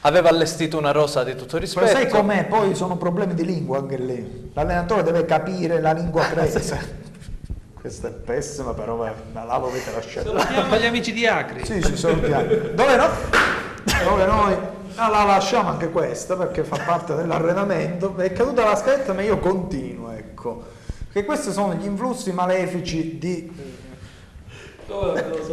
aveva 0.02 0.30
allestito 0.30 0.78
una 0.78 0.92
rosa 0.92 1.24
di 1.24 1.36
tutto 1.36 1.58
rispetto. 1.58 1.86
Ma 1.86 1.92
sai 1.92 2.08
com'è? 2.08 2.46
Poi 2.46 2.76
sono 2.76 2.98
problemi 2.98 3.34
di 3.34 3.46
lingua 3.46 3.80
anche 3.80 3.98
lì. 3.98 4.52
L'allenatore 4.54 5.04
deve 5.04 5.26
capire 5.26 5.80
la 5.80 5.94
lingua 5.94 6.26
presa. 6.26 7.04
Questa 7.80 8.08
è 8.08 8.12
pessima, 8.12 8.74
però 8.74 8.98
la 8.98 9.44
l'avete 9.44 9.92
lasciata. 9.92 10.40
Salutiamo 10.40 10.78
gli 10.78 10.86
amici 10.86 11.14
di 11.14 11.28
Acri. 11.28 11.66
Sì, 11.66 11.82
sì, 11.82 11.96
salutiamo. 11.96 12.48
Dove 12.74 12.96
no? 12.96 13.10
Dove 14.04 14.26
noi 14.26 14.56
ah, 14.96 15.10
la 15.10 15.24
lasciamo 15.24 15.70
anche 15.70 15.90
questa 15.92 16.36
perché 16.36 16.64
fa 16.64 16.80
parte 16.84 17.14
dell'arredamento. 17.14 18.16
È 18.16 18.32
caduta 18.34 18.64
la 18.64 18.76
scaletta, 18.76 19.14
ma 19.14 19.22
io 19.22 19.38
continuo, 19.38 20.12
ecco. 20.12 20.64
Che 21.12 21.24
questi 21.26 21.52
sono 21.52 21.76
gli 21.76 21.86
influssi 21.86 22.32
malefici 22.32 23.18
di 23.20 23.75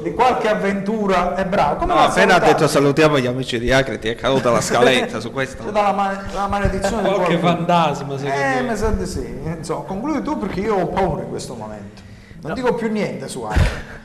di 0.03 0.13
qualche 0.13 0.49
avventura 0.49 1.35
è 1.35 1.47
bravo. 1.47 1.77
Come 1.77 1.95
no, 1.95 2.01
appena 2.01 2.35
ha 2.35 2.39
detto 2.39 2.67
salutiamo 2.67 3.19
gli 3.19 3.27
amici 3.27 3.59
di 3.59 3.73
Acre, 3.73 3.99
ti 3.99 4.09
è 4.09 4.15
caduta 4.15 4.51
la 4.51 4.61
scaletta 4.61 5.21
su 5.21 5.33
questo. 5.33 5.65
C'è 5.65 5.71
la, 5.71 5.93
ma- 5.93 6.23
la 6.35 6.47
maledizione 6.49 7.03
qualche 7.03 7.35
di 7.35 7.41
qualche 7.41 7.65
fantasma. 7.65 8.17
Eh, 8.17 8.63
mi 8.63 8.77
sa 8.77 8.91
di 8.91 9.07
sì. 9.07 9.41
Insomma, 9.45 9.85
concludi 9.85 10.23
tu 10.23 10.39
perché 10.39 10.61
io 10.61 10.77
ho 10.77 10.87
paura 10.89 11.23
in 11.23 11.29
questo 11.31 11.55
momento. 11.55 12.03
Non 12.43 12.51
no. 12.51 12.55
dico 12.55 12.75
più 12.75 12.91
niente 12.91 13.27
su 13.29 13.43
Acre. 13.43 14.01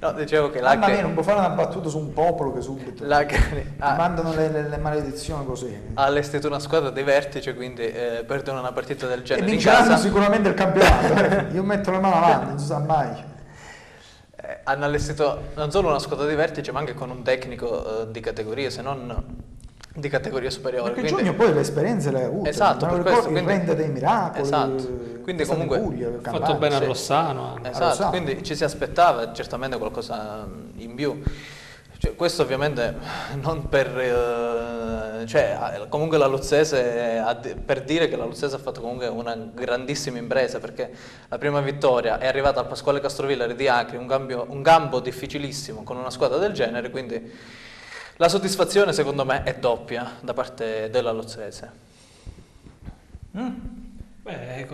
No, 0.00 0.12
dicevo 0.12 0.50
che 0.50 0.60
l'Acre... 0.60 0.78
Mamma 0.78 0.92
mia, 0.92 1.02
non 1.02 1.14
può 1.14 1.22
fare 1.22 1.38
una 1.38 1.48
battuta 1.50 1.88
su 1.88 1.98
un 1.98 2.12
popolo 2.12 2.52
che 2.52 2.60
subito 2.60 3.04
l'Acre... 3.06 3.74
ah, 3.78 3.94
mandano 3.96 4.34
le, 4.34 4.50
le, 4.50 4.68
le, 4.68 4.76
maledizioni 4.76 5.46
così. 5.46 5.74
Ha 5.94 6.04
allestito 6.04 6.46
una 6.46 6.58
squadra 6.58 6.90
di 6.90 7.02
vertice, 7.02 7.54
quindi 7.54 7.82
eh, 7.82 8.24
perdono 8.26 8.60
una 8.60 8.72
partita 8.72 9.06
del 9.06 9.22
genere. 9.22 9.46
E 9.46 9.50
vinceranno 9.50 9.96
sicuramente 9.96 10.48
il 10.48 10.54
campionato. 10.54 11.52
io 11.54 11.62
metto 11.62 11.90
le 11.90 12.00
mani 12.00 12.14
avanti, 12.14 12.46
non 12.46 12.58
si 12.58 12.66
sa 12.66 12.78
mai 12.78 13.32
eh, 14.46 14.58
hanno 14.64 14.84
allestito 14.84 15.50
non 15.54 15.70
solo 15.70 15.88
una 15.88 15.98
squadra 15.98 16.26
di 16.26 16.34
vertice 16.34 16.72
ma 16.72 16.78
anche 16.78 16.94
con 16.94 17.10
un 17.10 17.22
tecnico 17.22 18.02
eh, 18.02 18.10
di 18.10 18.20
categoria 18.20 18.70
se 18.70 18.82
non 18.82 19.42
di 19.96 20.08
categoria 20.08 20.50
superiore 20.50 20.90
perché 20.90 21.12
quindi... 21.12 21.30
Giugno 21.30 21.36
poi 21.36 21.54
le 21.54 21.60
esperienze 21.60 22.10
le 22.10 22.24
ha 22.24 22.26
avute. 22.26 22.48
Esatto 22.48 22.86
per 22.86 23.02
questo, 23.02 23.30
quindi... 23.30 23.46
rende 23.46 23.76
dei 23.76 23.88
miracoli 23.88 24.42
esatto. 24.42 25.12
Quindi 25.22 25.44
comunque 25.44 26.20
ha 26.22 26.30
fatto 26.30 26.54
bene 26.56 26.74
a 26.74 26.78
Rossano 26.80 27.58
esatto 27.62 27.84
Rossano. 27.84 28.10
quindi 28.10 28.42
ci 28.42 28.54
si 28.56 28.64
aspettava 28.64 29.32
certamente 29.32 29.78
qualcosa 29.78 30.46
in 30.76 30.94
più 30.94 31.22
cioè, 32.04 32.14
questo 32.16 32.42
ovviamente 32.42 32.94
non 33.40 33.68
per... 33.68 33.98
Eh, 33.98 35.26
cioè, 35.26 35.86
comunque 35.88 36.18
la 36.18 36.26
Luzzese, 36.26 37.24
per 37.64 37.82
dire 37.82 38.08
che 38.08 38.16
la 38.16 38.24
Luzzese 38.24 38.56
ha 38.56 38.58
fatto 38.58 38.82
comunque 38.82 39.06
una 39.06 39.34
grandissima 39.34 40.18
impresa, 40.18 40.58
perché 40.58 40.92
la 41.28 41.38
prima 41.38 41.62
vittoria 41.62 42.18
è 42.18 42.26
arrivata 42.26 42.60
al 42.60 42.66
Pasquale 42.66 43.00
Castrovillari 43.00 43.54
di 43.54 43.66
Acri, 43.68 43.96
un, 43.96 44.06
cambio, 44.06 44.44
un 44.50 44.60
campo 44.60 45.00
difficilissimo 45.00 45.82
con 45.82 45.96
una 45.96 46.10
squadra 46.10 46.36
del 46.36 46.52
genere, 46.52 46.90
quindi 46.90 47.32
la 48.16 48.28
soddisfazione 48.28 48.92
secondo 48.92 49.24
me 49.24 49.42
è 49.42 49.54
doppia 49.54 50.18
da 50.20 50.34
parte 50.34 50.90
della 50.90 51.10
Luzzese. 51.10 51.70
Mm. 53.38 53.48
Beh, 54.22 54.66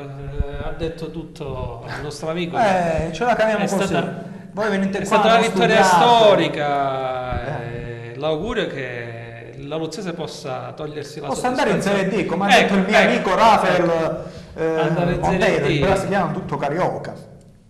ha 0.63 0.73
detto 0.73 1.11
tutto 1.11 1.85
il 1.87 2.03
nostro 2.03 2.31
amico. 2.31 2.59
Eh, 2.59 3.11
ce 3.13 3.25
la 3.25 3.37
caviamo 3.37 3.67
così. 3.67 3.87
Stata 3.87 4.39
voi 4.53 4.69
venite 4.71 4.99
è 4.99 5.05
stata 5.05 5.29
una 5.29 5.41
vittoria 5.47 5.83
storica. 5.83 7.45
Eh. 7.63 8.15
L'augurio 8.17 8.65
è 8.65 8.67
che 8.67 9.55
la 9.59 9.77
Luzzese 9.77 10.13
possa 10.13 10.73
togliersi 10.73 11.21
la 11.21 11.29
Possa 11.29 11.49
andare 11.49 11.71
in 11.71 11.83
Serie 11.83 12.09
D, 12.09 12.27
come 12.27 12.47
ha 12.47 12.57
ecco, 12.59 12.75
detto 12.75 12.75
il 12.75 12.85
mio 12.89 12.99
ecco, 12.99 13.09
amico 13.09 13.35
Rafael 13.35 13.85
ecco. 13.85 14.61
eh, 14.61 15.19
Montero, 15.21 15.67
il 15.67 15.79
brasiliano 15.81 16.33
tutto 16.33 16.57
carioca. 16.57 17.15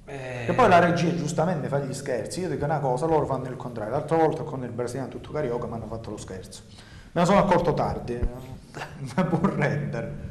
Eh. 0.07 0.47
E 0.49 0.53
poi 0.53 0.69
la 0.69 0.79
regia 0.79 1.15
giustamente 1.15 1.69
fa 1.69 1.79
gli 1.79 1.93
scherzi. 1.93 2.41
Io 2.41 2.49
dico 2.49 2.65
una 2.65 2.79
cosa, 2.79 3.07
loro 3.07 3.27
fanno 3.27 3.49
il 3.49 3.57
contrario. 3.57 3.93
L'altra 3.93 4.17
volta 4.17 4.43
con 4.43 4.65
il 4.65 4.71
brasiliano 4.71 5.11
tutto 5.11 5.31
carioca 5.31 5.67
mi 5.67 5.75
hanno 5.75 5.87
fatto 5.87 6.11
lo 6.11 6.17
scherzo. 6.17 6.63
Me 7.13 7.21
ne 7.21 7.27
sono 7.27 7.39
accorto 7.39 7.75
tardi, 7.75 8.19
mi 8.99 9.25
può 9.25 9.39
rendere. 9.55 10.30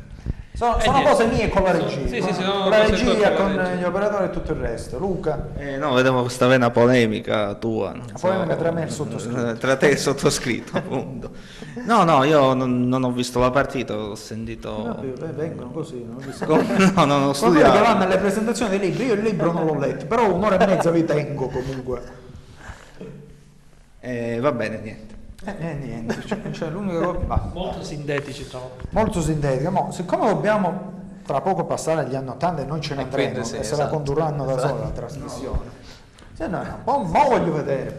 Sono, 0.60 0.78
eh, 0.78 0.82
sono 0.82 1.02
cose 1.04 1.26
mie 1.28 1.48
con 1.48 1.64
la 1.64 1.72
regia. 1.72 2.06
Sì, 2.06 2.22
sì, 2.22 2.34
sì, 2.34 2.44
con 2.44 2.70
la 2.70 2.86
regia, 2.86 3.32
con 3.32 3.56
la 3.56 3.76
gli 3.76 3.84
operatori 3.86 4.26
e 4.26 4.30
tutto 4.30 4.52
il 4.52 4.60
resto. 4.60 5.00
Luca? 5.00 5.52
Eh, 5.56 5.78
no, 5.78 5.94
vedevo 5.94 6.20
questa 6.24 6.48
vena 6.48 6.70
polemica 6.70 7.54
tua. 7.54 7.94
La 7.96 8.18
so, 8.18 8.28
polemica 8.28 8.58
tra 8.58 8.72
me 8.72 8.82
e 8.82 8.84
il 8.84 8.92
sottoscritto. 8.92 9.54
Tra 9.56 9.78
te 9.78 9.88
e 9.88 9.92
il 9.92 9.98
sottoscritto, 9.98 10.78
appunto. 10.78 11.32
No, 11.86 12.04
no, 12.04 12.26
io 12.26 12.54
non, 12.56 12.90
non, 12.90 13.06
ho 13.06 13.12
visto 13.14 13.40
la 13.40 13.52
partita, 13.52 13.96
ho 13.96 14.16
sentito... 14.16 14.70
No, 14.84 15.34
vengono 15.34 15.72
così, 15.72 16.04
non 16.04 16.18
ho 16.18 16.20
visto. 16.28 16.46
no, 16.94 17.06
non 17.06 17.24
ho 17.24 17.32
studiato. 17.32 17.72
che 17.72 17.80
vanno 17.80 18.04
alle 18.04 18.18
presentazioni 18.18 18.78
dei 18.78 18.90
libri, 18.90 19.06
io 19.06 19.14
il 19.14 19.22
libro 19.22 19.54
non 19.54 19.66
l'ho 19.66 19.80
letto, 19.80 20.08
però 20.08 20.30
un'ora 20.30 20.58
e 20.58 20.66
mezza 20.66 20.92
vi 20.92 21.06
tengo 21.06 21.48
comunque. 21.48 22.02
Eh, 24.02 24.40
va 24.42 24.52
bene, 24.52 24.80
niente. 24.82 25.19
Eh, 25.46 25.56
eh, 25.58 25.74
niente, 25.74 26.22
cioè, 26.26 26.52
cioè 26.52 26.70
l'unica 26.70 27.00
cosa... 27.00 27.52
Molto 27.54 27.84
sintetici 27.84 28.48
trovo. 28.48 28.72
Molto 28.90 29.22
sintetico, 29.22 29.72
ma 29.72 29.92
siccome 29.92 30.28
dobbiamo 30.28 30.98
tra 31.26 31.42
poco 31.42 31.64
passare 31.64 32.02
agli 32.02 32.16
anni 32.16 32.30
80 32.30 32.62
e 32.64 32.66
noi 32.66 32.82
ce 32.82 32.96
ne 32.96 33.04
andremo 33.04 33.44
sì, 33.44 33.56
e 33.56 33.64
se 33.64 33.76
la 33.76 33.84
esatto. 33.84 33.96
condurranno 33.96 34.46
da 34.46 34.56
esatto. 34.56 34.68
sola 34.68 34.84
la 34.84 34.90
trasmissione. 34.90 35.70
Se 36.34 36.48
no, 36.48 36.64
no, 36.64 36.80
mo 36.84 37.06
voglio 37.06 37.54
vedere. 37.54 37.98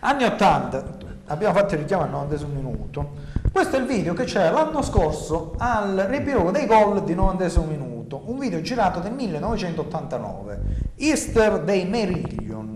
Anni 0.00 0.24
80, 0.24 0.84
abbiamo 1.26 1.54
fatto 1.54 1.74
il 1.74 1.80
richiamo 1.80 2.02
al 2.04 2.10
90 2.10 2.46
minuto. 2.46 3.10
Questo 3.52 3.76
è 3.76 3.80
il 3.80 3.86
video 3.86 4.14
che 4.14 4.24
c'era 4.24 4.50
l'anno 4.50 4.82
scorso 4.82 5.54
al 5.58 6.06
riepilogo 6.08 6.50
dei 6.50 6.66
gol 6.66 7.04
di 7.04 7.14
90 7.14 7.60
minuto, 7.60 8.22
un 8.26 8.38
video 8.38 8.60
girato 8.60 9.00
nel 9.00 9.12
1989, 9.12 10.60
Easter 10.96 11.60
dei 11.62 11.84
Merillion. 11.86 12.75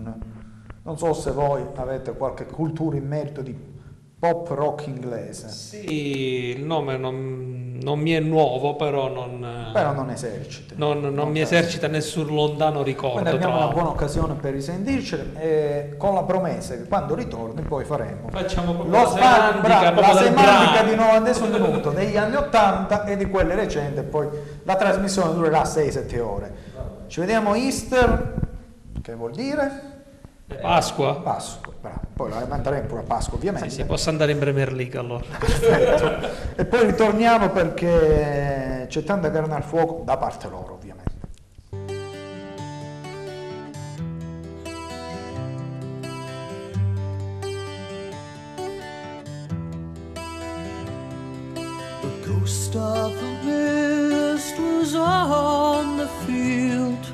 Non 0.91 0.99
so 0.99 1.13
se 1.13 1.31
voi 1.31 1.65
avete 1.75 2.11
qualche 2.11 2.45
cultura 2.45 2.97
in 2.97 3.07
merito 3.07 3.41
di 3.41 3.57
pop 4.19 4.49
rock 4.49 4.87
inglese. 4.87 5.47
Sì, 5.47 6.53
il 6.57 6.65
nome 6.65 6.97
non, 6.97 7.79
non 7.81 7.97
mi 7.97 8.11
è 8.11 8.19
nuovo, 8.19 8.75
però 8.75 9.07
non, 9.07 9.69
però 9.71 9.93
non 9.93 10.09
esercita. 10.09 10.73
Non, 10.75 10.99
non, 10.99 11.13
non 11.13 11.31
mi 11.31 11.39
esercita 11.39 11.87
nessun 11.87 12.25
lontano 12.25 12.83
ricordo. 12.83 13.21
Quindi 13.21 13.29
abbiamo 13.29 13.55
una 13.55 13.71
buona 13.71 13.87
occasione 13.87 14.33
per 14.33 14.51
risentirci 14.51 15.31
e 15.37 15.95
con 15.97 16.13
la 16.13 16.23
promessa 16.23 16.75
che 16.75 16.83
quando 16.83 17.15
ritorni 17.15 17.61
poi 17.61 17.85
faremo 17.85 18.27
Facciamo 18.29 18.73
proprio 18.73 18.91
lo 18.91 19.01
la 19.01 19.09
semantica, 19.09 19.91
la 19.93 20.13
semantica 20.13 20.83
di 20.83 20.95
90 20.95 21.57
minuto 21.57 21.89
degli 21.91 22.17
anni 22.17 22.35
80 22.35 23.05
e 23.05 23.15
di 23.15 23.29
quelle 23.29 23.55
recenti, 23.55 24.01
poi 24.01 24.27
la 24.63 24.75
trasmissione 24.75 25.33
durerà 25.35 25.61
6-7 25.61 26.19
ore. 26.19 26.53
Ci 27.07 27.21
vediamo 27.21 27.55
Easter, 27.55 28.33
che 29.01 29.15
vuol 29.15 29.31
dire? 29.31 29.90
Pasqua? 30.55 31.15
Pasqua, 31.15 31.73
bravo. 31.79 31.99
Poi 32.13 32.29
la 32.29 32.45
manderemo 32.45 32.87
pure 32.87 33.01
a 33.01 33.03
Pasqua, 33.03 33.37
ovviamente. 33.37 33.69
Sì, 33.69 33.77
sì, 33.77 33.85
posso 33.85 34.09
andare 34.09 34.31
in 34.31 34.39
Premier 34.39 34.71
League 34.73 34.99
allora. 34.99 35.23
Perfetto. 35.37 36.29
e 36.55 36.65
poi 36.65 36.85
ritorniamo 36.85 37.49
perché 37.49 38.85
c'è 38.87 39.03
tanta 39.03 39.31
carne 39.31 39.55
al 39.55 39.63
fuoco 39.63 40.03
da 40.05 40.17
parte 40.17 40.47
loro, 40.49 40.73
ovviamente. 40.73 41.09
The 52.01 52.27
ghost 52.27 52.75
of 52.75 53.13
the 53.19 53.45
mist 53.45 54.57
was 54.59 54.95
on 54.95 55.97
the 55.97 56.07
field 56.25 57.10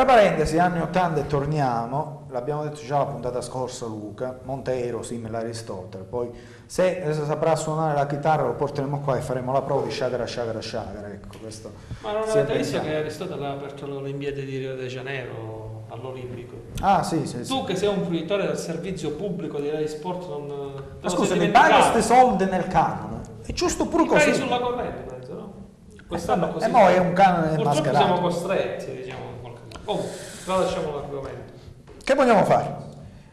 Tra 0.00 0.14
parentesi, 0.14 0.56
anni 0.56 0.80
80 0.80 1.20
e 1.20 1.26
torniamo, 1.26 2.22
l'abbiamo 2.30 2.62
detto 2.62 2.80
già 2.80 2.96
la 2.96 3.04
puntata 3.04 3.42
scorsa 3.42 3.84
Luca, 3.84 4.38
Monteiro 4.44 5.02
simile 5.02 5.36
Aristotele, 5.36 6.04
poi 6.04 6.30
se 6.64 7.04
saprà 7.26 7.54
suonare 7.54 7.98
la 7.98 8.06
chitarra 8.06 8.44
lo 8.44 8.54
porteremo 8.54 9.00
qua 9.00 9.18
e 9.18 9.20
faremo 9.20 9.52
la 9.52 9.60
prova 9.60 9.82
di 9.82 9.90
shakara 9.90 10.26
shakara 10.26 10.62
shakara, 10.62 11.06
ecco 11.08 11.36
questo. 11.38 11.70
Ma 12.00 12.12
non 12.12 12.22
avete 12.26 12.56
visto 12.56 12.80
che 12.80 12.94
Aristotele 12.94 13.44
ha 13.44 13.50
aperto 13.50 13.86
le 13.86 13.92
Olimpiadi 13.96 14.42
di 14.46 14.56
Rio 14.56 14.74
de 14.74 14.86
Janeiro 14.86 15.82
all'Olimpico? 15.90 16.54
Ah 16.80 17.02
sì, 17.02 17.26
sì. 17.26 17.40
Tu 17.40 17.44
sì. 17.44 17.64
che 17.66 17.76
sei 17.76 17.88
un 17.88 18.02
fruitore 18.02 18.46
del 18.46 18.56
servizio 18.56 19.10
pubblico 19.10 19.60
di 19.60 19.68
Rai 19.68 19.86
Sport 19.86 20.28
non... 20.28 20.82
Ma 20.98 21.08
scusa, 21.10 21.34
mi 21.34 21.50
paghi 21.50 21.74
questi 21.90 22.00
soldi 22.10 22.46
nel 22.46 22.68
canone? 22.68 23.20
È 23.44 23.52
giusto 23.52 23.84
pure 23.84 24.06
così. 24.06 24.30
paghi 24.30 24.38
sulla 24.38 24.60
corrente, 24.60 25.14
penso, 25.14 25.34
no? 25.34 25.52
Quest'anno 26.08 26.48
eh, 26.48 26.52
così. 26.52 26.64
E 26.64 26.68
mo 26.68 26.88
è 26.88 26.96
un 26.96 27.12
canone 27.12 27.48
Purtroppo 27.48 27.68
mascherato. 27.68 27.96
siamo 27.98 28.20
costretti, 28.20 28.92
diciamo. 28.92 29.30
Però 30.44 30.60
lasciamo 30.60 30.94
l'argomento. 30.96 31.52
Che 32.02 32.14
vogliamo 32.14 32.44
fare? 32.44 32.88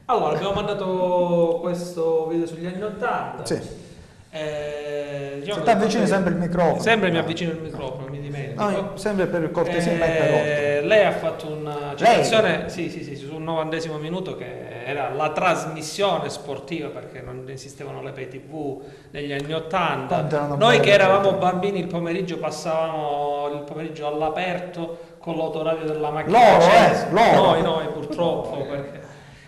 Allora, 0.05 0.35
abbiamo 0.35 0.53
mandato 0.53 1.59
questo 1.61 2.27
video 2.27 2.47
sugli 2.47 2.65
anni 2.65 2.81
80. 2.81 3.45
Sì. 3.45 3.85
Eh, 4.29 5.39
diciamo 5.39 5.63
ti 5.63 5.69
avvicini 5.69 6.05
sempre 6.05 6.31
il 6.31 6.37
microfono. 6.37 6.79
Sempre 6.79 7.11
mi 7.11 7.17
avvicino 7.17 7.51
il 7.51 7.59
microfono, 7.59 8.07
mi 8.07 8.19
dimentico. 8.19 8.69
No, 8.69 8.91
sempre 8.95 9.25
per 9.27 9.51
cortesia, 9.51 9.91
eh, 9.93 10.81
Lei 10.83 11.05
ha 11.05 11.11
fatto 11.11 11.49
una 11.49 11.93
citazione 11.95 12.69
sì, 12.69 12.89
sì, 12.89 13.03
sì, 13.03 13.15
sul 13.15 13.41
novantesimo 13.41 13.97
minuto 13.97 14.35
che 14.35 14.83
era 14.85 15.09
la 15.09 15.31
trasmissione 15.31 16.29
sportiva 16.29 16.89
perché 16.89 17.21
non 17.21 17.43
esistevano 17.49 18.01
le 18.01 18.11
pay 18.11 18.27
tv 18.27 18.81
negli 19.11 19.31
anni 19.33 19.53
Ottanta. 19.53 20.21
Noi 20.55 20.79
che 20.79 20.91
eravamo 20.91 21.33
bambini 21.33 21.79
il 21.79 21.87
pomeriggio 21.87 22.37
passavamo 22.37 23.49
il 23.53 23.61
pomeriggio 23.63 24.07
all'aperto 24.07 25.15
con 25.27 25.35
l'autoradio 25.35 25.85
della 25.85 26.09
macchina. 26.09 26.39
Loro, 26.39 26.71
eh, 26.71 27.05
loro. 27.09 27.51
Noi, 27.51 27.61
noi 27.61 27.87
purtroppo, 27.87 28.61
perché 28.61 29.01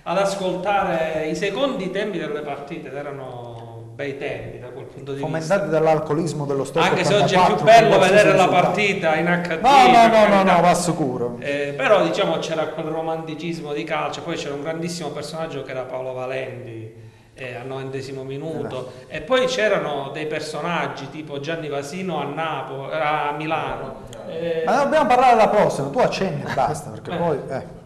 ad 0.03 0.17
ascoltare 0.17 1.27
i 1.30 1.36
secondi 1.36 1.89
tempi 1.89 2.17
delle 2.17 2.41
partite 2.41 2.91
erano 2.91 3.93
bei 3.95 4.17
tempi 4.17 4.59
da 4.59 4.67
quel 4.67 4.86
punto 4.86 5.13
di 5.13 5.19
Fomentati 5.19 5.61
vista. 5.61 5.80
dall'alcolismo 5.80 6.45
dello 6.45 6.65
stesso 6.65 6.86
Anche 6.86 7.05
se 7.05 7.15
oggi 7.15 7.36
è 7.36 7.45
più 7.45 7.63
bello 7.63 7.97
vedere 7.97 8.34
la 8.34 8.47
partita 8.49 9.15
in 9.15 9.25
HD. 9.25 9.59
No, 9.61 9.88
no, 9.88 10.07
no, 10.07 10.27
no, 10.27 10.43
no, 10.43 10.61
va 10.61 10.73
sicuro. 10.73 11.38
Eh, 11.39 11.73
però 11.77 12.03
diciamo 12.03 12.38
c'era 12.39 12.67
quel 12.67 12.88
romanticismo 12.88 13.71
di 13.71 13.86
calcio, 13.86 14.21
poi 14.21 14.36
c'era 14.36 14.53
un 14.53 14.61
grandissimo 14.61 15.09
personaggio 15.09 15.63
che 15.63 15.71
era 15.71 15.84
Paolo 15.84 16.11
Valenti 16.11 16.93
eh, 17.36 17.55
al 17.55 17.67
novantesimo 17.67 18.23
minuto 18.23 18.91
eh. 19.07 19.17
e 19.17 19.21
poi 19.21 19.45
c'erano 19.45 20.11
dei 20.11 20.27
personaggi 20.27 21.09
tipo 21.09 21.39
Gianni 21.39 21.69
Vasino 21.69 22.19
a 22.19 22.25
Napoli, 22.25 22.91
a 22.93 23.34
Milano. 23.38 24.07
Eh, 24.30 24.63
Ma 24.65 24.84
dobbiamo 24.84 25.07
parlare 25.07 25.34
alla 25.34 25.49
prossima, 25.49 25.89
tu 25.89 25.99
accenni 25.99 26.41
e 26.41 26.53
basta 26.53 26.89
perché 26.91 27.15
poi... 27.15 27.39
Eh. 27.49 27.77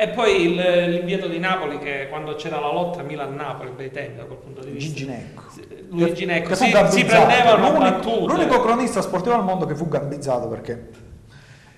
E 0.00 0.08
poi 0.10 0.42
il, 0.42 0.90
l'invieto 0.90 1.26
di 1.26 1.40
Napoli 1.40 1.78
che 1.78 2.06
quando 2.08 2.36
c'era 2.36 2.60
la 2.60 2.70
lotta 2.70 3.02
Milan-Napoli, 3.02 3.70
bei 3.70 3.90
tempi 3.90 4.18
da 4.18 4.24
quel 4.26 4.38
punto 4.38 4.60
di 4.62 4.70
vista. 4.70 4.94
Giginecco. 4.94 5.42
Luigi 5.90 6.14
Ginecco. 6.14 6.54
Si, 6.54 6.66
si 6.66 7.04
prendevano 7.04 7.70
l'unico, 7.70 8.26
l'unico 8.26 8.60
cronista 8.60 9.00
sportivo 9.00 9.34
al 9.34 9.42
mondo 9.42 9.66
che 9.66 9.74
fu 9.74 9.88
gambizzato 9.88 10.46
perché... 10.46 11.06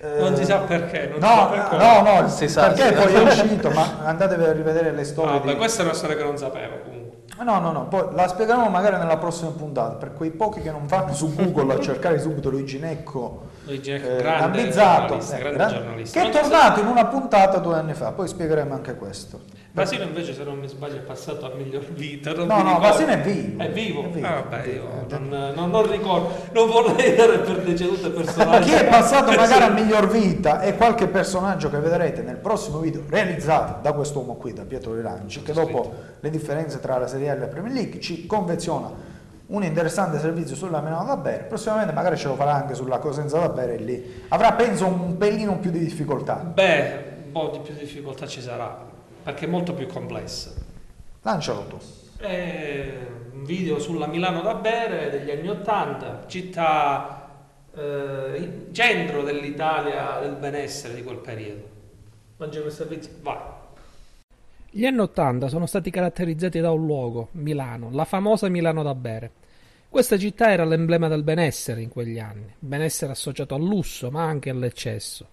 Eh, 0.01 0.19
non 0.19 0.35
si 0.35 0.45
sa 0.45 0.57
perché. 0.59 1.13
No, 1.17 1.19
sa 1.19 1.45
per 1.45 1.79
no, 1.79 2.01
no, 2.01 2.27
si 2.27 2.47
sa, 2.47 2.71
perché 2.71 2.93
poi 2.93 3.13
è 3.13 3.21
uscito, 3.21 3.69
ma 3.69 3.99
andatevi 4.03 4.43
a 4.43 4.51
rivedere 4.51 4.91
le 4.91 5.03
storie. 5.03 5.37
Ah, 5.37 5.39
di... 5.39 5.55
questa 5.55 5.81
è 5.81 5.85
una 5.85 5.93
storia 5.93 6.15
che 6.15 6.23
non 6.23 6.37
sapevo 6.37 6.79
comunque. 6.83 7.17
No, 7.43 7.59
no, 7.59 7.71
no, 7.71 7.87
poi 7.87 8.07
la 8.13 8.27
spiegheremo 8.27 8.69
magari 8.69 8.97
nella 8.97 9.17
prossima 9.17 9.51
puntata, 9.51 9.95
per 9.95 10.13
quei 10.13 10.31
pochi 10.31 10.61
che 10.61 10.69
non 10.69 10.85
vanno 10.85 11.13
su 11.13 11.33
Google 11.33 11.73
a 11.73 11.79
cercare 11.79 12.19
subito 12.19 12.49
Luigi 12.49 12.77
Necco 12.77 13.49
Necco, 13.79 14.07
eh, 14.07 14.15
grande, 14.17 14.61
ambizzato, 14.61 15.17
giornalista, 15.17 15.35
eh, 15.35 15.39
grande 15.39 15.73
giornalista. 15.73 16.21
che 16.21 16.27
è 16.27 16.31
tornato 16.31 16.79
in 16.79 16.87
una 16.87 17.05
puntata 17.05 17.57
due 17.59 17.75
anni 17.75 17.93
fa, 17.93 18.11
poi 18.11 18.27
spiegheremo 18.27 18.73
anche 18.73 18.95
questo. 18.95 19.59
Basile 19.73 20.03
invece 20.03 20.33
se 20.33 20.43
non 20.43 20.59
mi 20.59 20.67
sbaglio 20.67 20.97
è 20.97 20.99
passato 20.99 21.49
a 21.49 21.55
miglior 21.55 21.85
vita. 21.93 22.33
No, 22.33 22.61
no, 22.61 22.77
Basile 22.79 23.13
è 23.13 23.21
vivo. 23.21 23.63
È 23.63 23.71
vivo? 23.71 24.03
È 24.03 24.07
vivo. 24.09 24.27
Ah, 24.27 24.41
vabbè, 24.41 24.67
io 24.67 25.05
non, 25.07 25.53
non, 25.55 25.69
non, 25.69 25.89
ricordo, 25.89 26.29
non 26.51 26.69
vorrei 26.69 27.15
dare 27.15 27.39
per 27.39 27.61
deceduto 27.61 28.07
il 28.07 28.13
personaggio. 28.13 28.67
Chi 28.67 28.73
è 28.73 28.85
passato 28.85 29.31
magari 29.35 29.63
a 29.63 29.69
miglior 29.69 30.09
vita 30.09 30.59
è 30.59 30.75
qualche 30.75 31.07
personaggio 31.07 31.69
che 31.69 31.79
vedrete 31.79 32.21
nel 32.21 32.35
prossimo 32.35 32.79
video 32.79 33.03
realizzato 33.07 33.81
da 33.81 33.93
quest'uomo 33.93 34.35
qui, 34.35 34.51
da 34.51 34.65
Pietro 34.65 34.93
Rilanci, 34.93 35.41
che 35.41 35.53
dopo 35.53 35.93
le 36.19 36.29
differenze 36.29 36.81
tra 36.81 36.97
la 36.97 37.07
Serie 37.07 37.29
A 37.29 37.33
e 37.35 37.39
la 37.39 37.47
Premier 37.47 37.73
League 37.73 38.01
ci 38.01 38.25
convenziona 38.25 39.10
un 39.51 39.63
interessante 39.63 40.17
servizio 40.19 40.55
sulla 40.55 40.79
Milano 40.79 41.05
da 41.05 41.17
bere, 41.17 41.43
prossimamente 41.43 41.93
magari 41.93 42.17
ce 42.17 42.27
lo 42.27 42.35
farà 42.35 42.53
anche 42.53 42.73
sulla 42.73 42.99
Cosenza 42.99 43.37
da 43.39 43.49
bere 43.49 43.75
e 43.75 43.77
lì 43.77 44.23
avrà 44.29 44.53
penso 44.53 44.85
un 44.85 45.17
pelino 45.17 45.59
più 45.59 45.71
di 45.71 45.79
difficoltà. 45.79 46.35
Beh, 46.35 47.03
un 47.25 47.31
po' 47.31 47.49
di 47.51 47.59
più 47.59 47.73
di 47.73 47.81
difficoltà 47.81 48.27
ci 48.27 48.41
sarà 48.41 48.89
perché 49.23 49.45
è 49.45 49.49
molto 49.49 49.73
più 49.73 49.87
complessa. 49.87 50.51
Lancialo 51.21 51.65
tu. 51.65 51.77
È 52.17 52.93
un 53.33 53.43
video 53.43 53.79
sulla 53.79 54.07
Milano 54.07 54.41
da 54.41 54.55
bere 54.55 55.09
degli 55.09 55.29
anni 55.29 55.49
Ottanta, 55.49 56.23
città 56.27 57.29
eh, 57.75 58.67
centro 58.71 59.23
dell'Italia 59.23 60.19
del 60.21 60.35
benessere 60.35 60.95
di 60.95 61.03
quel 61.03 61.17
periodo. 61.17 61.69
Mangiamo 62.37 62.67
il 62.67 62.71
servizio? 62.71 63.11
Vai. 63.21 63.37
Gli 64.69 64.85
anni 64.85 64.99
Ottanta 64.99 65.49
sono 65.49 65.65
stati 65.65 65.91
caratterizzati 65.91 66.61
da 66.61 66.71
un 66.71 66.85
luogo, 66.85 67.27
Milano, 67.31 67.89
la 67.91 68.05
famosa 68.05 68.47
Milano 68.47 68.81
da 68.81 68.95
bere. 68.95 69.31
Questa 69.91 70.17
città 70.17 70.49
era 70.49 70.63
l'emblema 70.63 71.09
del 71.09 71.21
benessere 71.21 71.81
in 71.81 71.89
quegli 71.89 72.17
anni, 72.17 72.55
benessere 72.57 73.11
associato 73.11 73.55
al 73.55 73.61
lusso 73.61 74.09
ma 74.09 74.23
anche 74.23 74.49
all'eccesso. 74.49 75.27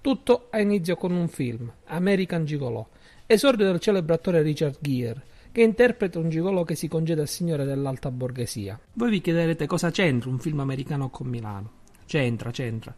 Tutto 0.00 0.46
ha 0.48 0.58
inizio 0.60 0.96
con 0.96 1.12
un 1.12 1.28
film, 1.28 1.70
American 1.88 2.46
Gigolo, 2.46 2.88
Esordio 3.26 3.66
del 3.66 3.80
celebre 3.80 4.14
attore 4.14 4.40
Richard 4.40 4.78
Gere, 4.80 5.22
che 5.52 5.60
interpreta 5.60 6.18
un 6.18 6.30
gigolo 6.30 6.64
che 6.64 6.74
si 6.74 6.88
congeda 6.88 7.20
al 7.20 7.28
signore 7.28 7.66
dell'alta 7.66 8.10
borghesia. 8.10 8.80
Voi 8.94 9.10
vi 9.10 9.20
chiederete 9.20 9.66
cosa 9.66 9.90
c'entra 9.90 10.30
un 10.30 10.38
film 10.38 10.60
americano 10.60 11.10
con 11.10 11.26
Milano. 11.26 11.70
C'entra, 12.06 12.50
c'entra. 12.50 12.96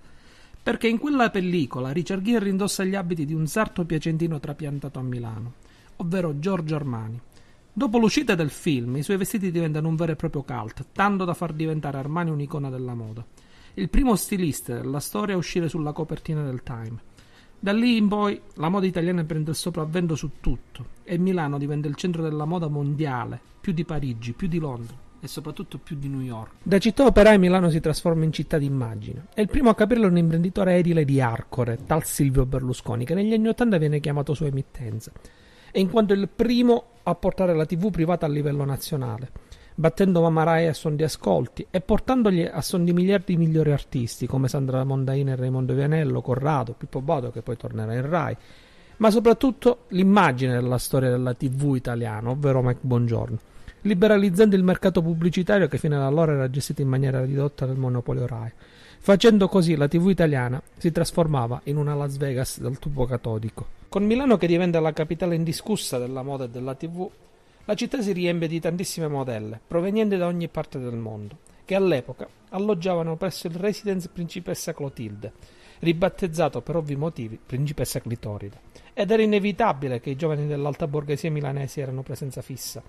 Perché 0.62 0.86
in 0.86 0.98
quella 0.98 1.30
pellicola 1.30 1.90
Richard 1.90 2.22
Gere 2.22 2.48
indossa 2.48 2.84
gli 2.84 2.94
abiti 2.94 3.26
di 3.26 3.34
un 3.34 3.48
sarto 3.48 3.84
piacentino 3.84 4.38
trapiantato 4.38 5.00
a 5.00 5.02
Milano, 5.02 5.54
ovvero 5.96 6.38
Giorgio 6.38 6.76
Armani. 6.76 7.20
Dopo 7.72 7.98
l'uscita 7.98 8.34
del 8.34 8.50
film, 8.50 8.96
i 8.96 9.02
suoi 9.02 9.16
vestiti 9.16 9.50
diventano 9.52 9.88
un 9.88 9.94
vero 9.94 10.12
e 10.12 10.16
proprio 10.16 10.42
cult, 10.42 10.86
tanto 10.92 11.24
da 11.24 11.34
far 11.34 11.52
diventare 11.52 11.98
Armani 11.98 12.30
un'icona 12.30 12.68
della 12.68 12.94
moda. 12.94 13.24
Il 13.74 13.88
primo 13.88 14.16
stilista 14.16 14.74
della 14.74 14.98
storia 14.98 15.36
a 15.36 15.38
uscire 15.38 15.68
sulla 15.68 15.92
copertina 15.92 16.42
del 16.42 16.64
Time. 16.64 16.98
Da 17.58 17.72
lì 17.72 17.96
in 17.96 18.08
poi 18.08 18.40
la 18.54 18.68
moda 18.68 18.86
italiana 18.86 19.22
prende 19.22 19.50
il 19.50 19.56
sopravvento 19.56 20.16
su 20.16 20.30
tutto 20.40 20.86
e 21.04 21.16
Milano 21.18 21.58
diventa 21.58 21.86
il 21.86 21.94
centro 21.94 22.22
della 22.22 22.44
moda 22.44 22.68
mondiale, 22.68 23.40
più 23.60 23.72
di 23.72 23.84
Parigi, 23.84 24.32
più 24.32 24.48
di 24.48 24.58
Londra 24.58 24.96
e 25.20 25.28
soprattutto 25.28 25.78
più 25.78 25.96
di 25.96 26.08
New 26.08 26.22
York. 26.22 26.52
Da 26.62 26.78
città 26.78 27.04
operaia 27.04 27.38
Milano 27.38 27.70
si 27.70 27.78
trasforma 27.78 28.24
in 28.24 28.32
città 28.32 28.58
d'immagine. 28.58 29.26
E 29.34 29.42
il 29.42 29.48
primo 29.48 29.68
a 29.68 29.74
capirlo 29.74 30.06
è 30.06 30.10
un 30.10 30.16
imprenditore 30.16 30.76
edile 30.76 31.04
di 31.04 31.20
Arcore, 31.20 31.78
tal 31.86 32.04
Silvio 32.04 32.46
Berlusconi, 32.46 33.04
che 33.04 33.14
negli 33.14 33.32
anni 33.32 33.48
Ottanta 33.48 33.76
viene 33.76 34.00
chiamato 34.00 34.34
sua 34.34 34.46
emittenza, 34.46 35.12
e 35.70 35.80
in 35.80 35.90
quanto 35.90 36.12
il 36.12 36.28
primo 36.28 36.84
a 37.02 37.14
portare 37.14 37.54
la 37.54 37.66
TV 37.66 37.90
privata 37.90 38.26
a 38.26 38.28
livello 38.28 38.64
nazionale 38.64 39.30
battendo 39.80 40.20
Mamarai 40.20 40.66
a 40.66 40.74
son 40.74 40.94
di 40.94 41.02
ascolti 41.02 41.66
e 41.70 41.80
portandogli 41.80 42.42
a 42.42 42.60
son 42.60 42.84
di 42.84 42.92
miliardi 42.92 43.34
di 43.34 43.42
migliori 43.42 43.72
artisti 43.72 44.26
come 44.26 44.46
Sandra 44.46 44.84
Mondaina 44.84 45.32
e 45.32 45.36
Raimondo 45.36 45.72
Vianello, 45.72 46.20
Corrado, 46.20 46.74
Pippo 46.74 47.00
Bodo 47.00 47.30
che 47.30 47.40
poi 47.40 47.56
tornerà 47.56 47.94
in 47.94 48.06
Rai, 48.06 48.36
ma 48.98 49.10
soprattutto 49.10 49.84
l'immagine 49.88 50.52
della 50.52 50.76
storia 50.76 51.08
della 51.08 51.32
TV 51.32 51.76
italiana, 51.76 52.28
ovvero 52.28 52.60
Mike 52.60 52.80
Bongiorno, 52.82 53.38
liberalizzando 53.82 54.54
il 54.54 54.62
mercato 54.62 55.00
pubblicitario 55.00 55.66
che 55.66 55.78
fino 55.78 55.96
ad 55.96 56.02
allora 56.02 56.32
era 56.32 56.50
gestito 56.50 56.82
in 56.82 56.88
maniera 56.88 57.24
ridotta 57.24 57.64
dal 57.64 57.78
monopolio 57.78 58.26
Rai. 58.26 58.52
Facendo 59.02 59.48
così 59.48 59.76
la 59.76 59.88
TV 59.88 60.10
italiana 60.10 60.62
si 60.76 60.92
trasformava 60.92 61.62
in 61.64 61.78
una 61.78 61.94
Las 61.94 62.18
Vegas 62.18 62.60
del 62.60 62.78
tubo 62.78 63.06
catodico. 63.06 63.66
Con 63.88 64.04
Milano 64.04 64.36
che 64.36 64.46
diventa 64.46 64.78
la 64.78 64.92
capitale 64.92 65.34
indiscussa 65.36 65.96
della 65.96 66.22
moda 66.22 66.44
e 66.44 66.50
della 66.50 66.74
TV, 66.74 67.08
la 67.64 67.74
città 67.74 68.02
si 68.02 68.12
riempie 68.12 68.46
di 68.46 68.60
tantissime 68.60 69.08
modelle, 69.08 69.58
provenienti 69.66 70.18
da 70.18 70.26
ogni 70.26 70.48
parte 70.48 70.78
del 70.78 70.96
mondo, 70.96 71.38
che 71.64 71.74
all'epoca 71.74 72.28
alloggiavano 72.50 73.16
presso 73.16 73.46
il 73.46 73.54
residence 73.54 74.10
Principessa 74.12 74.74
Clotilde, 74.74 75.32
ribattezzato 75.78 76.60
per 76.60 76.76
ovvi 76.76 76.94
motivi 76.94 77.38
Principessa 77.44 78.00
Clitoride. 78.00 78.58
Ed 78.92 79.10
era 79.10 79.22
inevitabile 79.22 79.98
che 80.00 80.10
i 80.10 80.16
giovani 80.16 80.46
dell'alta 80.46 80.86
borghesia 80.86 81.30
milanese 81.30 81.80
erano 81.80 82.02
presenza 82.02 82.42
fissa, 82.42 82.82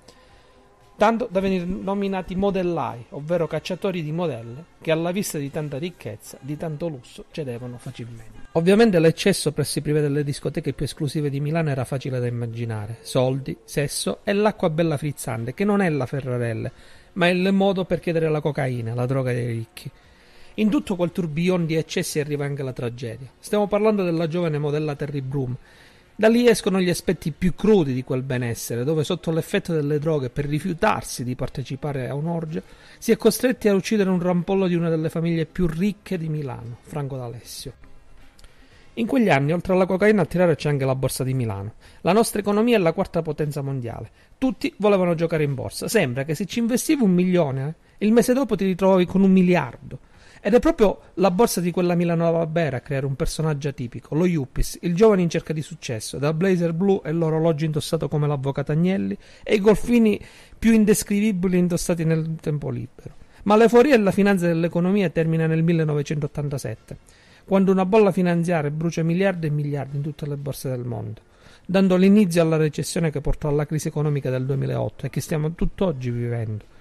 tanto 1.01 1.27
da 1.31 1.39
venire 1.39 1.65
nominati 1.65 2.35
modellai, 2.35 3.05
ovvero 3.09 3.47
cacciatori 3.47 4.03
di 4.03 4.11
modelle, 4.11 4.65
che 4.79 4.91
alla 4.91 5.09
vista 5.09 5.39
di 5.39 5.49
tanta 5.49 5.79
ricchezza, 5.79 6.37
di 6.39 6.55
tanto 6.57 6.87
lusso, 6.89 7.25
cedevano 7.31 7.79
facilmente. 7.79 8.49
Ovviamente 8.51 8.99
l'eccesso 8.99 9.51
presso 9.51 9.79
i 9.79 9.81
privé 9.81 9.99
delle 9.99 10.23
discoteche 10.23 10.73
più 10.73 10.85
esclusive 10.85 11.31
di 11.31 11.39
Milano 11.39 11.71
era 11.71 11.85
facile 11.85 12.19
da 12.19 12.27
immaginare. 12.27 12.97
Soldi, 13.01 13.57
sesso 13.63 14.19
e 14.23 14.31
l'acqua 14.33 14.69
bella 14.69 14.95
frizzante, 14.97 15.55
che 15.55 15.63
non 15.63 15.81
è 15.81 15.89
la 15.89 16.05
Ferrarelle, 16.05 16.71
ma 17.13 17.25
è 17.25 17.31
il 17.31 17.51
modo 17.51 17.83
per 17.83 17.99
chiedere 17.99 18.29
la 18.29 18.39
cocaina, 18.39 18.93
la 18.93 19.07
droga 19.07 19.33
dei 19.33 19.47
ricchi. 19.47 19.89
In 20.53 20.69
tutto 20.69 20.95
quel 20.95 21.11
tourbillon 21.11 21.65
di 21.65 21.77
eccessi 21.77 22.19
arriva 22.19 22.45
anche 22.45 22.61
la 22.61 22.73
tragedia. 22.73 23.27
Stiamo 23.39 23.65
parlando 23.65 24.03
della 24.03 24.27
giovane 24.27 24.59
modella 24.59 24.95
Terry 24.95 25.21
Broom. 25.21 25.57
Da 26.21 26.27
lì 26.27 26.47
escono 26.47 26.79
gli 26.79 26.89
aspetti 26.91 27.31
più 27.31 27.55
crudi 27.55 27.95
di 27.95 28.03
quel 28.03 28.21
benessere, 28.21 28.83
dove 28.83 29.03
sotto 29.03 29.31
l'effetto 29.31 29.73
delle 29.73 29.97
droghe, 29.97 30.29
per 30.29 30.45
rifiutarsi 30.45 31.23
di 31.23 31.33
partecipare 31.33 32.09
a 32.09 32.13
un'orgia, 32.13 32.61
si 32.99 33.11
è 33.11 33.17
costretti 33.17 33.67
a 33.67 33.73
uccidere 33.73 34.11
un 34.11 34.21
rampollo 34.21 34.67
di 34.67 34.75
una 34.75 34.89
delle 34.89 35.09
famiglie 35.09 35.47
più 35.47 35.65
ricche 35.65 36.19
di 36.19 36.29
Milano, 36.29 36.77
Franco 36.81 37.17
D'Alessio. 37.17 37.73
In 38.93 39.07
quegli 39.07 39.29
anni, 39.29 39.51
oltre 39.51 39.73
alla 39.73 39.87
cocaina, 39.87 40.21
a 40.21 40.25
tirare 40.25 40.55
c'è 40.55 40.69
anche 40.69 40.85
la 40.85 40.93
borsa 40.93 41.23
di 41.23 41.33
Milano. 41.33 41.73
La 42.01 42.13
nostra 42.13 42.39
economia 42.39 42.77
è 42.77 42.79
la 42.79 42.93
quarta 42.93 43.23
potenza 43.23 43.63
mondiale. 43.63 44.11
Tutti 44.37 44.71
volevano 44.77 45.15
giocare 45.15 45.41
in 45.41 45.55
borsa. 45.55 45.87
Sembra 45.87 46.23
che 46.23 46.35
se 46.35 46.45
ci 46.45 46.59
investivi 46.59 47.01
un 47.01 47.13
milione, 47.13 47.75
eh, 47.97 48.05
il 48.05 48.11
mese 48.11 48.33
dopo 48.33 48.55
ti 48.55 48.65
ritrovavi 48.65 49.07
con 49.07 49.23
un 49.23 49.31
miliardo. 49.31 49.97
Ed 50.43 50.55
è 50.55 50.59
proprio 50.59 51.01
la 51.15 51.29
borsa 51.29 51.61
di 51.61 51.69
quella 51.69 51.93
Milano 51.93 52.31
Barbera 52.31 52.77
a 52.77 52.79
creare 52.79 53.05
un 53.05 53.15
personaggio 53.15 53.67
atipico, 53.67 54.15
lo 54.15 54.25
Yuppis, 54.25 54.79
il 54.81 54.95
giovane 54.95 55.21
in 55.21 55.29
cerca 55.29 55.53
di 55.53 55.61
successo, 55.61 56.17
dal 56.17 56.33
blazer 56.33 56.73
blu 56.73 56.99
e 57.05 57.11
l'orologio 57.11 57.65
indossato 57.65 58.07
come 58.07 58.25
l'avvocato 58.25 58.71
Agnelli 58.71 59.15
e 59.43 59.53
i 59.53 59.59
golfini 59.59 60.19
più 60.57 60.73
indescrivibili 60.73 61.59
indossati 61.59 62.05
nel 62.05 62.37
tempo 62.41 62.71
libero. 62.71 63.13
Ma 63.43 63.55
l'euforia 63.55 63.93
e 63.93 63.99
la 63.99 64.09
finanza 64.09 64.47
dell'economia 64.47 65.11
termina 65.11 65.45
nel 65.45 65.61
1987, 65.61 66.97
quando 67.45 67.71
una 67.71 67.85
bolla 67.85 68.11
finanziaria 68.11 68.71
brucia 68.71 69.03
miliardi 69.03 69.45
e 69.45 69.51
miliardi 69.51 69.97
in 69.97 70.01
tutte 70.01 70.25
le 70.25 70.37
borse 70.37 70.69
del 70.69 70.85
mondo, 70.85 71.21
dando 71.67 71.95
l'inizio 71.95 72.41
alla 72.41 72.57
recessione 72.57 73.11
che 73.11 73.21
portò 73.21 73.47
alla 73.47 73.67
crisi 73.67 73.89
economica 73.89 74.31
del 74.31 74.47
2008 74.47 75.05
e 75.05 75.09
che 75.11 75.21
stiamo 75.21 75.53
tutt'oggi 75.53 76.09
vivendo 76.09 76.79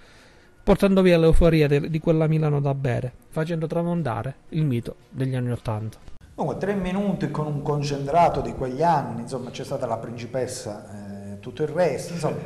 portando 0.63 1.01
via 1.01 1.17
l'euforia 1.17 1.67
de- 1.67 1.89
di 1.89 1.99
quella 1.99 2.27
Milano 2.27 2.59
da 2.59 2.73
bere, 2.73 3.11
facendo 3.29 3.67
tramontare 3.67 4.35
il 4.49 4.63
mito 4.63 4.95
degli 5.09 5.35
anni 5.35 5.51
Ottanta. 5.51 5.97
Comunque, 6.35 6.59
tre 6.59 6.73
minuti 6.73 7.29
con 7.29 7.47
un 7.47 7.61
concentrato 7.61 8.41
di 8.41 8.53
quegli 8.53 8.81
anni, 8.81 9.21
insomma, 9.21 9.49
c'è 9.49 9.63
stata 9.63 9.85
la 9.85 9.97
principessa 9.97 10.85
e 10.89 11.31
eh, 11.33 11.39
tutto 11.39 11.63
il 11.63 11.69
resto, 11.69 12.13
insomma, 12.13 12.37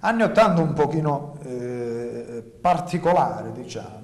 anni 0.00 0.22
Ottanta 0.22 0.60
un 0.60 0.72
pochino 0.72 1.36
eh, 1.44 2.42
particolare, 2.60 3.52
diciamo. 3.52 3.98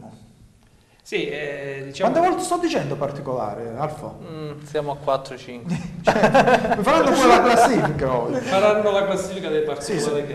Sì, 1.02 1.28
eh, 1.28 1.82
diciamo... 1.84 2.10
Quante 2.10 2.28
volte 2.28 2.44
sto 2.44 2.58
dicendo 2.58 2.96
particolare, 2.96 3.72
Alfa? 3.76 4.12
Mm, 4.20 4.62
siamo 4.64 4.98
a 5.00 5.12
4-5. 5.20 5.22
cioè, 6.02 6.14
faranno 6.80 7.10
pure 7.12 7.26
la 7.28 7.42
classifica 7.42 8.12
oggi. 8.12 8.40
Faranno 8.40 8.90
la 8.90 9.04
classifica 9.04 9.48
dei 9.48 9.62
particolari 9.62 10.00
sì, 10.00 10.26
sì. 10.26 10.34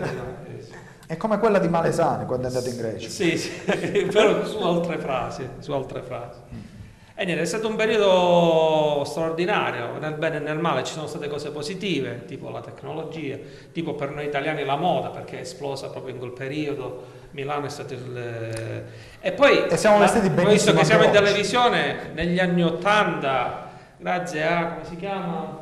è 1.06 1.16
come 1.16 1.38
quella 1.38 1.58
di 1.58 1.68
Malesani 1.68 2.26
quando 2.26 2.46
è 2.46 2.48
andato 2.48 2.68
in 2.68 2.76
Grecia. 2.76 3.08
Sì, 3.08 3.36
sì, 3.36 3.50
però 4.10 4.44
su 4.44 4.58
altre 4.58 4.98
frasi, 4.98 5.48
su 5.58 5.72
altre 5.72 6.02
frasi. 6.02 6.70
E 7.14 7.24
niente, 7.24 7.42
è 7.42 7.46
stato 7.46 7.68
un 7.68 7.76
periodo 7.76 9.04
straordinario, 9.04 9.98
nel 9.98 10.14
bene 10.14 10.38
e 10.38 10.40
nel 10.40 10.58
male 10.58 10.82
ci 10.82 10.94
sono 10.94 11.06
state 11.06 11.28
cose 11.28 11.50
positive, 11.50 12.24
tipo 12.24 12.48
la 12.48 12.60
tecnologia, 12.60 13.36
tipo 13.70 13.94
per 13.94 14.10
noi 14.10 14.24
italiani 14.24 14.64
la 14.64 14.76
moda, 14.76 15.10
perché 15.10 15.36
è 15.36 15.40
esplosa 15.42 15.90
proprio 15.90 16.14
in 16.14 16.18
quel 16.18 16.32
periodo, 16.32 17.04
Milano 17.32 17.66
è 17.66 17.68
stato 17.68 17.92
il... 17.92 18.84
E 19.20 19.32
poi, 19.32 19.66
e 19.68 19.76
siamo 19.76 19.98
vestiti 19.98 20.30
benissimo 20.30 20.50
visto 20.50 20.72
che 20.74 20.84
siamo 20.84 21.04
in 21.04 21.10
televisione, 21.10 22.10
negli 22.14 22.38
anni 22.38 22.64
Ottanta, 22.64 23.70
grazie 23.98 24.44
a, 24.44 24.66
come 24.72 24.84
si 24.86 24.96
chiama? 24.96 25.61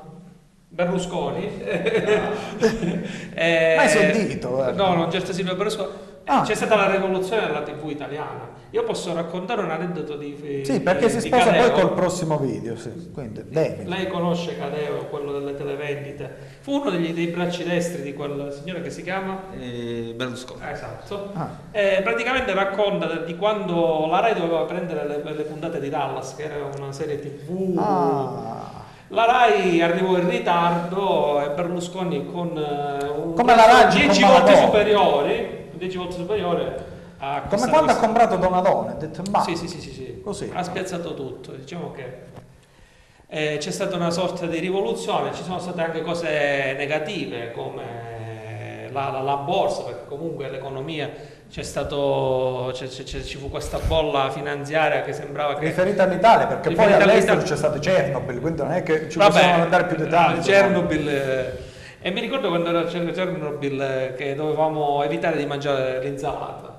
Berlusconi. 0.81 1.61
eh, 3.35 3.74
Mai 3.76 3.89
sentito? 3.89 4.49
Guarda. 4.49 4.83
No, 4.83 4.95
non 4.95 5.11
certo 5.11 5.33
Silvio 5.33 5.55
Berlusconi. 5.55 6.09
Ah. 6.24 6.43
C'è 6.43 6.55
stata 6.55 6.76
la 6.76 6.91
rivoluzione 6.91 7.47
della 7.47 7.62
TV 7.62 7.91
italiana. 7.91 8.59
Io 8.70 8.85
posso 8.85 9.12
raccontare 9.12 9.62
un 9.62 9.70
aneddoto 9.70 10.16
di 10.16 10.62
Sì, 10.64 10.81
perché 10.81 11.07
di, 11.07 11.12
si 11.12 11.20
sposa 11.22 11.47
Cadeo. 11.47 11.70
poi 11.72 11.81
col 11.81 11.93
prossimo 11.93 12.39
video. 12.39 12.76
Sì. 12.76 13.11
Quindi, 13.12 13.43
Lei 13.49 14.07
conosce 14.07 14.57
Cadeo, 14.57 15.07
quello 15.07 15.33
delle 15.33 15.57
televendite. 15.57 16.33
Fu 16.61 16.81
uno 16.81 16.91
degli, 16.91 17.12
dei 17.12 17.26
bracci 17.26 17.64
destri 17.64 18.03
di 18.03 18.14
quel 18.14 18.53
signore 18.53 18.81
che 18.81 18.91
si 18.91 19.03
chiama 19.03 19.41
eh, 19.59 20.12
Berlusconi. 20.14 20.61
esatto. 20.70 21.31
Ah. 21.35 21.49
Eh, 21.72 22.01
praticamente 22.03 22.55
racconta 22.55 23.07
di 23.16 23.37
quando 23.37 24.07
la 24.09 24.20
Rai 24.20 24.35
doveva 24.35 24.62
prendere 24.62 25.09
le, 25.09 25.33
le 25.35 25.43
puntate 25.43 25.81
di 25.81 25.89
Dallas, 25.89 26.37
che 26.37 26.45
era 26.45 26.70
una 26.78 26.93
serie 26.93 27.18
TV. 27.18 27.76
Ah 27.76 28.81
la 29.13 29.25
RAI 29.25 29.83
arrivò 29.83 30.17
in 30.17 30.29
ritardo 30.29 31.43
e 31.43 31.51
Berlusconi 31.51 32.31
con 32.31 32.51
un 32.51 33.35
come 33.35 33.55
la 33.55 33.67
RAI 33.67 33.89
10 34.07 34.23
volte 34.23 34.57
superiore, 34.57 35.69
10 35.73 35.97
volte 35.97 36.15
superiore 36.15 36.85
a 37.19 37.43
come 37.49 37.69
quando 37.69 37.93
ha 37.93 37.97
comprato 37.97 38.37
Donadone, 38.37 38.93
ha 38.93 38.95
detto 38.95 39.23
ma 39.31 39.43
sì, 39.43 39.57
sì, 39.57 39.69
sì, 39.69 39.81
sì, 39.81 39.93
sì. 39.93 40.21
Così. 40.23 40.51
ha 40.55 40.63
spiazzato 40.63 41.15
tutto, 41.15 41.53
diciamo 41.53 41.91
che 41.91 42.29
eh, 43.27 43.57
c'è 43.59 43.71
stata 43.71 43.97
una 43.97 44.11
sorta 44.11 44.47
di 44.47 44.59
rivoluzione, 44.59 45.35
ci 45.35 45.43
sono 45.43 45.59
state 45.59 45.83
anche 45.83 46.03
cose 46.03 46.75
negative 46.77 47.53
come 47.53 48.89
la, 48.91 49.11
la, 49.11 49.21
la 49.21 49.37
borsa, 49.37 49.83
perché 49.83 50.07
comunque 50.07 50.49
l'economia 50.49 51.11
c'è 51.51 51.65
stato, 51.65 52.71
c'è, 52.73 52.87
c'è, 52.87 53.23
ci 53.23 53.37
fu 53.37 53.51
questa 53.51 53.81
bolla 53.81 54.31
finanziaria 54.31 55.03
che 55.03 55.13
sembrava 55.13 55.55
che... 55.55 55.67
Riferita 55.67 56.05
all'Italia, 56.05 56.47
perché 56.47 56.71
poi 56.71 56.93
all'estero 56.93 57.43
c'è 57.43 57.57
stato 57.57 57.81
Chernobyl, 57.81 58.41
quindi 58.41 58.63
non 58.63 58.71
è 58.71 58.85
che 58.85 59.09
ci 59.09 59.19
Vabbè, 59.19 59.33
possiamo 59.33 59.63
andare 59.65 59.87
più 59.87 59.97
dettagli. 59.97 60.41
Chernobyl... 60.43 61.09
Eh, 61.09 61.69
e 62.03 62.11
mi 62.13 62.21
ricordo 62.21 62.49
quando 62.49 62.69
era 62.69 62.85
Chernobyl 62.85 63.81
eh, 63.81 64.15
che 64.17 64.37
dovevamo 64.37 65.03
evitare 65.03 65.37
di 65.37 65.45
mangiare 65.45 65.99
l'insalata 66.01 66.70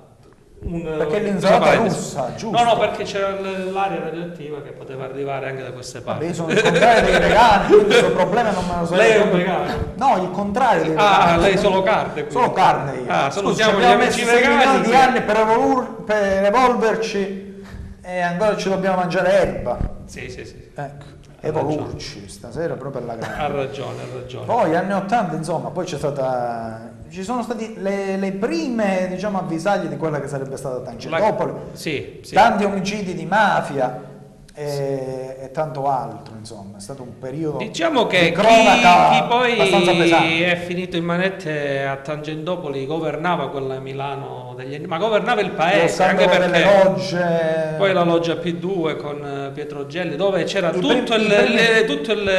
un, 0.64 0.84
perché 0.84 1.20
l'insalata 1.20 1.76
russa, 1.76 2.34
giusto? 2.36 2.56
No, 2.56 2.64
no, 2.64 2.78
perché 2.78 3.04
c'era 3.04 3.32
l'aria 3.40 4.00
radioattiva 4.00 4.62
che 4.62 4.72
poteva 4.72 5.06
arrivare 5.06 5.50
anche 5.50 5.64
da 5.64 5.72
queste 5.72 6.02
parti. 6.02 6.26
Vabbè, 6.26 6.36
sono 6.36 6.52
il 6.52 6.62
contrario 6.62 7.02
dei 7.02 7.20
vegani, 7.20 7.68
quindi 7.68 7.86
questo 7.86 8.12
problema 8.12 8.52
non 8.52 8.66
me 8.68 8.80
lo 8.80 8.86
so. 8.86 8.96
Lei 8.96 9.12
è 9.12 9.22
un 9.22 9.32
vegano? 9.32 9.74
No, 9.96 10.22
il 10.22 10.30
contrario 10.30 10.84
dei 10.84 10.96
ah, 10.96 11.10
vegani. 11.10 11.32
Ah, 11.32 11.38
lei 11.38 11.58
solo 11.58 11.82
carne? 11.82 12.14
Quindi. 12.14 12.32
Solo 12.32 12.52
carne 12.52 12.98
io. 12.98 13.12
Ah, 13.12 13.30
salutiamo 13.32 13.80
gli 13.80 13.84
amici 13.84 14.24
vegani. 14.24 14.82
di 14.82 14.94
anni 14.94 15.22
per, 15.22 15.38
evol- 15.38 16.04
per 16.06 16.46
evolverci 16.46 17.64
e 18.04 18.20
ancora 18.20 18.56
ci 18.56 18.70
dobbiamo 18.70 18.98
mangiare 18.98 19.32
erba. 19.32 19.78
Sì, 20.06 20.30
sì, 20.30 20.46
sì. 20.46 20.70
Ecco 20.76 21.20
evolurci 21.42 22.30
stasera 22.30 22.76
proprio 22.76 23.02
alla 23.02 23.16
grande. 23.16 23.36
Ha 23.36 23.48
ragione, 23.48 24.02
ha 24.04 24.14
ragione. 24.14 24.46
Poi 24.46 24.76
anni 24.76 24.94
80, 24.94 25.36
insomma, 25.36 25.70
poi 25.70 25.86
c'è 25.86 25.98
stata 25.98 26.92
ci 27.12 27.24
sono 27.24 27.44
state 27.44 27.74
le, 27.76 28.16
le, 28.16 28.32
prime 28.32 29.08
diciamo, 29.10 29.38
avvisaglie 29.38 29.90
di 29.90 29.98
quella 29.98 30.22
che 30.22 30.28
sarebbe 30.28 30.56
stata 30.56 30.80
Tangentopoli, 30.80 31.54
sì, 31.74 32.20
sì. 32.24 32.34
tanti 32.34 32.64
omicidi 32.64 33.14
di 33.14 33.26
mafia 33.26 34.10
e, 34.54 34.68
sì. 34.68 35.44
e, 35.44 35.50
tanto 35.52 35.88
altro, 35.90 36.36
insomma, 36.38 36.78
è 36.78 36.80
stato 36.80 37.04
un 37.04 37.20
periodo 37.20 37.58
diciamo 37.58 38.08
che 38.08 38.30
di 38.30 38.32
chi, 38.32 38.42
chi 38.42 39.24
poi 39.28 39.58
è 39.58 40.56
finito 40.66 40.96
in 40.96 41.04
manette 41.04 41.86
a 41.86 41.98
Tangentopoli 41.98 42.86
governava 42.86 43.50
quella 43.50 43.80
Milano 43.80 44.54
degli 44.56 44.76
anni, 44.76 44.88
ma 44.88 44.98
governava 44.98 45.42
il 45.42 45.52
paese 45.52 46.04
anche 46.04 46.28
perché 46.30 46.64
logge... 46.64 47.76
poi 47.78 47.92
la 47.92 48.04
loggia 48.04 48.36
P2 48.36 48.96
con 48.96 49.26
eh, 49.26 49.52
Pietro 49.52 49.86
Gelli 49.86 50.16
dove 50.16 50.46
c'era 50.46 50.70
tutto, 50.70 50.88
primi, 50.88 51.02
il, 51.02 51.32
i 51.32 51.86
primi, 51.86 51.86
tutto 51.88 52.12
il 52.14 52.30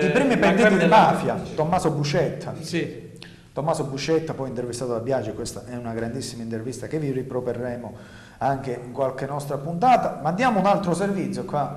i 0.00 0.10
primi 0.10 0.36
pentiti 0.38 0.78
di 0.78 0.86
mafia, 0.86 1.38
Tommaso 1.54 1.90
Buscetta. 1.90 2.54
Sì 2.60 3.06
Tommaso 3.58 3.82
Buscetta, 3.86 4.34
poi 4.34 4.50
intervistato 4.50 4.92
da 4.92 5.00
Biagi, 5.00 5.32
questa 5.32 5.64
è 5.66 5.74
una 5.74 5.92
grandissima 5.92 6.44
intervista 6.44 6.86
che 6.86 7.00
vi 7.00 7.10
riproporremo 7.10 7.92
anche 8.38 8.80
in 8.84 8.92
qualche 8.92 9.26
nostra 9.26 9.56
puntata. 9.56 10.20
Ma 10.22 10.28
andiamo 10.28 10.60
un 10.60 10.66
altro 10.66 10.94
servizio 10.94 11.44
qua, 11.44 11.76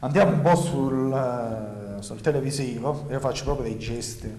andiamo 0.00 0.32
un 0.32 0.42
po' 0.42 0.54
sul, 0.56 1.10
uh, 1.10 2.02
sul 2.02 2.20
televisivo, 2.20 3.06
io 3.08 3.18
faccio 3.18 3.44
proprio 3.44 3.64
dei 3.64 3.78
gesti 3.78 4.30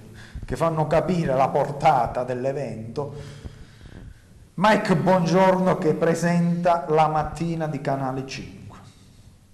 che 0.45 0.55
fanno 0.55 0.85
capire 0.85 1.33
la 1.33 1.49
portata 1.49 2.23
dell'evento. 2.23 3.15
Mike 4.53 4.95
Buongiorno 4.95 5.79
che 5.79 5.95
presenta 5.95 6.85
la 6.89 7.07
mattina 7.07 7.65
di 7.65 7.81
Canale 7.81 8.27
5. 8.27 8.77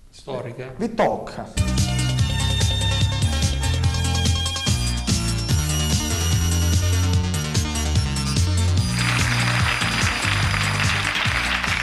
Storica. 0.10 0.74
Vi 0.76 0.94
tocca. 0.94 1.79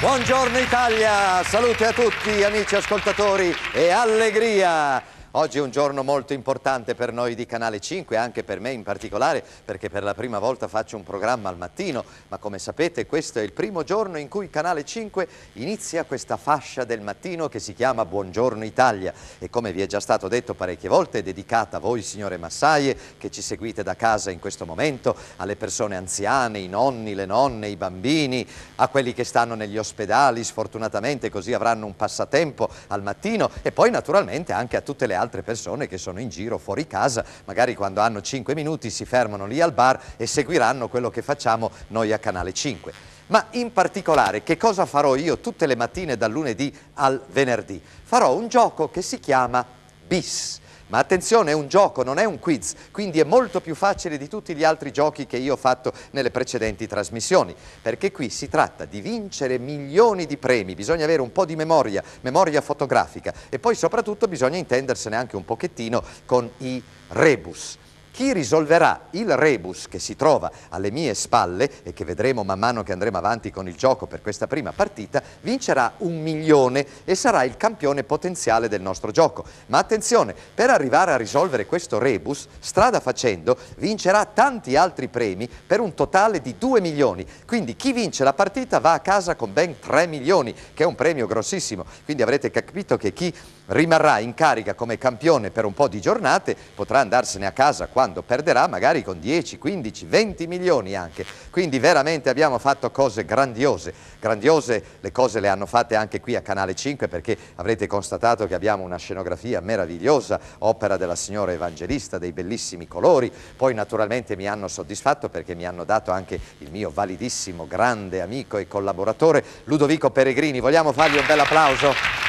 Buongiorno 0.07 0.57
Italia, 0.59 1.43
salute 1.43 1.87
a 1.87 1.93
tutti 1.93 2.45
amici 2.45 2.77
ascoltatori 2.77 3.53
e 3.73 3.91
allegria! 3.91 5.16
Oggi 5.39 5.59
è 5.59 5.61
un 5.61 5.71
giorno 5.71 6.03
molto 6.03 6.33
importante 6.33 6.95
per 6.95 7.13
noi 7.13 7.35
di 7.35 7.45
Canale 7.45 7.79
5, 7.79 8.17
anche 8.17 8.43
per 8.43 8.59
me 8.59 8.71
in 8.71 8.83
particolare, 8.83 9.45
perché 9.67 9.91
per 9.91 10.03
la 10.03 10.15
prima 10.15 10.39
volta 10.39 10.67
faccio 10.67 10.97
un 10.97 11.03
programma 11.03 11.51
al 11.51 11.59
mattino, 11.59 12.03
ma 12.29 12.39
come 12.39 12.59
sapete 12.59 13.05
questo 13.05 13.41
è 13.41 13.43
il 13.43 13.53
primo 13.53 13.83
giorno 13.83 14.17
in 14.17 14.29
cui 14.29 14.49
Canale 14.49 14.83
5 14.83 15.29
inizia 15.55 16.05
questa 16.05 16.39
fascia 16.39 16.85
del 16.85 17.03
mattino 17.03 17.51
che 17.51 17.59
si 17.59 17.75
chiama 17.75 18.07
Buongiorno 18.07 18.65
Italia. 18.65 19.13
E 19.39 19.51
come 19.51 19.73
vi 19.73 19.83
è 19.83 19.87
già 19.87 20.01
stato 20.01 20.27
detto 20.27 20.55
parecchie 20.55 20.89
volte 20.89 21.19
è 21.19 21.23
dedicata 21.23 21.77
a 21.77 21.81
voi 21.81 22.01
signore 22.01 22.39
massaie 22.39 22.97
che 23.19 23.31
ci 23.31 23.43
seguite 23.43 23.83
da 23.83 23.95
casa 23.95 24.31
in 24.31 24.39
questo 24.39 24.65
momento, 24.65 25.15
alle 25.37 25.57
persone 25.57 25.97
anziane, 25.97 26.61
i 26.61 26.69
nonni, 26.69 27.15
le 27.15 27.27
nonne, 27.27 27.69
i 27.69 27.77
bambini, 27.77 28.49
a 28.77 28.89
quelli 28.89 29.13
che 29.13 29.25
stanno 29.25 29.55
negli 29.55 29.77
ospedali 29.77 30.43
sfortunatamente 30.43 31.29
così 31.29 31.53
avranno 31.53 31.85
un 31.85 31.95
passatempo 31.95 32.71
al 32.87 33.03
mattino 33.03 33.51
e 33.61 33.71
poi 33.71 33.91
naturalmente 33.91 34.55
anche 34.55 34.79
a 34.79 34.81
tutte 34.81 35.07
le 35.07 35.13
altre 35.13 35.25
altre 35.27 35.43
persone 35.43 35.87
che 35.87 35.99
sono 35.99 36.21
in 36.21 36.29
giro 36.29 36.57
fuori 36.57 36.87
casa, 36.87 37.25
magari 37.45 37.75
quando 37.75 38.01
hanno 38.01 38.23
5 38.23 38.55
minuti 38.55 38.91
si 38.91 39.05
fermano 39.05 39.45
lì 39.45 39.61
al 39.61 39.73
bar 39.73 40.01
e 40.17 40.27
seguiranno 40.27 40.89
quello 40.89 41.11
che 41.11 41.21
facciamo 41.23 41.71
noi 41.89 42.13
a 42.13 42.19
Canale 42.19 42.53
5. 42.53 42.93
Ma 43.29 43.49
in 43.53 43.73
particolare 43.73 44.45
che 44.45 44.57
cosa 44.57 44.87
farò 44.87 45.17
io 45.17 45.39
tutte 45.39 45.67
le 45.67 45.75
mattine 45.75 46.17
dal 46.17 46.31
lunedì 46.31 46.73
al 46.95 47.23
venerdì? 47.31 47.83
Farò 48.05 48.35
un 48.35 48.47
gioco 48.47 48.89
che 48.89 49.03
si 49.03 49.19
chiama 49.19 49.67
BIS 50.07 50.61
Ma 50.89 50.99
attenzione, 50.99 51.51
è 51.51 51.55
un 51.55 51.67
gioco, 51.67 52.05
non 52.05 52.19
è 52.19 52.25
un 52.25 52.39
quiz, 52.39 52.75
quindi 52.93 53.19
è 53.19 53.25
molto 53.25 53.61
più 53.61 53.75
facile 53.75 54.17
di 54.17 54.29
tutti 54.29 54.55
gli 54.55 54.63
altri 54.63 54.93
giochi 54.93 55.27
che 55.27 55.37
io 55.37 55.55
ho 55.55 55.57
fatto 55.57 55.93
nelle 56.13 56.31
precedenti 56.31 56.87
trasmissioni, 56.87 57.55
perché 57.83 58.13
qui 58.13 58.31
si 58.31 58.49
tratta 58.49 58.85
di 58.85 59.01
vincere 59.01 59.59
milioni 59.59 60.27
di 60.27 60.37
premi, 60.37 60.77
bisogna 60.77 61.03
avere 61.03 61.23
un 61.23 61.33
po' 61.33 61.45
di 61.45 61.57
memoria, 61.57 62.05
memoria 62.21 62.61
fotografica 62.61 63.35
e 63.49 63.59
poi 63.59 63.75
soprattutto 63.75 64.29
bisogna 64.29 64.59
intendersene 64.59 65.17
anche 65.17 65.35
un 65.35 65.45
pochettino 65.45 66.03
con 66.25 66.49
i 66.59 66.81
rebus. 67.09 67.79
Chi 68.17 68.33
risolverà 68.33 69.09
il 69.11 69.37
rebus 69.37 69.89
che 69.89 69.99
si 69.99 70.17
trova 70.17 70.51
alle 70.71 70.91
mie 70.91 71.13
spalle 71.13 71.71
e 71.83 71.93
che 71.93 72.07
vedremo 72.07 72.45
man 72.45 72.59
mano 72.59 72.83
che 72.83 72.93
andremo 72.93 73.19
avanti 73.19 73.51
con 73.51 73.69
il 73.69 73.77
gioco 73.77 74.07
per 74.07 74.23
questa 74.23 74.47
prima 74.47 74.73
partita, 74.73 75.23
vincerà 75.43 75.93
un 75.99 76.23
milione 76.23 76.87
e 77.05 77.15
sarà 77.15 77.45
il 77.45 77.59
campione 77.59 78.05
potenziale 78.05 78.69
del 78.69 78.81
nostro 78.81 79.11
gioco. 79.11 79.45
Ma 79.67 79.77
attenzione, 79.77 80.35
per 80.55 80.71
arrivare 80.71 81.13
a 81.13 81.19
risolvere 81.19 81.67
questo 81.67 81.99
rebus, 81.99 82.49
strada 82.59 83.01
facendo, 83.01 83.55
vincerà 83.77 84.25
tanti 84.25 84.77
altri 84.77 85.09
premi 85.09 85.47
per 85.47 85.81
un 85.81 85.93
totale 85.93 86.41
di 86.41 86.57
2 86.57 86.81
milioni. 86.81 87.23
Quindi 87.47 87.77
chi 87.77 87.93
vince 87.93 88.25
la 88.25 88.33
partita 88.33 88.81
va 88.81 88.95
a 88.95 89.01
casa 89.01 89.37
con 89.37 89.53
ben 89.53 89.79
3 89.79 90.07
milioni, 90.07 90.55
che 90.73 90.85
è 90.85 90.87
un 90.87 90.95
premio 90.95 91.27
grossissimo. 91.27 91.85
Quindi 92.07 92.23
avrete 92.23 92.51
capito 92.51 92.97
che 92.97 93.13
chi 93.13 93.31
rimarrà 93.67 94.19
in 94.19 94.35
carica 94.35 94.75
come 94.75 94.99
campione 94.99 95.51
per 95.51 95.65
un 95.65 95.75
po' 95.75 95.89
di 95.89 96.01
giornate, 96.01 96.57
potrà 96.75 97.01
andarsene 97.01 97.47
a 97.47 97.53
casa 97.53 97.87
quando 97.87 98.23
perderà, 98.23 98.67
magari 98.67 99.03
con 99.03 99.19
10, 99.19 99.59
15, 99.59 100.07
20 100.07 100.47
milioni 100.47 100.95
anche. 100.95 101.25
Quindi 101.51 101.79
veramente 101.79 102.29
abbiamo 102.29 102.59
fatto 102.59 102.91
cose 102.91 103.25
grandiose. 103.25 103.93
Grandiose 104.21 104.83
le 105.01 105.13
cose 105.13 105.41
le 105.41 105.49
hanno 105.49 105.67
fatte 105.67 105.95
anche 105.97 106.21
qui 106.21 106.37
a 106.37 106.41
Canale 106.41 106.75
5 106.75 107.09
perché 107.09 107.37
avrete 107.57 107.87
constatato 107.87 108.47
che 108.47 108.55
abbiamo 108.55 108.83
una 108.83 108.97
scenografia 108.97 109.61
meravigliosa, 109.61 110.39
opera 110.59 110.97
della 110.97 111.17
signora 111.17 111.53
Evangelista, 111.53 112.19
dei 112.19 112.33
bellissimi 112.33 112.87
colori. 112.87 113.33
Poi 113.57 113.75
naturalmente 113.75 114.37
mi 114.37 114.49
hanno 114.49 114.69
soddisfatto 114.69 115.29
perché 115.29 115.55
mi 115.55 115.67
hanno 115.67 115.85
dato 115.85 116.11
anche 116.11 116.39
il 116.59 116.71
mio 116.71 116.91
validissimo, 116.93 117.67
grande 117.67 118.21
amico 118.21 118.59
e 118.59 118.69
collaboratore 118.69 119.45
Ludovico 119.65 120.11
Peregrini. 120.11 120.61
Vogliamo 120.61 120.93
fargli 120.93 121.17
un 121.17 121.27
bel 121.27 121.41
applauso? 121.41 122.26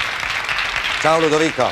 Ciao 1.00 1.20
Ludovico. 1.20 1.64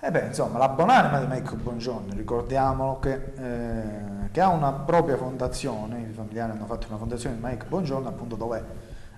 Eh 0.00 0.10
beh, 0.10 0.26
insomma, 0.26 0.58
la 0.58 0.68
buonanima 0.68 1.18
di 1.20 1.26
Mike 1.26 1.54
Bongiorno, 1.54 2.12
ricordiamolo 2.12 2.98
che, 3.00 3.32
eh, 3.38 4.30
che, 4.30 4.40
ha 4.42 4.48
una 4.48 4.70
propria 4.70 5.16
fondazione, 5.16 6.00
i 6.10 6.12
familiari 6.12 6.52
hanno 6.52 6.66
fatto 6.66 6.86
una 6.88 6.98
fondazione 6.98 7.36
di 7.36 7.40
Mike 7.42 7.64
Bongiorno, 7.68 8.08
appunto 8.08 8.36
dove 8.36 8.62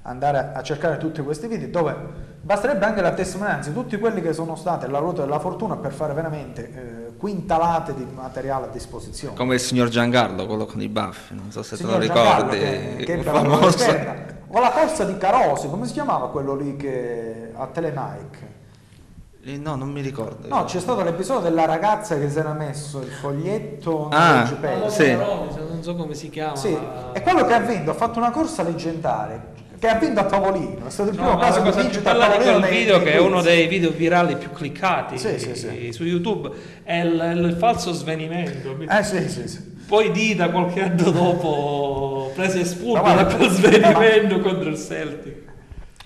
andare 0.03 0.53
a 0.55 0.63
cercare 0.63 0.97
tutti 0.97 1.21
questi 1.23 1.49
video, 1.49 1.69
dove 1.69 1.97
basterebbe 2.41 2.85
anche 2.85 3.01
la 3.01 3.13
testimonianza 3.13 3.71
di 3.71 3.75
tutti 3.75 3.99
quelli 3.99 4.23
che 4.23 4.33
sono 4.33 4.55
stati 4.55 4.85
alla 4.85 4.99
ruota 5.01 5.23
della 5.23 5.41
fortuna 5.41 5.75
per 5.75 5.93
fare 5.93 6.15
veramente 6.15 6.73
eh, 6.73 7.17
quintalate 7.17 7.95
di 7.95 8.07
materiale 8.15 8.67
a 8.67 8.69
disposizione. 8.69 9.35
Come 9.35 9.55
il 9.55 9.61
signor 9.61 9.89
Giancarlo, 9.89 10.47
quello 10.47 10.67
con 10.67 10.81
i 10.81 10.89
baffi, 10.89 11.35
non 11.35 11.51
so 11.51 11.65
se 11.65 11.75
signor 11.75 11.99
te 11.99 12.07
lo 12.07 12.15
ricordi, 12.15 12.59
che, 12.59 13.05
che 13.05 13.23
famoso. 13.25 13.85
O 14.51 14.61
la 14.61 14.71
corsa 14.71 15.05
di 15.05 15.19
Carosi, 15.19 15.69
come 15.69 15.85
si 15.85 15.95
chiamava 15.95 16.31
quello 16.31 16.55
lì 16.55 16.77
che 16.77 17.51
a 17.55 17.67
Telemike? 17.67 18.48
Eh, 19.49 19.57
no, 19.57 19.77
non 19.77 19.91
mi 19.91 20.03
ricordo. 20.03 20.47
No, 20.47 20.65
c'è 20.65 20.79
stato 20.79 21.03
l'episodio 21.03 21.49
della 21.49 21.65
ragazza 21.65 22.19
che 22.19 22.29
si 22.29 22.39
era 22.39 22.53
messo 22.53 23.01
il 23.01 23.09
foglietto 23.09 24.09
ah, 24.11 24.43
nel 24.61 24.91
sì. 24.91 25.13
non 25.13 25.79
so 25.81 25.95
come 25.95 26.13
si 26.13 26.29
chiama. 26.29 26.55
Sì, 26.55 26.77
è 27.15 27.23
quello 27.23 27.47
che 27.47 27.55
ha 27.55 27.61
vinto, 27.61 27.93
ha 27.93 27.95
fatto 27.95 28.19
una 28.19 28.31
corsa 28.31 28.63
leggendaria 28.63 29.57
che 29.79 29.89
ha 29.89 29.95
vinto 29.95 30.21
a 30.21 30.25
tavolino, 30.25 30.89
è 30.89 30.91
stato 30.91 31.11
il 31.11 31.15
primo 31.15 31.31
no, 31.31 31.39
caso 31.39 31.63
che 31.63 31.73
vince 31.73 32.01
a 32.01 32.03
tavolino. 32.03 32.37
Di 32.37 32.61
quel 32.61 32.71
video 32.71 33.03
che 33.03 33.13
è 33.13 33.19
uno 33.19 33.41
dei 33.41 33.69
video 33.69 33.91
virali 33.91 34.37
più 34.37 34.51
cliccati 34.51 35.17
sì, 35.17 35.39
sì, 35.39 35.55
sì. 35.55 35.93
su 35.93 36.05
YouTube, 36.05 36.51
è 36.83 36.97
il, 36.99 37.45
il 37.47 37.57
falso 37.57 37.93
svenimento. 37.93 38.77
Eh 38.87 39.03
sì, 39.03 39.29
sì, 39.31 39.49
sì. 39.49 39.77
Poi 39.87 40.11
Dida 40.11 40.51
qualche 40.51 40.83
anno 40.83 41.11
dopo 41.11 42.33
prese 42.35 42.67
spunto 42.67 43.03
no, 43.03 43.15
dal 43.15 43.49
svenimento 43.49 44.37
ma... 44.37 44.43
contro 44.43 44.69
il 44.69 44.77
Celtic. 44.77 45.48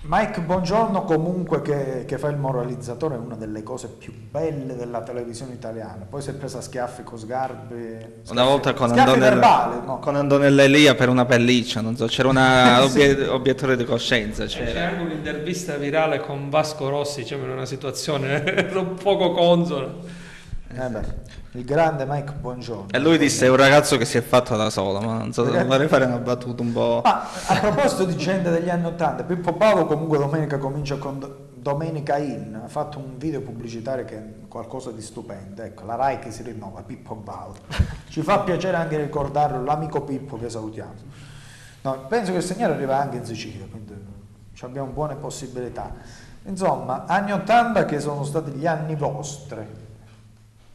Mike 0.05 0.41
Buongiorno 0.41 1.05
comunque 1.05 1.61
che, 1.61 2.03
che, 2.05 2.17
fa 2.17 2.27
il 2.27 2.35
moralizzatore 2.35 3.15
è 3.15 3.17
una 3.17 3.35
delle 3.35 3.63
cose 3.63 3.87
più 3.87 4.11
belle 4.29 4.75
della 4.75 5.01
televisione 5.01 5.53
italiana. 5.53 6.05
Poi 6.09 6.21
si 6.21 6.31
è 6.31 6.33
presa 6.33 6.57
a 6.57 6.61
schiaffi 6.61 7.03
con 7.03 7.17
Sgarbi. 7.17 7.75
Schiaffi, 7.75 8.31
una 8.31 8.43
volta 8.43 8.73
con 8.73 8.89
Antonella, 8.89 9.29
verbali, 9.29 9.85
no? 9.85 9.99
con 9.99 10.17
Antonella 10.17 10.63
Elia 10.63 10.93
per 10.95 11.07
una 11.07 11.23
pelliccia, 11.23 11.79
non 11.79 11.95
so, 11.95 12.07
c'era 12.07 12.27
una 12.27 12.83
sì. 12.91 12.99
obiettore 13.29 13.77
di 13.77 13.85
coscienza. 13.85 14.45
C'era. 14.45 14.65
c'era 14.65 14.87
anche 14.89 15.03
un'intervista 15.03 15.77
virale 15.77 16.19
con 16.19 16.49
Vasco 16.49 16.89
Rossi, 16.89 17.21
diciamo 17.21 17.45
in 17.45 17.51
una 17.51 17.65
situazione 17.65 18.41
poco 19.01 19.31
consona. 19.31 19.87
Eh 20.75 20.89
beh 20.89 21.33
il 21.55 21.65
grande 21.65 22.05
Mike 22.07 22.33
Buongiorno. 22.33 22.87
E 22.91 22.97
lui 22.97 23.19
disse: 23.19 23.45
È 23.45 23.49
un 23.49 23.57
ragazzo 23.57 23.97
che 23.97 24.05
si 24.05 24.17
è 24.17 24.21
fatto 24.21 24.55
da 24.55 24.71
solo. 24.71 24.99
Ma 25.01 25.19
non 25.19 25.33
so 25.33 25.45
se 25.45 25.63
vorrei 25.63 25.87
fare 25.87 26.05
una 26.05 26.17
battuta 26.17 26.63
un 26.63 26.73
po'. 26.73 27.01
Ma 27.03 27.27
a 27.47 27.59
proposito 27.59 28.05
di 28.05 28.15
gente 28.15 28.49
degli 28.49 28.69
anni 28.69 28.85
Ottanta, 28.85 29.23
Pippo 29.23 29.51
Baudo 29.53 29.85
comunque 29.85 30.17
domenica 30.17 30.57
comincia 30.57 30.97
con 30.97 31.23
Domenica 31.53 32.17
In. 32.17 32.59
Ha 32.63 32.67
fatto 32.67 32.97
un 32.97 33.19
video 33.19 33.41
pubblicitario 33.41 34.03
che 34.03 34.15
è 34.15 34.23
qualcosa 34.47 34.89
di 34.89 35.01
stupendo. 35.01 35.61
Ecco, 35.61 35.85
la 35.85 35.93
Rai 35.93 36.17
che 36.17 36.31
si 36.31 36.41
rinnova, 36.41 36.81
Pippo 36.81 37.13
Baudo. 37.13 37.59
Ci 38.09 38.23
fa 38.23 38.39
piacere 38.39 38.75
anche 38.77 38.97
ricordarlo, 38.97 39.63
l'amico 39.63 40.01
Pippo 40.01 40.39
che 40.39 40.49
salutiamo. 40.49 40.93
No, 41.81 42.05
penso 42.07 42.31
che 42.31 42.37
il 42.37 42.43
segnale 42.43 42.73
arriva 42.73 42.97
anche 42.97 43.17
in 43.17 43.25
Sicilia, 43.25 43.67
quindi 43.69 43.93
abbiamo 44.61 44.89
buone 44.91 45.15
possibilità. 45.17 45.91
Insomma, 46.45 47.05
anni 47.05 47.31
80 47.31 47.85
che 47.85 47.99
sono 47.99 48.23
stati 48.23 48.51
gli 48.51 48.65
anni 48.65 48.95
vostri 48.95 49.82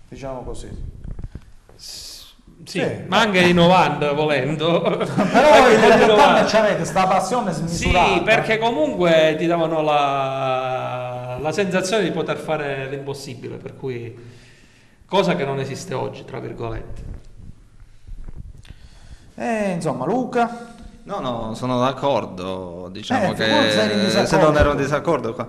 diciamo 0.09 0.43
così. 0.43 0.69
Sì, 1.77 2.81
sì, 2.81 3.05
ma 3.07 3.21
anche 3.21 3.41
i 3.41 3.53
90 3.53 4.13
volendo. 4.13 4.81
Però 4.83 5.69
negli 5.69 6.11
80 6.11 6.45
c'avete 6.45 6.77
questa 6.77 7.07
passione 7.07 7.53
smisurata. 7.53 8.15
Sì, 8.15 8.21
perché 8.23 8.59
comunque 8.59 9.37
ti 9.39 9.47
davano 9.47 9.81
la, 9.81 11.39
la 11.41 11.53
sensazione 11.53 12.03
di 12.03 12.11
poter 12.11 12.37
fare 12.37 12.89
l'impossibile, 12.89 13.57
per 13.57 13.77
cui 13.77 14.15
cosa 15.07 15.35
che 15.35 15.45
non 15.45 15.61
esiste 15.61 15.95
oggi, 15.95 16.25
tra 16.25 16.41
virgolette. 16.41 17.03
E 19.37 19.71
insomma, 19.71 20.05
Luca. 20.05 20.77
No, 21.09 21.21
no, 21.21 21.55
sono 21.55 21.79
d'accordo, 21.79 22.91
diciamo 22.93 23.33
eh, 23.33 23.35
che 23.35 24.27
se 24.27 24.37
non 24.37 24.55
ero 24.55 24.73
in 24.73 24.77
disaccordo 24.77 25.33
qua. 25.33 25.47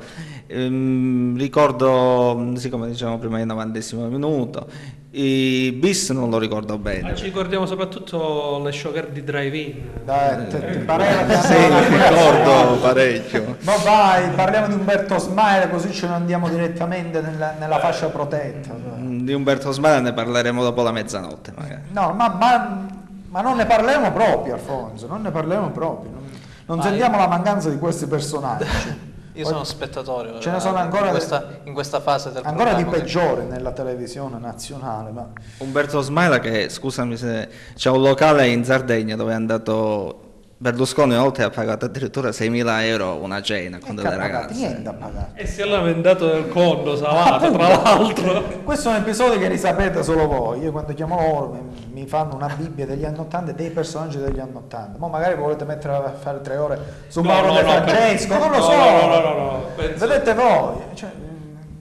Ehm, 0.47 1.35
ricordo, 1.37 2.53
sì 2.55 2.69
come 2.69 2.87
dicevamo 2.87 3.17
prima, 3.17 3.41
il 3.41 3.45
novantesimo 3.45 4.07
minuto, 4.07 4.67
i 5.11 5.75
bis 5.77 6.11
non 6.11 6.29
lo 6.29 6.37
ricordo 6.37 6.77
bene. 6.77 7.09
Ma 7.09 7.13
ci 7.13 7.25
ricordiamo 7.25 7.65
soprattutto 7.65 8.61
le 8.63 8.71
shocker 8.71 9.09
di 9.09 9.21
drive-in. 9.21 10.05
Dai, 10.05 10.47
te, 10.47 10.59
te 10.59 10.77
pareva 10.77 11.41
sì, 11.41 11.55
ricordo 11.89 12.77
parecchio. 12.79 13.57
Ma 13.59 13.75
vai, 13.83 14.29
parliamo 14.29 14.67
di 14.67 14.75
Umberto 14.75 15.17
Smile 15.17 15.67
così 15.69 15.91
ce 15.91 16.07
ne 16.07 16.13
andiamo 16.13 16.47
direttamente 16.47 17.19
nella, 17.19 17.55
nella 17.59 17.79
fascia 17.79 18.07
protetta. 18.07 18.73
Mm, 18.73 19.25
di 19.25 19.33
Umberto 19.33 19.73
Smile 19.73 19.99
ne 19.99 20.13
parleremo 20.13 20.63
dopo 20.63 20.81
la 20.83 20.93
mezzanotte 20.93 21.51
magari. 21.53 21.81
No, 21.91 22.13
ma, 22.13 22.29
ma 22.29 22.97
ma 23.29 23.41
non 23.41 23.57
ne 23.57 23.65
parliamo 23.65 24.11
proprio, 24.11 24.53
Alfonso, 24.55 25.07
non 25.07 25.21
ne 25.21 25.31
parliamo 25.31 25.69
proprio. 25.69 26.11
Non, 26.11 26.29
non 26.65 26.81
sentiamo 26.81 27.17
la 27.17 27.27
mancanza 27.27 27.69
di 27.69 27.77
questi 27.77 28.05
personaggi. 28.05 28.65
Io 29.33 29.43
Poi, 29.43 29.53
sono 29.53 29.63
spettatore. 29.63 30.39
Ce 30.39 30.51
ne 30.51 30.59
sono 30.59 30.77
ancora 30.77 31.05
in 31.05 31.11
questa, 31.11 31.59
in 31.63 31.73
questa 31.73 32.01
fase 32.01 32.31
del 32.31 32.41
Ancora 32.43 32.73
di 32.73 32.83
peggiore 32.83 33.47
che... 33.47 33.53
nella 33.53 33.71
televisione 33.71 34.37
nazionale. 34.37 35.11
Ma... 35.11 35.29
Umberto 35.59 36.01
Smaila 36.01 36.39
che, 36.39 36.67
scusami 36.67 37.15
se 37.15 37.49
c'è 37.75 37.89
un 37.89 38.01
locale 38.01 38.47
in 38.47 38.65
Sardegna 38.65 39.15
dove 39.15 39.31
è 39.31 39.35
andato 39.35 40.28
Berlusconi 40.61 41.13
a 41.13 41.21
volte 41.21 41.41
ha 41.43 41.49
pagato 41.49 41.85
addirittura 41.85 42.31
6.000 42.31 42.81
euro 42.81 43.15
una 43.23 43.41
cena 43.41 43.79
con 43.79 43.95
delle 43.95 44.13
ragazze. 44.17 44.55
Niente 44.55 44.89
ha 44.89 44.93
pagato. 44.93 45.31
E 45.35 45.47
si 45.47 45.61
è 45.61 45.63
lamentato 45.63 46.25
del 46.25 46.49
conto 46.49 46.97
salato, 46.97 47.49
tra 47.49 47.67
l'altro. 47.69 48.43
Questo 48.65 48.89
è 48.89 48.91
un 48.91 48.97
episodio 48.97 49.39
che 49.39 49.47
risapete 49.47 50.03
solo 50.03 50.27
voi. 50.27 50.59
Io 50.59 50.73
quando 50.73 50.93
chiamo 50.93 51.15
loro 51.15 51.71
mi 51.93 52.05
fanno 52.07 52.35
una 52.35 52.53
Bibbia 52.53 52.85
degli 52.85 53.05
anni 53.05 53.19
80 53.19 53.53
dei 53.53 53.69
personaggi 53.69 54.17
degli 54.17 54.37
anni 54.37 54.57
80. 54.57 54.97
Ma 54.97 55.07
magari 55.07 55.35
volete 55.35 55.63
mettere 55.63 55.93
a 55.93 56.11
fare 56.11 56.41
tre 56.41 56.57
ore 56.57 56.77
su 57.07 57.21
no, 57.21 57.29
Mauro 57.29 57.47
no, 57.47 57.53
De 57.53 57.61
Francesco, 57.61 58.33
no, 58.33 58.39
non 58.39 58.51
lo 58.51 58.61
so. 58.61 58.75
No, 58.75 59.07
no, 59.07 59.19
no, 59.21 59.33
no, 59.33 59.65
Penso... 59.77 60.07
Vedete 60.07 60.33
voi. 60.33 60.75
Cioè, 60.93 61.09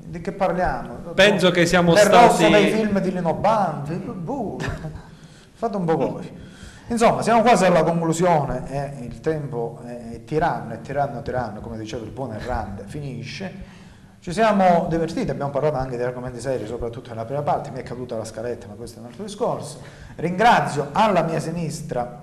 di 0.04 0.20
che 0.20 0.30
parliamo? 0.30 0.98
Penso 1.16 1.50
che 1.50 1.66
siamo 1.66 1.94
per 1.94 2.04
stati... 2.04 2.48
dei 2.48 2.70
film 2.70 3.00
di 3.00 3.10
Lino 3.10 3.34
Banfi. 3.34 3.94
Boh. 3.94 4.56
Fate 5.54 5.76
un 5.76 5.84
po' 5.84 5.96
voi. 5.96 6.46
Insomma, 6.90 7.20
siamo 7.20 7.42
quasi 7.42 7.66
alla 7.66 7.82
conclusione 7.82 8.66
e 8.70 9.04
il 9.04 9.20
tempo 9.20 9.82
è 9.84 10.24
tiranno, 10.24 10.72
è 10.72 10.80
tiranno, 10.80 11.20
tiranno, 11.20 11.60
come 11.60 11.76
diceva 11.76 12.02
il 12.02 12.10
buon 12.10 12.32
Errande, 12.32 12.84
finisce. 12.86 13.76
Ci 14.20 14.32
siamo 14.32 14.86
divertiti, 14.88 15.30
abbiamo 15.30 15.50
parlato 15.50 15.76
anche 15.76 15.98
di 15.98 16.02
argomenti 16.02 16.40
seri, 16.40 16.66
soprattutto 16.66 17.10
nella 17.10 17.26
prima 17.26 17.42
parte, 17.42 17.70
mi 17.70 17.80
è 17.80 17.82
caduta 17.82 18.16
la 18.16 18.24
scaletta, 18.24 18.68
ma 18.68 18.74
questo 18.74 18.98
è 18.98 19.00
un 19.00 19.08
altro 19.08 19.22
discorso. 19.22 19.82
Ringrazio 20.16 20.88
alla 20.92 21.22
mia 21.22 21.40
sinistra 21.40 22.22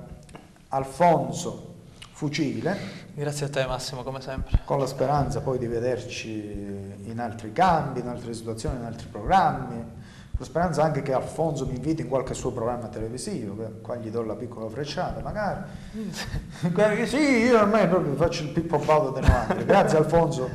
Alfonso 0.69 1.73
Fucile. 2.11 2.75
Grazie 3.13 3.45
a 3.45 3.49
te 3.49 3.67
Massimo, 3.67 4.01
come 4.01 4.19
sempre. 4.19 4.61
Con 4.65 4.79
la 4.79 4.87
speranza 4.87 5.41
poi 5.41 5.59
di 5.59 5.67
vederci 5.67 6.99
in 7.03 7.19
altri 7.19 7.51
cambi, 7.51 7.99
in 7.99 8.07
altre 8.07 8.33
situazioni, 8.33 8.77
in 8.77 8.85
altri 8.85 9.07
programmi 9.07 10.04
Con 10.37 10.45
speranza 10.45 10.83
anche 10.83 11.01
che 11.01 11.13
Alfonso 11.13 11.65
mi 11.65 11.75
inviti 11.75 12.01
in 12.01 12.09
qualche 12.09 12.33
suo 12.33 12.51
programma 12.51 12.87
televisivo, 12.87 13.55
qua 13.81 13.95
gli 13.95 14.09
do 14.09 14.21
la 14.21 14.35
piccola 14.35 14.67
frecciata 14.67 15.21
magari. 15.21 15.61
sì, 17.07 17.17
io 17.17 17.59
ormai 17.59 17.87
proprio 17.87 18.13
faccio 18.15 18.43
il 18.43 18.49
Pippo 18.49 18.77
Baudo 18.77 19.11
dei 19.11 19.21
90. 19.21 19.53
Grazie 19.63 19.97
Alfonso 19.97 20.49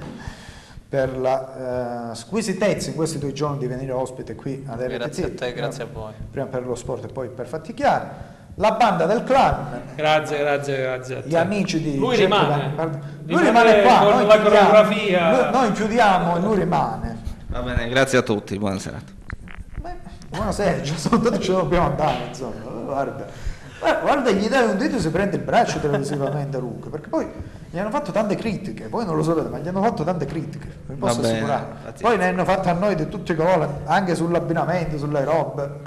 per 0.86 1.16
la 1.16 2.11
uh, 2.11 2.15
squisitezza 2.15 2.90
in 2.90 2.97
questi 2.97 3.19
due 3.19 3.32
giorni 3.32 3.59
di 3.59 3.69
venire 3.69 3.93
ospite 3.93 4.35
qui 4.35 4.65
ad 4.66 4.81
RTC. 4.81 4.97
Grazie 4.97 5.24
a 5.24 5.31
te, 5.31 5.52
grazie 5.55 5.82
a 5.85 5.86
voi. 5.90 6.12
Prima 6.31 6.47
per 6.47 6.66
lo 6.66 6.74
sport 6.74 7.05
e 7.05 7.09
poi 7.09 7.28
per 7.28 7.47
fatti 7.47 7.73
chiari. 7.73 8.07
La 8.57 8.73
banda 8.73 9.07
del 9.07 9.24
clan. 9.24 9.81
Grazie, 9.94 10.39
grazie, 10.40 10.77
grazie. 10.82 11.23
Gli 11.24 11.36
amici 11.36 11.81
di 11.81 11.97
Lui 11.97 12.16
rimane. 12.16 12.74
Lui 13.24 13.43
rimane 13.43 13.82
qua. 13.82 13.98
Con 14.01 14.27
la 14.27 14.40
coreografia. 14.40 15.31
Noi, 15.31 15.52
noi 15.52 15.73
chiudiamo 15.73 16.36
e 16.36 16.40
lui 16.40 16.57
rimane. 16.57 17.19
Va 17.47 17.62
bene, 17.62 17.89
grazie 17.89 18.19
a 18.19 18.23
tutti, 18.23 18.59
buona 18.59 18.78
serata. 18.78 19.19
Buonasera, 20.31 20.81
ci 20.85 20.97
sono 20.97 21.20
tutti, 21.20 21.40
ce 21.40 21.51
lo 21.51 21.62
dobbiamo 21.62 21.86
andare, 21.86 22.27
insomma. 22.28 22.70
Guarda. 22.85 23.27
Guarda, 23.81 24.31
gli 24.31 24.47
dai 24.47 24.69
un 24.69 24.77
dito 24.77 24.97
e 24.97 25.01
si 25.01 25.11
prende 25.11 25.36
il 25.36 25.43
braccio 25.43 25.81
televisivamente 25.81 26.59
Luca, 26.59 26.89
perché 26.89 27.09
poi 27.09 27.28
gli 27.69 27.77
hanno 27.77 27.90
fatto 27.90 28.12
tante 28.12 28.36
critiche, 28.36 28.86
voi 28.86 29.05
non 29.05 29.16
lo 29.16 29.24
sapete, 29.24 29.48
ma 29.48 29.59
gli 29.59 29.66
hanno 29.66 29.82
fatto 29.82 30.05
tante 30.05 30.27
critiche, 30.27 30.69
vi 30.86 30.94
posso 30.94 31.20
Vabbè, 31.20 31.32
assicurare. 31.32 31.66
Poi 32.01 32.16
ne 32.16 32.28
hanno 32.28 32.44
fatte 32.44 32.69
a 32.69 32.74
noi 32.74 32.94
di 32.94 33.09
tutti 33.09 33.32
i 33.32 33.35
colori, 33.35 33.66
anche 33.86 34.15
sull'abbinamento, 34.15 34.98
sulle 34.98 35.24
robe. 35.24 35.81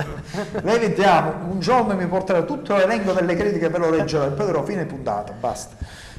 Le 0.62 0.74
evitiamo, 0.74 1.52
un 1.52 1.60
giorno 1.62 1.96
mi 1.96 2.08
porterà 2.08 2.42
tutto 2.42 2.76
l'elenco 2.76 3.14
delle 3.14 3.36
critiche, 3.38 3.70
ve 3.70 3.78
lo 3.78 3.90
leggerò 3.90 4.26
e 4.26 4.32
poi 4.32 4.46
darò 4.46 4.62
fine 4.64 4.86
puntata, 4.86 5.32
basta. 5.40 5.76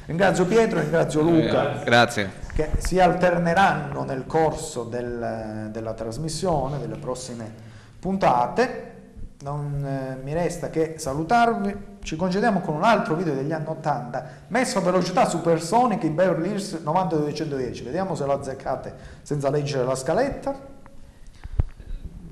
Ringrazio 0.07 0.45
Pietro, 0.45 0.79
ringrazio 0.79 1.21
Luca. 1.21 1.81
Grazie. 1.83 2.31
Che 2.55 2.71
si 2.77 2.99
alterneranno 2.99 4.03
nel 4.03 4.25
corso 4.25 4.83
del, 4.83 5.69
della 5.71 5.93
trasmissione, 5.93 6.79
delle 6.79 6.95
prossime 6.95 7.64
puntate. 8.05 8.83
Non 9.41 9.83
eh, 9.83 10.23
mi 10.23 10.33
resta 10.33 10.69
che 10.69 10.95
salutarvi. 10.99 11.93
Ci 12.03 12.15
concediamo 12.15 12.61
con 12.61 12.75
un 12.75 12.83
altro 12.83 13.15
video 13.15 13.33
degli 13.33 13.51
anni 13.51 13.65
80 13.67 14.27
messo 14.49 14.77
a 14.77 14.81
velocità 14.81 15.25
Supersonic 15.25 16.03
in 16.03 16.13
Beverly 16.13 16.51
Hills 16.51 16.73
90210. 16.83 17.83
Vediamo 17.83 18.13
se 18.13 18.25
lo 18.25 18.33
azzeccate 18.33 18.93
senza 19.23 19.49
leggere 19.49 19.85
la 19.85 19.95
scaletta. 19.95 20.55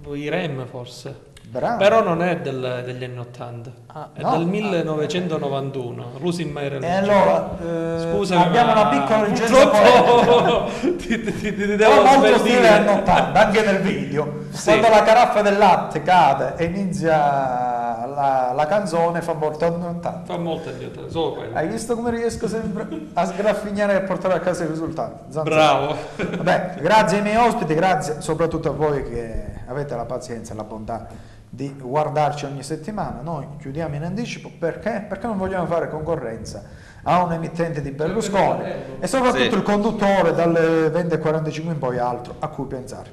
I 0.05 0.29
REM 0.29 0.67
forse. 0.67 1.31
Bravo. 1.53 1.77
Però 1.77 2.01
non 2.01 2.23
è 2.23 2.37
del, 2.37 2.81
degli 2.83 3.03
anni 3.03 3.19
80, 3.19 3.71
ah, 3.85 4.09
è 4.11 4.21
no, 4.21 4.37
del 4.37 4.47
1991, 4.47 6.01
ah, 6.01 6.19
Losing 6.19 6.51
My 6.51 6.67
Religion. 6.67 6.91
E 6.91 6.95
allora, 6.95 7.57
eh, 7.61 8.11
Scusa, 8.11 8.39
abbiamo 8.39 8.71
una 8.71 8.87
piccola 8.87 9.23
ricerca 9.25 10.65
ti, 10.97 11.21
ti, 11.21 11.31
ti, 11.31 11.55
ti 11.55 11.75
devo 11.75 12.01
molto 12.01 12.39
stile 12.39 12.67
anni 12.67 12.87
80, 12.87 13.39
anche 13.39 13.61
nel 13.61 13.81
video. 13.81 14.45
Sì. 14.49 14.69
Quando 14.69 14.89
la 14.89 15.03
caraffa 15.03 15.41
del 15.43 15.59
latte 15.59 16.01
cade 16.01 16.55
e 16.57 16.63
inizia 16.63 18.07
la, 18.07 18.51
la 18.55 18.65
canzone 18.65 19.21
fa 19.21 19.33
molto 19.33 19.65
anni 19.65 19.85
80. 19.85 20.21
Fa 20.25 20.37
molto 20.37 20.69
anni 20.69 20.85
80, 20.85 21.11
solo 21.11 21.33
quello. 21.33 21.55
Hai 21.55 21.67
visto 21.67 21.93
come 21.93 22.09
riesco 22.09 22.47
sempre 22.47 22.87
a 23.13 23.25
sgraffignare 23.27 23.93
e 23.93 23.95
a 23.97 24.01
portare 24.01 24.33
a 24.33 24.39
casa 24.39 24.63
i 24.63 24.67
risultati? 24.67 25.31
Zanzara. 25.31 25.55
Bravo. 25.55 25.95
Vabbè, 26.15 26.77
grazie 26.81 27.17
ai 27.17 27.23
miei 27.23 27.35
ospiti, 27.37 27.75
grazie 27.75 28.21
soprattutto 28.21 28.69
a 28.69 28.73
voi 28.73 29.03
che 29.03 29.51
avete 29.67 29.95
la 29.95 30.05
pazienza 30.05 30.53
e 30.53 30.55
la 30.55 30.63
bontà 30.63 31.31
di 31.53 31.71
guardarci 31.79 32.45
ogni 32.45 32.63
settimana. 32.63 33.21
Noi 33.21 33.45
chiudiamo 33.59 33.93
in 33.93 34.03
anticipo 34.03 34.49
perché? 34.57 35.05
Perché 35.07 35.27
non 35.27 35.37
vogliamo 35.37 35.67
fare 35.67 35.87
concorrenza 35.87 36.63
a 37.03 37.23
un 37.23 37.31
emittente 37.33 37.79
di 37.79 37.91
Berlusconi 37.91 38.63
e 38.99 39.05
soprattutto 39.05 39.51
sì. 39.51 39.57
il 39.57 39.61
conduttore 39.61 40.33
dalle 40.33 40.87
20.45 40.87 41.65
in 41.67 41.77
poi 41.77 41.99
altro 41.99 42.33
a 42.39 42.47
cui 42.47 42.65
pensare. 42.65 43.11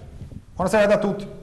Buonasera 0.54 0.94
a 0.94 0.98
tutti. 0.98 1.39